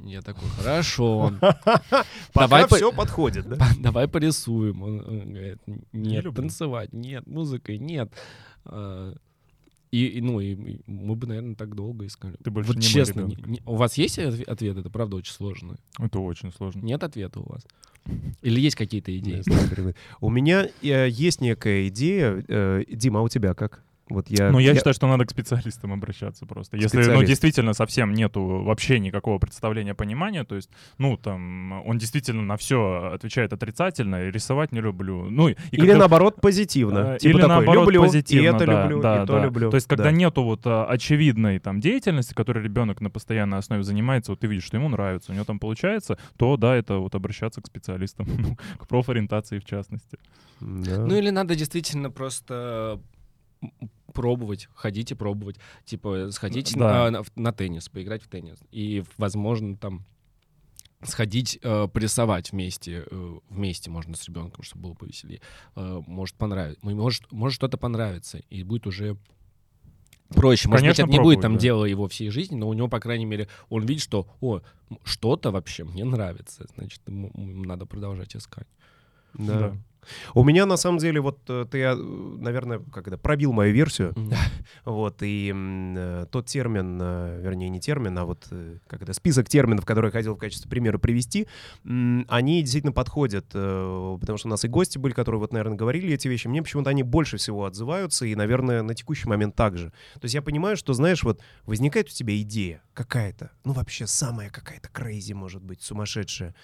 [0.04, 1.34] Я такой, хорошо.
[2.34, 3.58] Пока все подходит, да?
[3.80, 4.82] Давай порисуем.
[4.84, 5.60] Он, говорит,
[5.94, 8.12] нет, танцевать, нет, музыкой, нет.
[8.66, 9.14] А,
[9.92, 12.36] И, и, ну, и мы бы, наверное, так долго искали.
[12.44, 14.78] Ты больше вот не мой честно, не- не- у вас есть отве- ответ?
[14.78, 15.78] Это правда очень сложно.
[15.98, 16.82] Это очень сложно.
[16.82, 17.66] Нет ответа у вас?
[18.42, 19.42] Или есть какие-то идеи?
[20.22, 22.44] У меня э, есть некая идея.
[22.48, 23.82] Э, Дима, а у тебя как?
[24.10, 26.78] Вот я, Ну, я, считаю, что надо к специалистам обращаться просто.
[26.78, 27.28] Если, ну, Специалист.
[27.30, 33.12] действительно совсем нету вообще никакого представления, понимания, то есть, ну, там, он действительно на все
[33.14, 35.30] отвечает отрицательно, и рисовать не люблю.
[35.30, 37.16] Ну, и Или когда- наоборот позитивно.
[37.16, 39.44] Э, Типа Или такой, наоборот люблю, позитивно, и это да, люблю, да, и то да.
[39.46, 39.70] люблю.
[39.72, 40.12] То есть, когда Да.
[40.12, 44.64] нету вот а, очевидной там деятельности, которой ребенок на постоянной основе занимается, вот ты видишь,
[44.66, 48.58] что ему нравится, у него там получается, то да, это вот обращаться к специалистам, ну,
[48.78, 50.18] к профориентации в частности.
[50.62, 50.98] Да.
[51.06, 53.00] Ну или надо действительно просто
[54.22, 55.58] пробовать, ходить и пробовать.
[55.86, 57.10] Типа сходить Да.
[57.12, 58.58] на, на- на теннис, поиграть в теннис.
[58.72, 60.06] И, возможно, там
[61.04, 63.06] сходить э, порисовать вместе.
[63.10, 65.40] э, вместе можно с ребенком, чтобы было повеселее.
[65.76, 66.84] Э, может понравиться.
[66.86, 68.40] Может, может что-то понравится.
[68.50, 69.18] И будет уже
[70.30, 70.68] проще.
[70.68, 71.60] Может Конечно, быть, это не будет там да.
[71.60, 74.62] дело его всей жизни, но у него, по крайней мере, он видит, что о,
[75.04, 76.66] что-то вообще мне нравится.
[76.76, 78.68] Значит, ему, ему надо продолжать искать.
[79.36, 79.60] Да.
[79.60, 79.78] Да.
[80.34, 84.14] У меня на самом деле вот э, ты, э, наверное, как это пробил мою версию,
[84.86, 89.50] вот и э, тот термин, э, вернее не термин, а вот э, как это список
[89.50, 91.48] терминов, которые я хотел в качестве примера привести,
[91.84, 96.28] они действительно подходят, потому что у нас и гости были, которые вот, наверное, говорили эти
[96.28, 96.48] вещи.
[96.48, 99.90] Мне почему-то они больше всего отзываются и, наверное, на текущий момент также.
[100.16, 104.50] То есть я понимаю, что, знаешь, вот возникает у тебя идея какая-то, ну вообще самая
[104.50, 106.56] какая-то крейзи, может быть, сумасшедшая,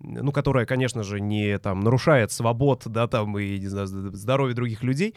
[0.00, 4.54] ну, которая, конечно же, не там нарушает свобод, да, там, и, не знаю, зд- здоровье
[4.54, 5.14] других людей.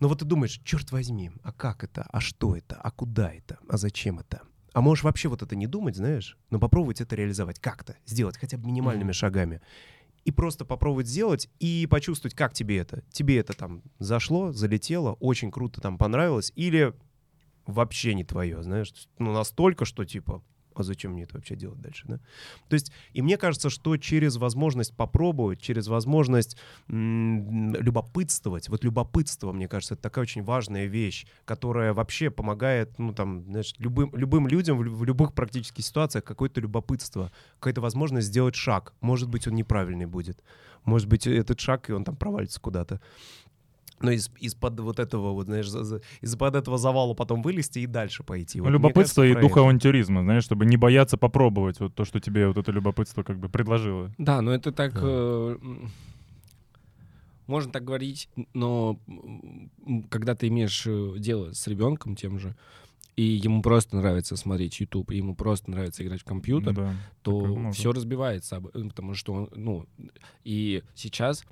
[0.00, 3.58] Но вот ты думаешь, черт возьми, а как это, а что это, а куда это,
[3.68, 4.42] а зачем это?
[4.72, 8.56] А можешь вообще вот это не думать, знаешь, но попробовать это реализовать как-то, сделать хотя
[8.56, 9.12] бы минимальными Мгм.
[9.14, 9.60] шагами.
[10.24, 13.02] И просто попробовать сделать и почувствовать, как тебе это.
[13.10, 16.94] Тебе это там зашло, залетело, очень круто там понравилось, или
[17.66, 20.42] вообще не твое, знаешь, ну настолько, что типа,
[20.80, 22.16] а зачем мне это вообще делать дальше, да?
[22.68, 26.56] То есть, и мне кажется, что через возможность попробовать, через возможность
[26.88, 33.12] м, любопытствовать, вот любопытство, мне кажется, это такая очень важная вещь, которая вообще помогает, ну,
[33.12, 38.54] там, знаешь, любым, любым людям в, в любых практически ситуациях какое-то любопытство, какая-то возможность сделать
[38.54, 38.94] шаг.
[39.00, 40.42] Может быть, он неправильный будет.
[40.84, 43.00] Может быть, этот шаг, и он там провалится куда-то.
[44.00, 45.66] Но из, из-под вот этого, вот, знаешь,
[46.22, 48.58] из-под этого завала потом вылезти и дальше пойти.
[48.58, 49.60] Ну, Вот любопытство кажется, и дух это.
[49.60, 53.48] авантюризма, знаешь, чтобы не бояться попробовать вот то, что тебе вот это любопытство как бы
[53.48, 54.10] предложило.
[54.18, 54.94] Да, но это так...
[54.94, 55.00] Да.
[55.02, 55.56] э,
[57.46, 58.98] можно так говорить, но
[60.08, 62.54] когда ты имеешь э, дело с ребенком тем же,
[63.16, 66.94] и ему просто нравится смотреть YouTube, и ему просто нравится играть в компьютер, Да.
[67.22, 69.84] то все разбивается, э, потому что он, ну,
[70.44, 71.44] и сейчас,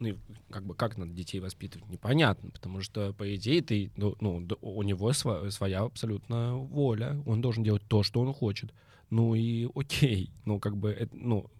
[0.00, 0.18] ну,
[0.50, 4.82] как бы как надо детей воспитывать, непонятно, потому что, по идее, ты, ну, ну, у
[4.82, 8.72] него сва- своя абсолютно воля, он должен делать то, что он хочет.
[9.10, 11.50] Ну и окей, ну, как бы, это, ну,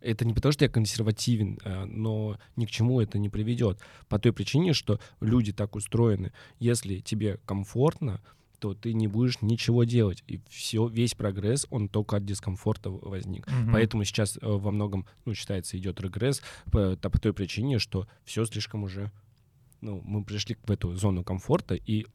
[0.00, 3.80] это не потому, что я консервативен, э, но ни к чему это не приведет.
[4.08, 6.32] По той причине, что люди так устроены.
[6.58, 8.20] Если тебе комфортно,
[8.58, 10.22] то ты не будешь ничего делать.
[10.26, 13.46] И все, весь прогресс, он только от дискомфорта возник.
[13.46, 13.72] Мгм.
[13.72, 18.44] Поэтому сейчас э, во многом, ну, считается, идет регресс по, по той причине, что все
[18.44, 19.10] слишком уже,
[19.80, 22.06] ну, мы пришли в эту зону комфорта, и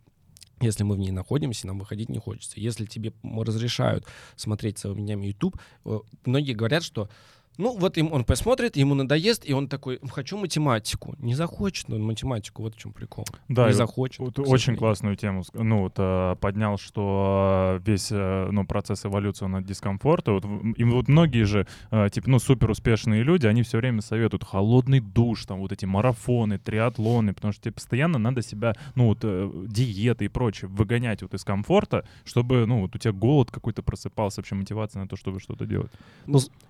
[0.61, 2.59] если мы в ней находимся, нам выходить не хочется.
[2.59, 7.09] Если тебе разрешают смотреть целыми днями YouTube, э, многие говорят, что
[7.57, 11.15] ну, вот им он посмотрит, ему надоест, и он такой, хочу математику.
[11.19, 13.25] Не захочет он математику, вот в чем прикол.
[13.49, 14.19] Да, не и захочет.
[14.19, 19.45] Вот очень классную тему ну, вот, э, поднял, что э, весь э, ну, процесс эволюции
[19.45, 20.31] он от дискомфорта.
[20.31, 20.45] Вот,
[20.77, 21.67] и вот многие же,
[22.11, 26.57] типа, ну, супер успешные люди, они все время советуют холодный душ, там, вот эти марафоны,
[26.57, 29.19] триатлоны, потому что тебе постоянно надо себя, ну, вот,
[29.67, 34.39] диеты и прочее, выгонять вот из комфорта, чтобы, ну, вот у тебя голод какой-то просыпался,
[34.39, 35.91] вообще мотивация на то, чтобы что-то делать.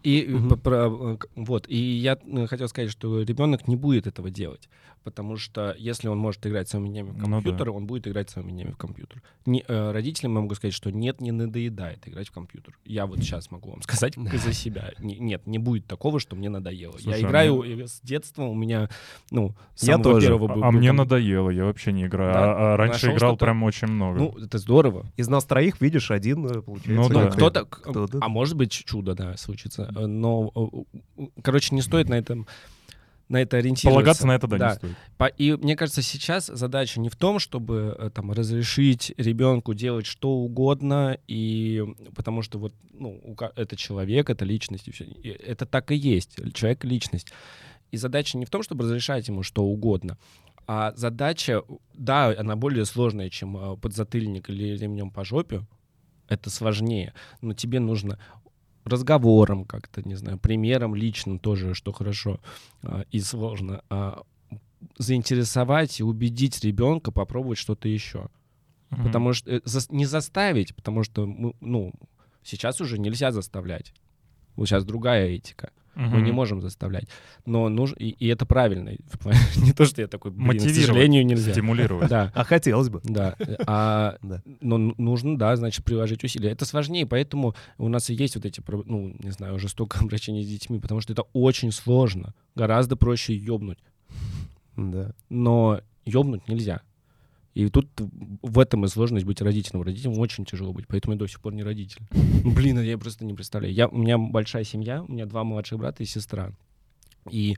[0.04, 0.50] И, э, Мгм.
[0.50, 4.70] по- про- э, вот, и я э, хотел сказать, что ребенок не будет этого делать,
[5.04, 7.32] потому что если он может играть целыми днями в Ну да.
[7.32, 9.22] компьютер, он будет играть целыми днями в компьютер.
[9.46, 12.78] Не, э, родителям я могу сказать, что нет, не надоедает играть в компьютер.
[12.86, 14.92] Я вот сейчас могу вам сказать за себя.
[15.00, 16.94] Не- нет, не будет такого, что мне надоело.
[17.00, 18.90] Слушай, я а играю мне- с детства, у меня,
[19.32, 20.28] ну, с Я самого тоже.
[20.28, 22.34] первого А, был- а был мне надоело, я вообще не играю.
[22.34, 22.40] Да?
[22.44, 24.20] А, а раньше Нашел играл прям очень много.
[24.20, 25.06] Ну, это здорово.
[25.18, 26.92] Из нас троих, видишь, один, э, получается.
[26.92, 27.26] Ну Ну, да.
[27.26, 28.20] как кто-то, к- Кто-то.
[28.22, 29.92] а может быть чудо, да, случится.
[29.96, 30.52] Э, Но,
[31.18, 32.46] э, короче, не стоит на этом
[33.32, 33.96] на это ориентироваться.
[33.96, 35.34] Полагаться на это, да, не стоит.
[35.38, 40.32] И мне кажется, сейчас задача не в том, чтобы э, там разрешить ребенку делать что
[40.32, 41.84] угодно, и
[42.16, 45.06] потому что вот ну, это человек, это личность, и всё.
[45.06, 47.32] И это так и есть, человек— личность.
[47.92, 50.18] И задача не в том, чтобы разрешать ему что угодно,
[50.68, 55.66] а задача, да, она более сложная, чем э, подзатыльник или ремнем по жопе,
[56.28, 58.20] это сложнее, но тебе нужно
[58.86, 62.40] разговором как-то, не знаю, примером личным тоже, что хорошо
[62.84, 64.24] а, и сложно, а,
[64.98, 68.30] заинтересовать и убедить ребенка попробовать что-то еще.
[68.90, 69.04] Мгм.
[69.06, 71.94] Потому что э, не заставить, потому что мы, ну,
[72.44, 73.94] сейчас уже нельзя заставлять.
[74.56, 75.72] Вот сейчас другая этика.
[75.96, 76.24] Мы Мгм.
[76.24, 77.08] не можем заставлять.
[77.46, 78.90] Но нужно, и, и это правильно.
[79.58, 81.52] Не то, что я такой, блин, к сожалению, нельзя.
[81.52, 82.10] Стимулировать.
[82.10, 83.02] Да, А хотелось бы.
[83.04, 83.36] да.
[83.68, 84.42] А, Да.
[84.62, 86.52] но ну- нужно, да, значит, приложить усилия.
[86.52, 90.48] Это сложнее, поэтому у нас и есть вот эти, ну, не знаю, жестокое обращение с
[90.48, 92.34] детьми, потому что это очень сложно.
[92.56, 93.80] Гораздо проще ёбнуть.
[94.78, 95.12] Да.
[95.30, 96.82] Но ёбнуть нельзя.
[97.54, 97.88] И тут
[98.42, 99.82] в этом и сложность быть родителем.
[99.82, 102.02] Родителям очень тяжело быть, поэтому я до сих пор не родитель.
[102.46, 103.74] Блин, я просто не представляю.
[103.74, 106.54] Я, у меня большая семья, у меня два младших брата и сестра.
[107.30, 107.58] И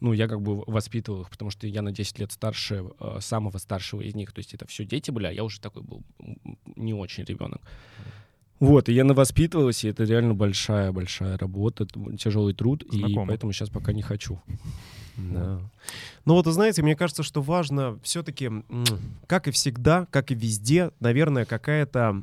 [0.00, 3.58] ну, я как бы воспитывал их, потому что я на 10 лет старше э, самого
[3.58, 4.32] старшего из них.
[4.32, 6.02] То есть это все дети были, а я уже такой был
[6.74, 7.60] не очень ребенок.
[8.58, 11.86] Вот, и я навоспитывался, и это реально большая-большая работа,
[12.16, 13.26] тяжелый труд, и Знакомо.
[13.26, 14.40] поэтому сейчас пока не хочу.
[15.16, 15.60] Да.
[16.24, 18.50] Ну вот, знаете, мне кажется, что важно все-таки,
[19.26, 22.22] как и всегда, как и везде, наверное, какая-то...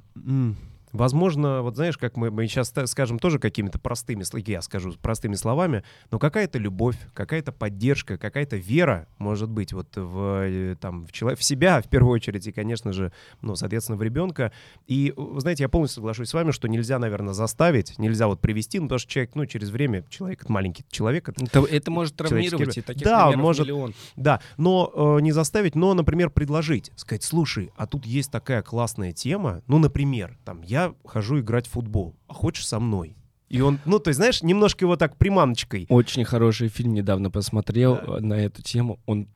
[0.91, 5.83] Возможно, вот знаешь, как мы, мы сейчас скажем тоже какими-то простыми, я скажу простыми словами,
[6.11, 11.35] но какая-то любовь, какая-то поддержка, какая-то вера, может быть, вот в, э, там, в, чело-
[11.35, 13.11] в себя, в первую очередь, и, конечно же,
[13.41, 14.51] ну, соответственно, в ребенка.
[14.87, 18.79] И, вы знаете, я полностью соглашусь с вами, что нельзя, наверное, заставить, нельзя вот привести,
[18.79, 22.15] ну, потому что человек, ну, через время, человек, это маленький человек, это Это, это может
[22.15, 23.65] травмировать, и таких Да, может.
[23.65, 23.93] миллион.
[24.15, 26.91] Да, но э, не заставить, но, например, предложить.
[26.95, 29.61] Сказать, слушай, а тут есть такая классная тема.
[29.67, 33.15] Ну, например, там, я хожу играть в футбол, а хочешь со мной?
[33.49, 35.85] И он, ну, то есть, знаешь, немножко его так приманочкой.
[35.89, 38.17] Очень хороший фильм недавно посмотрел Да.
[38.17, 38.99] э, на эту тему.
[39.07, 39.27] Он,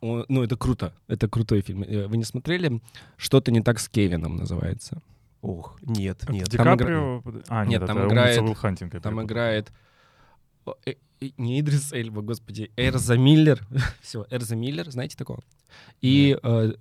[0.00, 0.92] он- ну, это круто.
[1.08, 1.82] Это крутой фильм.
[1.82, 2.80] Э, Вы не смотрели?
[3.16, 5.02] Что-то не так с Кевином называется.
[5.42, 6.48] Ох, нет, Это нет.
[6.48, 7.22] Ди Там Каприо?
[7.48, 8.94] А, нет, Нет, там это играет- «Умница Уилл Хантинг».
[8.94, 9.26] я Там перепутал.
[9.26, 9.72] играет
[10.86, 10.94] э,
[11.38, 13.66] не Идрис Эльба, господи, Эрза Миллер.
[14.00, 15.40] Все, Эрза Миллер, знаете такого?
[16.02, 16.72] И э,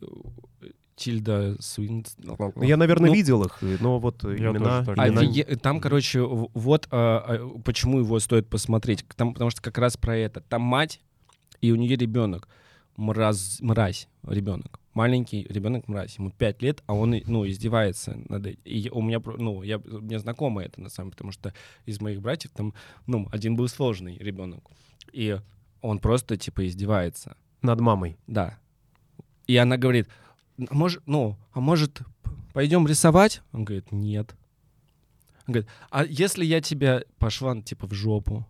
[0.97, 2.17] Тильда Суинс.
[2.61, 4.83] Я, наверное, Ну, видел их, но вот э, Я имена...
[4.83, 9.05] тоже так имена- Там, короче, вот а, а, почему его стоит посмотреть.
[9.15, 10.41] Там, потому что как раз про это.
[10.41, 10.99] Там мать,
[11.61, 12.49] и у нее ребенок.
[12.95, 14.79] Мразь, мразь ребенок.
[14.95, 16.17] Маленький ребенок мразь.
[16.17, 18.59] Ему 5 лет, а он ну, издевается над этим.
[18.65, 21.53] И у меня, ну, я, мне знакомо это, на самом деле, потому что
[21.85, 22.73] из моих братьев там,
[23.05, 24.63] ну, один был сложный ребенок.
[25.13, 25.37] И
[25.81, 27.37] он просто, типа, издевается.
[27.61, 28.17] Над мамой.
[28.25, 28.57] Да.
[29.45, 30.07] И она говорит,
[30.57, 32.01] а может, ну, а может,
[32.53, 33.41] пойдем рисовать?
[33.51, 34.35] Он говорит, нет.
[35.47, 38.45] Он говорит, а если я тебя пошла, типа, в жопу?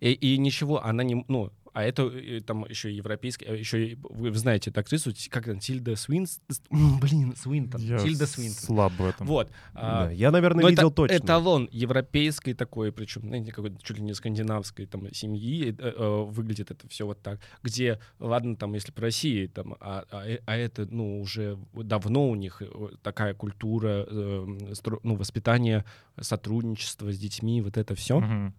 [0.00, 4.32] И, и ничего, она не, ну, а это э, там еще европейский, э, еще вы
[4.34, 6.40] знаете эту актрису, как она, Тильда Свинс,
[6.70, 8.64] блин, Свинтон, Я Тильда Свинтон.
[8.64, 9.26] слаб в этом.
[9.26, 9.50] Вот.
[9.74, 11.16] а, Да, Я, наверное, но видел это точно.
[11.16, 16.70] эталон европейской такой, причем, знаете, какой-то чуть ли не скандинавской там семьи, э, э, выглядит
[16.70, 20.86] это все вот так, где, ладно, там, если по России, там, а, а, а это,
[20.90, 22.62] ну, уже давно у них
[23.02, 25.84] такая культура, ну, воспитание,
[26.20, 28.20] сотрудничество с детьми, вот это все.
[28.20, 28.54] Мгм.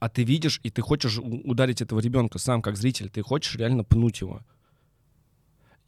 [0.00, 3.84] А ты видишь, и ты хочешь ударить этого ребенка сам, как зритель, ты хочешь реально
[3.84, 4.40] пнуть его.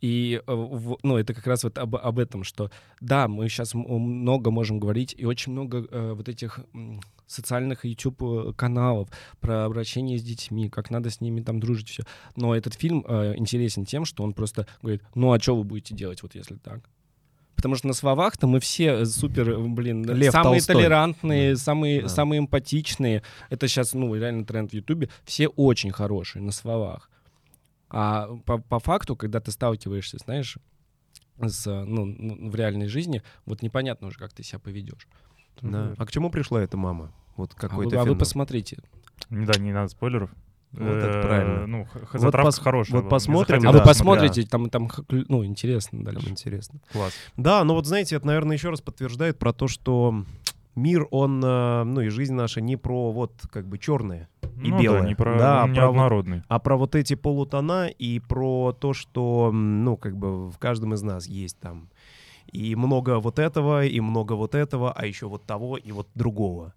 [0.03, 2.71] И, э, ну, это как раз вот об, об этом, что
[3.01, 6.61] да, мы сейчас много можем говорить, и очень много э, вот этих
[7.27, 9.09] социальных YouTube-каналов
[9.41, 12.03] про обращение с детьми, как надо с ними там дружить, все.
[12.37, 15.95] Но этот фильм э, интересен тем, что он просто говорит, ну а что вы будете
[15.95, 16.91] делать, вот если так?
[17.63, 20.77] Потому что на словах-то мы все супер, э, блин, Лев самые Толстой.
[20.77, 22.09] толерантные, самые, Да.
[22.09, 23.23] самые эмпатичные.
[23.51, 25.09] Это сейчас, ну, реально тренд в Ютубе.
[25.25, 27.09] Все очень хорошие на словах.
[27.89, 30.57] А по, по факту, когда ты сталкиваешься, знаешь,
[31.41, 35.07] с, ну, ну, в реальной жизни, вот непонятно уже, как ты себя поведешь.
[35.61, 35.95] Да.
[35.97, 37.13] А к чему пришла эта мама?
[37.37, 38.19] Вот А вы, какой-то а вы финал.
[38.19, 38.79] посмотрите.
[39.31, 40.31] Да, не надо спойлеров.
[40.73, 41.67] Вот это Э, правильно.
[41.67, 43.01] Ну, х- Вот хорошая.
[43.03, 46.31] вот посмотрим, а да, вы посмотрите, там, там, ну, интересно Там дальше.
[46.31, 46.81] интересно.
[46.93, 47.13] Класс.
[47.37, 50.25] Да, но вот знаете, это, наверное, еще раз подтверждает про то, что
[50.75, 54.29] мир, он, э, ну и жизнь наша не про вот как бы черное,
[54.63, 55.03] И ну, белое.
[55.03, 56.43] Да, не про, Да, не про вот- однородный.
[56.49, 61.03] а про вот эти полутона и про то, что, ну, как бы в каждом из
[61.03, 61.89] нас есть там
[62.51, 66.73] и много вот этого, и много вот этого, а еще вот того и вот другого.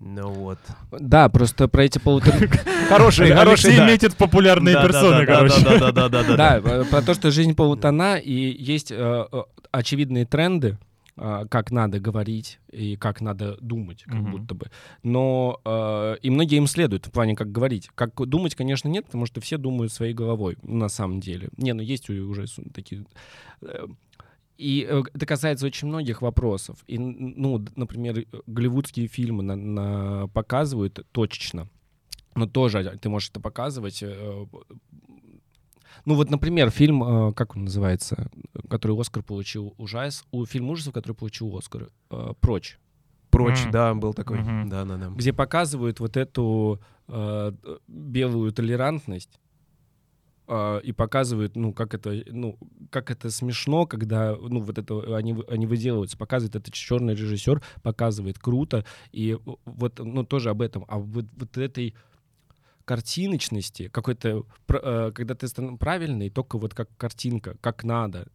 [0.00, 0.58] Ну вот.
[0.92, 2.36] Да, просто про эти полутора...
[2.88, 3.86] Хороший, хороший, Алексей да.
[3.86, 5.64] метит популярные Да, персоны, да, короче.
[5.64, 8.96] Да, да, да, да, да, Да, э, про то, что жизнь полутона, и есть э,
[9.32, 9.42] э,
[9.72, 10.76] очевидные тренды,
[11.16, 14.66] э, как надо говорить и как надо думать, как будто бы.
[15.02, 17.88] Но э, и многие им следуют в плане, как говорить.
[17.94, 21.48] Как думать, конечно, нет, потому что все думают своей головой, на самом деле.
[21.56, 22.44] Не, ну есть уже
[22.74, 23.06] такие...
[23.62, 23.86] э,
[24.56, 26.78] И э, это касается очень многих вопросов.
[26.86, 31.68] И, ну, например, э, голливудские фильмы на- на- показывают точечно.
[32.36, 34.46] Но тоже ты можешь это показывать э,
[36.06, 38.30] Ну вот, например, фильм, как он называется,
[38.68, 41.88] который Оскар получил ужас, у фильм ужасов, который получил Оскар,
[42.40, 42.78] «Прочь»,
[43.30, 43.70] Прочь, М.
[43.72, 44.38] да, был такой.
[44.40, 44.68] Мгм.
[44.68, 45.08] Да, да, да.
[45.08, 47.52] где показывают вот эту э,
[47.88, 49.40] белую толерантность
[50.46, 52.58] и показывают, ну, как это, ну,
[52.90, 58.38] как это смешно, когда, ну, вот это они, они выделываются, показывает этот черный режиссер, показывает
[58.38, 61.94] круто, и вот, ну, тоже об этом, а вот, вот этой
[62.84, 65.48] картиночности, какой-то, э, когда ты
[65.78, 68.28] правильный, только вот как картинка, как надо,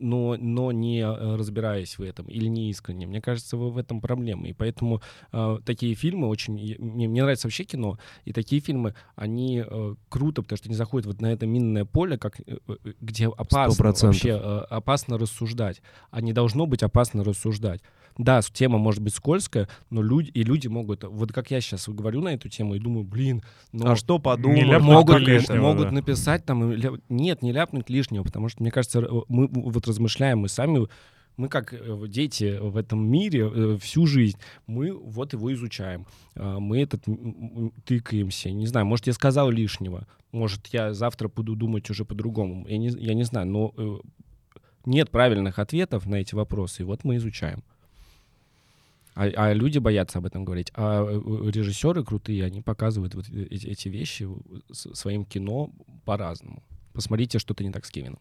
[0.00, 3.06] но, но не э, разбираясь в этом или не искренне.
[3.06, 4.48] Мне кажется, в, в этом проблема.
[4.48, 5.02] И поэтому
[5.32, 6.54] э, такие фильмы очень...
[6.54, 11.06] Мне, мне нравится вообще кино, и такие фильмы, они э, круто, потому что они заходят
[11.06, 14.06] вот на это минное поле, как, э, э, где опасно 100%.
[14.06, 15.82] вообще э, опасно рассуждать.
[16.10, 17.82] А не должно быть опасно рассуждать.
[18.20, 21.04] Да, тема может быть скользкая, но люди, и люди могут...
[21.04, 23.42] Вот как я сейчас говорю на эту тему и думаю, блин,
[23.72, 23.90] ну...
[23.90, 24.62] А что подумать?
[24.62, 25.90] ляпнуть могут, лишнего, могут да.
[25.92, 26.70] написать там...
[26.70, 30.86] ля- Нет, не ляпнуть лишнего, потому что, мне кажется, э, мы вот размышляем, мы сами...
[31.38, 34.36] Мы как э, дети в этом мире э, всю жизнь,
[34.66, 36.04] мы вот его изучаем.
[36.36, 37.04] А, Мы этот
[37.86, 38.50] тыкаемся.
[38.50, 40.06] Не знаю, может, я сказал лишнего.
[40.30, 42.68] Может, я завтра буду думать уже по-другому.
[42.68, 43.96] Я не, я не знаю, но э,
[44.84, 47.62] нет правильных ответов на эти вопросы, и вот мы изучаем.
[49.14, 50.70] А, а люди боятся об этом говорить.
[50.74, 54.28] А э, режиссеры крутые, они показывают вот э- эти, эти вещи
[54.72, 55.70] своим кино
[56.04, 56.62] по-разному.
[56.92, 58.18] Посмотрите, что-то не так с Кевином.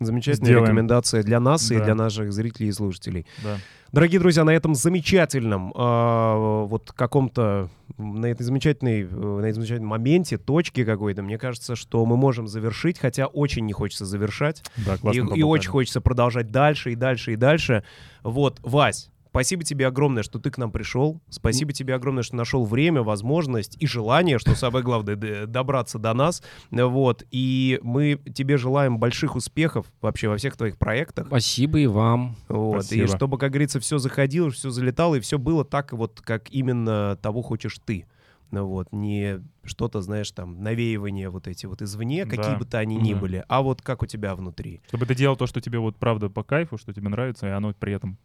[0.00, 0.64] Замечательная Сделаем.
[0.66, 1.84] рекомендация для нас и Да.
[1.86, 3.26] для наших зрителей и слушателей.
[3.42, 3.56] Да.
[3.90, 9.88] Дорогие друзья, на этом замечательном, а, вот каком-то, на этой замечательной, э, на этом замечательном
[9.88, 14.62] моменте, точке какой-то, мне кажется, что мы можем завершить, хотя очень не хочется завершать.
[14.86, 15.42] Да, И, классно и поболтали.
[15.42, 17.82] очень хочется продолжать дальше и дальше и дальше.
[18.22, 21.20] Вот, Вась, спасибо тебе огромное, что ты к нам пришел.
[21.30, 26.42] Спасибо тебе огромное, что нашел время, возможность и желание, что самое главное, добраться до нас.
[26.72, 31.28] Вот, и мы тебе желаем больших успехов вообще во всех твоих проектах.
[31.28, 32.34] Спасибо и вам.
[32.48, 33.16] Вот, и Спасибо.
[33.16, 37.42] чтобы, как говорится, все заходило, все залетало, и все было так, вот, как именно того
[37.42, 38.06] хочешь ты.
[38.50, 42.30] Ну вот, не что-то, знаешь, там, навеивание вот эти вот извне, Да.
[42.36, 43.20] какие бы то они ни Мгм.
[43.20, 44.80] были, а вот как у тебя внутри.
[44.88, 47.72] Чтобы ты делал то, что тебе вот правда по кайфу, что тебе нравится, и оно
[47.78, 48.16] при этом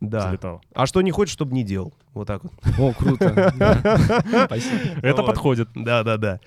[0.00, 0.20] Да.
[0.20, 0.60] залетало.
[0.74, 1.94] А что не хочешь, чтобы не делал.
[2.12, 2.52] Вот так вот.
[2.78, 3.52] О, круто.
[4.46, 5.00] Спасибо.
[5.02, 5.68] Это подходит.
[5.74, 6.40] Да, да, да.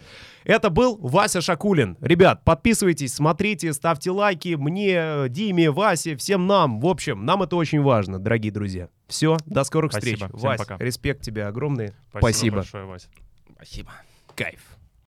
[0.43, 1.97] Это был Вася Шакулин.
[2.01, 6.79] Ребят, подписывайтесь, смотрите, ставьте лайки мне, Диме, Васе, всем нам.
[6.79, 8.89] В общем, нам это очень важно, дорогие друзья.
[9.07, 10.15] Все, до скорых Спасибо.
[10.15, 10.29] встреч.
[10.37, 10.77] Всем Вась, пока.
[10.77, 11.93] респект тебе огромный.
[12.17, 12.57] Спасибо.
[12.57, 13.09] большое, Вася.
[13.55, 13.91] Спасибо.
[14.35, 14.78] Кайф.